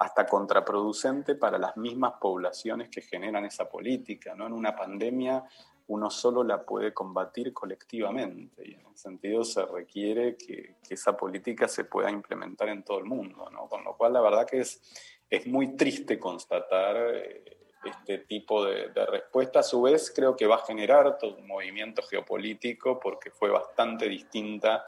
[0.00, 4.34] hasta contraproducente para las mismas poblaciones que generan esa política.
[4.34, 4.46] ¿no?
[4.46, 5.44] En una pandemia
[5.88, 11.14] uno solo la puede combatir colectivamente y en ese sentido se requiere que, que esa
[11.14, 13.50] política se pueda implementar en todo el mundo.
[13.50, 13.68] ¿no?
[13.68, 14.80] Con lo cual la verdad que es,
[15.28, 19.60] es muy triste constatar eh, este tipo de, de respuesta.
[19.60, 24.08] A su vez creo que va a generar todo un movimiento geopolítico porque fue bastante
[24.08, 24.84] distinta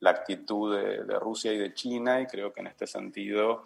[0.00, 3.64] la actitud de, de Rusia y de China y creo que en este sentido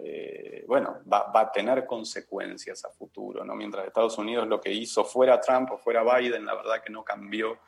[0.00, 3.56] eh, bueno, va, va, a tener consecuencias a futuro, ¿no?
[3.56, 7.02] Mientras Estados Unidos lo que hizo fuera Trump o fuera Biden, la verdad que no
[7.02, 7.58] cambió,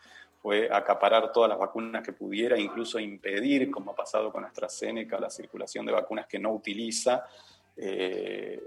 [0.40, 5.28] fue acaparar todas las vacunas que pudiera, incluso impedir, como ha pasado con AstraZeneca, la
[5.28, 7.26] circulación de vacunas que no utiliza.
[7.82, 8.60] Eh,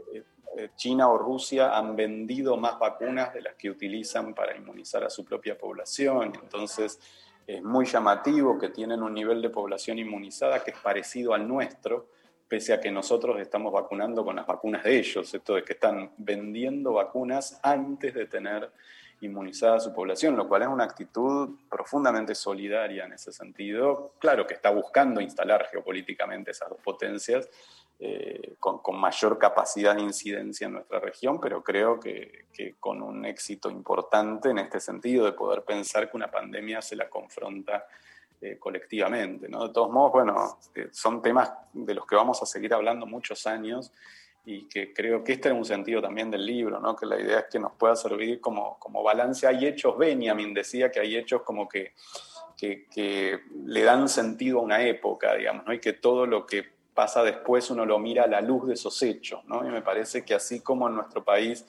[0.75, 5.23] China o Rusia han vendido más vacunas de las que utilizan para inmunizar a su
[5.23, 6.33] propia población.
[6.41, 6.99] Entonces,
[7.45, 12.09] es muy llamativo que tienen un nivel de población inmunizada que es parecido al nuestro,
[12.47, 16.11] pese a que nosotros estamos vacunando con las vacunas de ellos, esto de que están
[16.17, 18.71] vendiendo vacunas antes de tener
[19.21, 24.15] inmunizada a su población, lo cual es una actitud profundamente solidaria en ese sentido.
[24.19, 27.49] Claro que está buscando instalar geopolíticamente esas dos potencias
[28.05, 32.47] eh, con, mayor capacidad de incidencia en nuestra región, pero creo que,
[32.77, 37.09] con un éxito importante en este sentido de poder pensar que una pandemia se la
[37.09, 37.87] confronta
[38.41, 39.47] eh, colectivamente.
[39.47, 39.69] ¿no?
[39.69, 43.47] De todos modos, bueno, eh, son temas de los que vamos a seguir hablando muchos
[43.47, 43.93] años
[44.43, 46.97] y que creo que este es un sentido también del libro, ¿no?
[46.97, 49.47] que la idea es que nos pueda servir como, como balance.
[49.47, 51.93] Hay hechos, Benjamin decía que hay hechos como que,
[52.57, 55.73] que, que, le dan sentido a una época, digamos, ¿no?
[55.73, 59.01] y que todo lo que pasa después uno lo mira a la luz de esos
[59.01, 59.43] hechos.
[59.45, 59.67] ¿no?
[59.67, 61.65] Y me parece que así como en nuestro país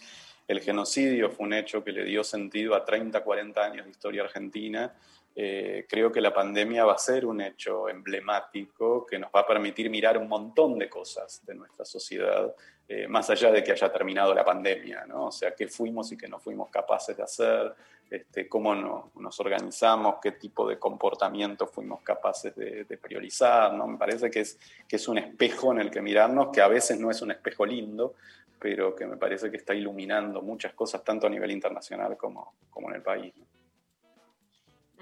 [0.46, 4.22] el genocidio fue un hecho que le dio sentido a 30, 40 años de historia
[4.22, 4.94] argentina,
[5.36, 9.46] eh, creo que la pandemia va a ser un hecho emblemático que nos va a
[9.46, 12.54] permitir mirar un montón de cosas de nuestra sociedad,
[12.86, 15.26] eh, más allá de que haya terminado la pandemia, ¿no?
[15.26, 17.74] O sea, qué fuimos y qué no fuimos capaces de hacer,
[18.08, 23.88] este, cómo no, nos organizamos, qué tipo de comportamiento fuimos capaces de, priorizar, ¿no?
[23.88, 27.00] Me parece que es, que es un espejo en el que mirarnos, que a veces
[27.00, 28.14] no es un espejo lindo,
[28.60, 32.88] pero que me parece que está iluminando muchas cosas tanto a nivel internacional como, como
[32.90, 33.34] en el país.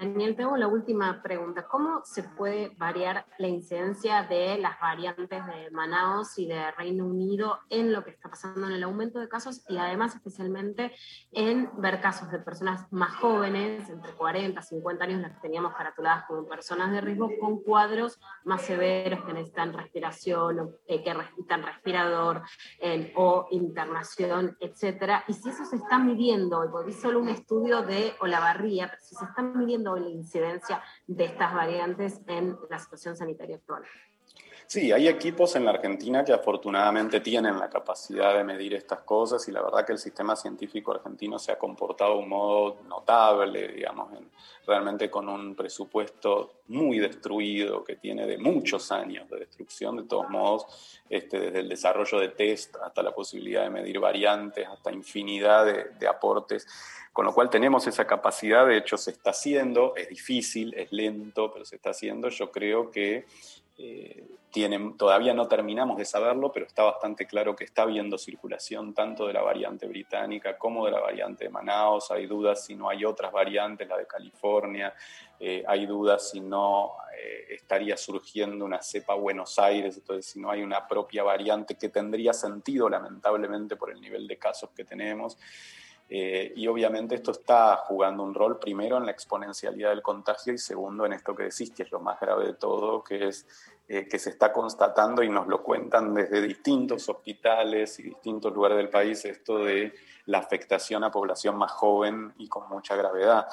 [0.03, 1.65] Daniel, tengo la última pregunta.
[1.65, 7.59] ¿Cómo se puede variar la incidencia de las variantes de Manaus y de Reino Unido
[7.69, 10.91] en lo que está pasando en el aumento de casos y además especialmente
[11.31, 15.73] en ver casos de personas más jóvenes, entre 40 y 50 años, las que teníamos
[15.73, 21.63] caratuladas como personas de riesgo, con cuadros más severos que necesitan respiración, eh, que necesitan
[21.63, 22.41] respirador
[23.15, 25.23] o internación, etcétera?
[25.29, 29.23] Y si eso se está midiendo, y solo un estudio de Olavarría, pero si se
[29.23, 33.83] está midiendo la incidencia de estas variantes en la situación sanitaria actual.
[34.65, 39.47] Sí, hay equipos en la Argentina que afortunadamente tienen la capacidad de medir estas cosas
[39.47, 43.67] y la verdad que el sistema científico argentino se ha comportado de un modo notable,
[43.67, 44.29] digamos, en,
[44.65, 50.29] realmente con un presupuesto muy destruido que tiene de muchos años de destrucción, de todos
[50.29, 55.65] modos, este, desde el desarrollo de test hasta la posibilidad de medir variantes, hasta infinidad
[55.65, 56.65] de, de aportes
[57.13, 61.51] con lo cual tenemos esa capacidad, de hecho se está haciendo, es difícil, es lento,
[61.53, 62.29] pero se está haciendo.
[62.29, 63.27] Yo creo que
[64.53, 69.25] tienen, todavía no terminamos de saberlo, pero está bastante claro que está habiendo circulación tanto
[69.25, 72.11] de la variante británica como de la variante de Manaus.
[72.11, 74.93] Hay dudas si no hay otras variantes, la de California.
[75.39, 80.51] Eh, hay dudas si no eh, estaría surgiendo una cepa Buenos Aires, entonces si no
[80.51, 85.37] hay una propia variante que tendría sentido, lamentablemente, por el nivel de casos que tenemos.
[86.09, 90.57] Eh, y obviamente esto está jugando un rol primero en la exponencialidad del contagio y
[90.57, 93.47] segundo en esto que decís, que es lo más grave de todo, que es
[93.87, 98.77] eh, que se está constatando y nos lo cuentan desde distintos hospitales y distintos lugares
[98.77, 99.93] del país, esto de
[100.25, 103.47] la afectación a población más joven y con mucha gravedad.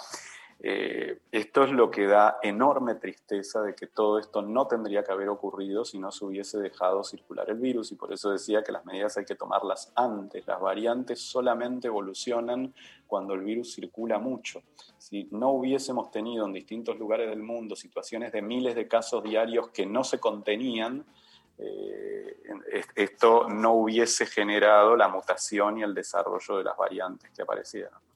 [0.62, 5.10] Eh, esto es lo que da enorme tristeza de que todo esto no tendría que
[5.10, 8.70] haber ocurrido si no se hubiese dejado circular el virus y por eso decía que
[8.70, 10.46] las medidas hay que tomarlas antes.
[10.46, 12.74] Las variantes solamente evolucionan
[13.06, 14.62] cuando el virus circula mucho.
[14.98, 19.70] Si no hubiésemos tenido en distintos lugares del mundo situaciones de miles de casos diarios
[19.70, 21.06] que no se contenían,
[21.56, 22.36] eh,
[22.94, 28.09] esto no hubiese generado la mutación y el desarrollo de las variantes que aparecieron.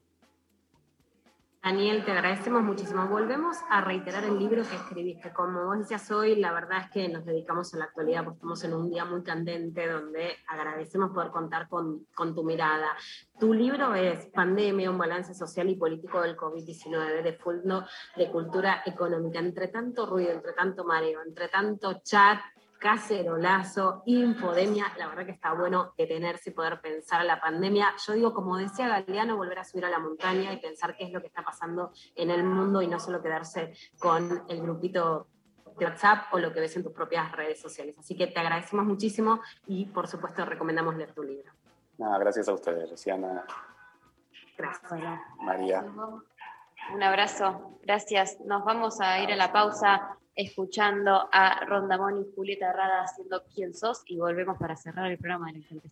[1.65, 3.07] Daniel, te agradecemos muchísimo.
[3.07, 5.33] Volvemos a reiterar el libro que escribiste.
[5.33, 8.63] Como vos decías hoy, la verdad es que nos dedicamos a la actualidad, porque estamos
[8.65, 12.89] en un día muy candente donde agradecemos poder contar con, con tu mirada.
[13.39, 17.83] Tu libro es Pandemia, un balance social y político del COVID-19, de fondo
[18.15, 19.39] de cultura económica.
[19.39, 22.41] Entre tanto ruido, entre tanto mareo, entre tanto chat,
[22.85, 27.95] cacerolazo, infodemia, la verdad que está bueno detenerse y poder pensar la pandemia.
[28.05, 31.11] Yo digo, como decía Galeano, volver a subir a la montaña y pensar qué es
[31.11, 35.25] lo que está pasando en el mundo y no solo quedarse con el grupito
[35.79, 37.95] de WhatsApp o lo que ves en tus propias redes sociales.
[37.97, 41.51] Así que te agradecemos muchísimo y por supuesto recomendamos leer tu libro.
[41.97, 43.45] Nada, gracias a ustedes, Luciana.
[44.59, 44.91] Gracias.
[45.41, 45.83] María.
[46.93, 48.39] Un abrazo, gracias.
[48.41, 53.73] Nos vamos a ir a la pausa escuchando a Rondamón y Julieta Herrada haciendo Quién
[53.73, 55.89] sos y volvemos para cerrar el programa de la gente.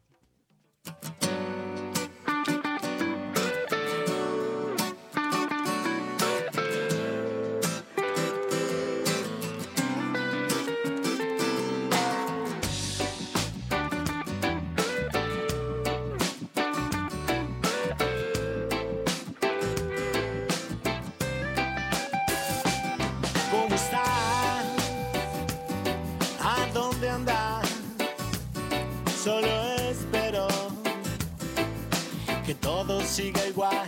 [32.45, 33.87] Que todo siga igual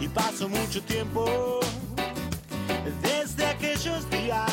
[0.00, 1.60] y paso mucho tiempo
[3.02, 4.50] desde aquellos días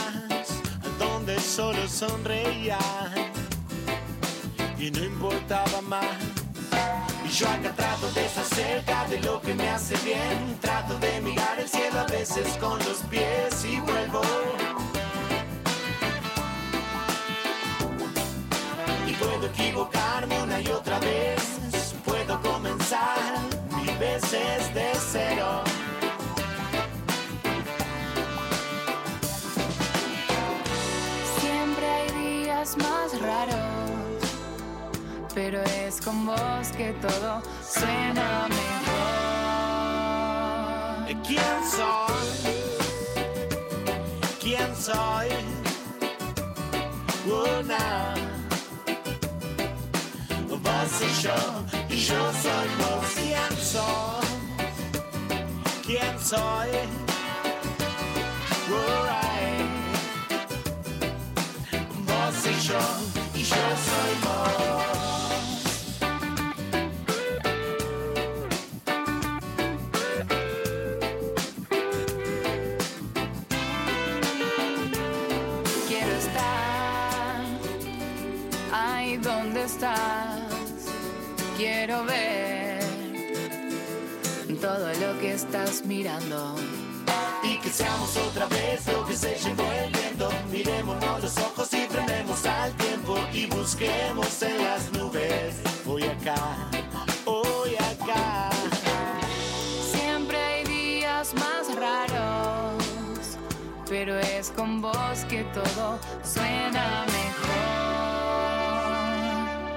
[1.00, 2.80] donde solo sonreía
[4.78, 6.18] y no importaba más.
[7.26, 10.58] Y yo acá trato de estar cerca de lo que me hace bien.
[10.60, 14.22] Trato de mirar el cielo a veces con los pies y vuelvo.
[19.08, 21.51] Y puedo equivocarme una y otra vez.
[22.92, 25.64] Mil veces de cero.
[31.40, 34.26] Siempre hay días más raros,
[35.34, 38.82] pero es con vos que todo suena mejor.
[41.26, 42.52] ¿Quién soy?
[44.42, 45.30] ¿Quién soy?
[47.26, 48.16] Una.
[50.50, 51.36] Vos y yo,
[52.02, 53.06] yo soy vos.
[53.16, 54.28] ¿Quién soy?
[55.86, 56.70] ¿Quién soy?
[58.72, 59.70] Alright.
[62.08, 62.80] Vos y yo,
[63.36, 63.56] y yo
[63.88, 64.31] soy vos.
[81.62, 82.82] Quiero ver
[84.60, 86.56] todo lo que estás mirando.
[87.44, 90.32] y que seamos otra vez lo que se llevó el viento.
[90.52, 95.58] Miremonos los ojos y frenemos al tiempo y busquemos en las nubes.
[95.86, 96.58] Hoy acá,
[97.26, 98.50] hoy acá.
[99.92, 103.38] Siempre hay días más raros,
[103.88, 107.68] pero es con vos que todo suena mejor.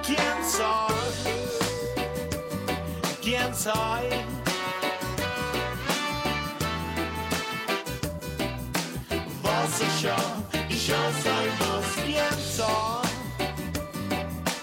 [0.01, 0.94] ¿Quién soy?
[3.55, 4.09] ¿Quién soy?
[9.41, 10.15] Vos y yo,
[10.69, 11.85] y yo soy vos.
[12.03, 13.07] ¿Quién soy?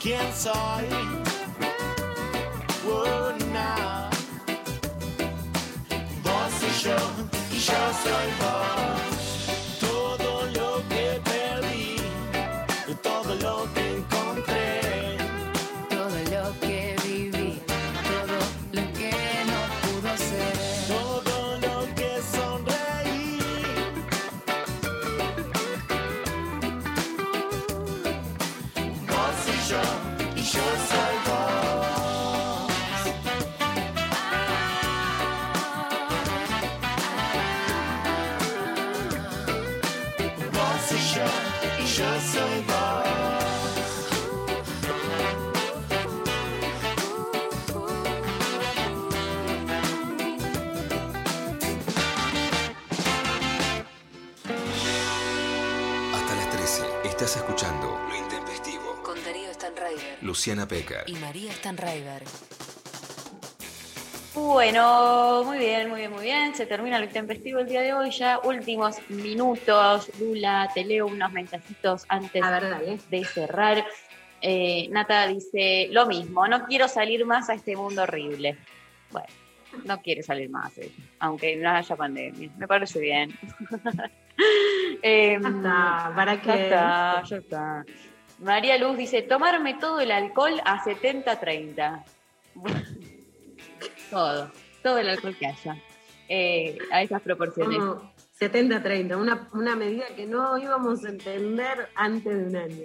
[0.02, 0.88] ¿Quién soy?
[2.84, 4.10] Una.
[6.22, 6.96] Vos y yo,
[7.50, 8.91] y yo soy vos.
[60.42, 61.04] Luciana Peca.
[61.06, 62.24] y María Stanraiver.
[64.34, 66.52] Bueno, muy bien, muy bien, muy bien.
[66.56, 68.10] Se termina lo intempestivo el día de hoy.
[68.10, 70.10] Ya últimos minutos.
[70.18, 72.42] Lula, te leo unos mensajitos antes
[73.08, 73.86] de cerrar.
[74.40, 78.58] Eh, Nata dice lo mismo, no quiero salir más a este mundo horrible.
[79.12, 79.28] Bueno,
[79.84, 80.90] no quiere salir más, eh,
[81.20, 82.50] aunque no haya pandemia.
[82.58, 83.30] Me parece bien.
[85.02, 86.62] Em, está, ¿para ya qué?
[86.64, 87.84] está, ya está.
[88.42, 92.04] María Luz dice, tomarme todo el alcohol a 70-30.
[94.10, 94.50] todo,
[94.82, 95.76] todo el alcohol que haya.
[96.28, 97.78] Eh, a esas proporciones.
[97.78, 102.84] Como 70-30, una, una medida que no íbamos a entender antes de un año.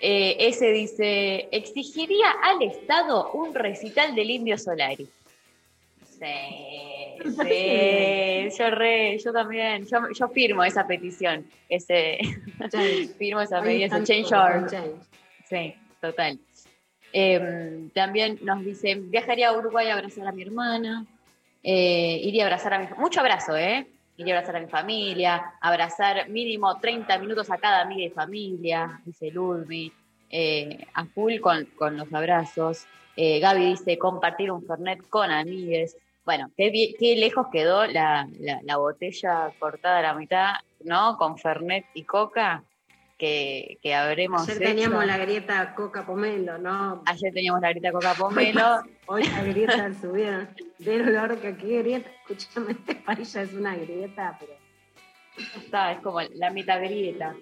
[0.00, 5.08] Eh, ese dice, exigiría al Estado un recital del Indio Solari.
[6.24, 12.18] Sí, sí, yo re, yo también, yo, yo firmo esa petición, ese,
[13.18, 14.94] firmo esa están change change.
[15.48, 16.38] Sí, total.
[17.12, 21.06] Eh, también nos dice, viajaría a Uruguay a abrazar a mi hermana,
[21.62, 23.86] eh, iría a abrazar a mi mucho abrazo, ¿eh?
[24.16, 29.00] Iría a abrazar a mi familia, abrazar mínimo 30 minutos a cada amiga y familia,
[29.04, 29.92] dice Ludwig,
[30.30, 32.86] eh, a full con, con los abrazos.
[33.16, 35.96] Eh, Gaby dice, compartir un Fernet con amigues.
[36.24, 41.16] Bueno, qué, qué lejos quedó la, la- la botella cortada a la mitad, ¿no?
[41.18, 42.64] Con Fernet y Coca,
[43.18, 44.70] que, que habremos Ayer hecho.
[44.70, 47.02] teníamos la grieta Coca Pomelo, ¿no?
[47.06, 48.82] Ayer teníamos la grieta Coca Pomelo.
[49.06, 50.48] Hoy la grieta subieron.
[50.78, 52.10] Del olor que aquí grieta.
[52.28, 54.52] Escúchame, este país ya es una grieta, pero.
[55.56, 57.34] Está, es como la mitad grieta.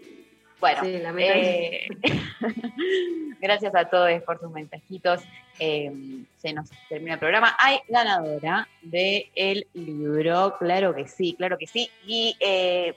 [0.63, 1.89] Bueno, Sí, eh,
[3.41, 5.21] gracias a todos por sus mensajitos.
[5.59, 7.57] Eh, se nos termina el programa.
[7.59, 11.91] Hay ganadora del libro, claro que sí, claro que sí.
[12.07, 12.95] Y eh,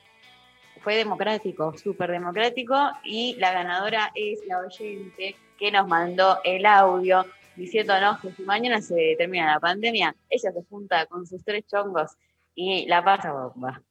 [0.82, 2.76] fue democrático, súper democrático.
[3.04, 7.26] Y la ganadora es la oyente que nos mandó el audio
[7.56, 12.12] diciéndonos que si mañana se termina la pandemia, ella se junta con sus tres chongos
[12.54, 13.82] y la pasa bomba.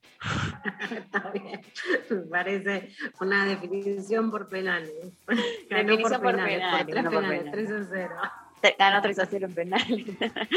[0.90, 1.60] Está bien.
[2.10, 4.92] Me parece una definición por penales.
[5.70, 7.52] Ganó Definición por penales, por por penales, penales.
[7.52, 8.14] 3 a 0.
[8.60, 9.82] Te- Ganó 3 a 0 en penal.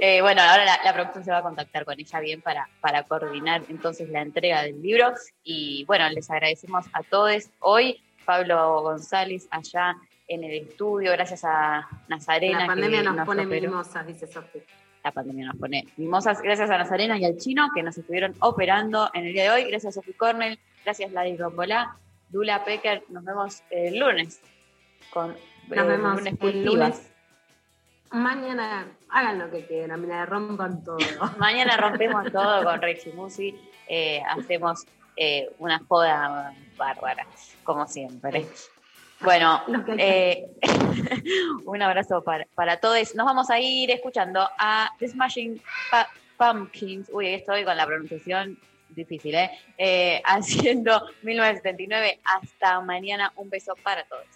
[0.00, 3.04] Eh, bueno, ahora la, la producción se va a contactar con ella bien para, para
[3.04, 5.14] coordinar entonces la entrega del libro.
[5.44, 8.00] Y bueno, les agradecemos a todos hoy.
[8.24, 9.96] Pablo González allá
[10.28, 12.60] en el estudio, gracias a Nazarena.
[12.60, 14.62] La pandemia que nos, pone mimosas, dice Sofía.
[15.04, 16.40] La pandemia nos pone mimosas.
[16.40, 19.70] Gracias a Nazarena y al chino que nos estuvieron operando en el día de hoy.
[19.70, 20.58] Gracias a Sophie Cornell.
[20.82, 21.96] Gracias Ladi Rombolá.
[22.30, 23.04] Dula Pecker.
[23.10, 24.40] Nos vemos el lunes.
[25.10, 25.28] Con
[25.68, 27.10] Nos eh, vemos lunes el lunes.
[28.12, 30.98] Mañana hagan lo que quieran, mira, rompan todo.
[31.38, 33.54] Mañana rompemos todo con Rexy Musi.
[33.88, 34.86] eh, hacemos
[35.16, 37.26] eh, una joda bárbara,
[37.62, 38.46] como siempre.
[39.24, 39.62] Bueno,
[39.98, 40.46] eh,
[41.66, 43.14] un abrazo para, para todos.
[43.14, 45.60] Nos vamos a ir escuchando a The Smashing
[45.90, 47.08] Pa- Pumpkins.
[47.12, 48.58] Uy, estoy con la pronunciación
[48.90, 49.50] difícil, ¿eh?
[49.78, 52.20] Eh, Haciendo 1979.
[52.24, 53.32] Hasta mañana.
[53.36, 54.26] Un beso para todos.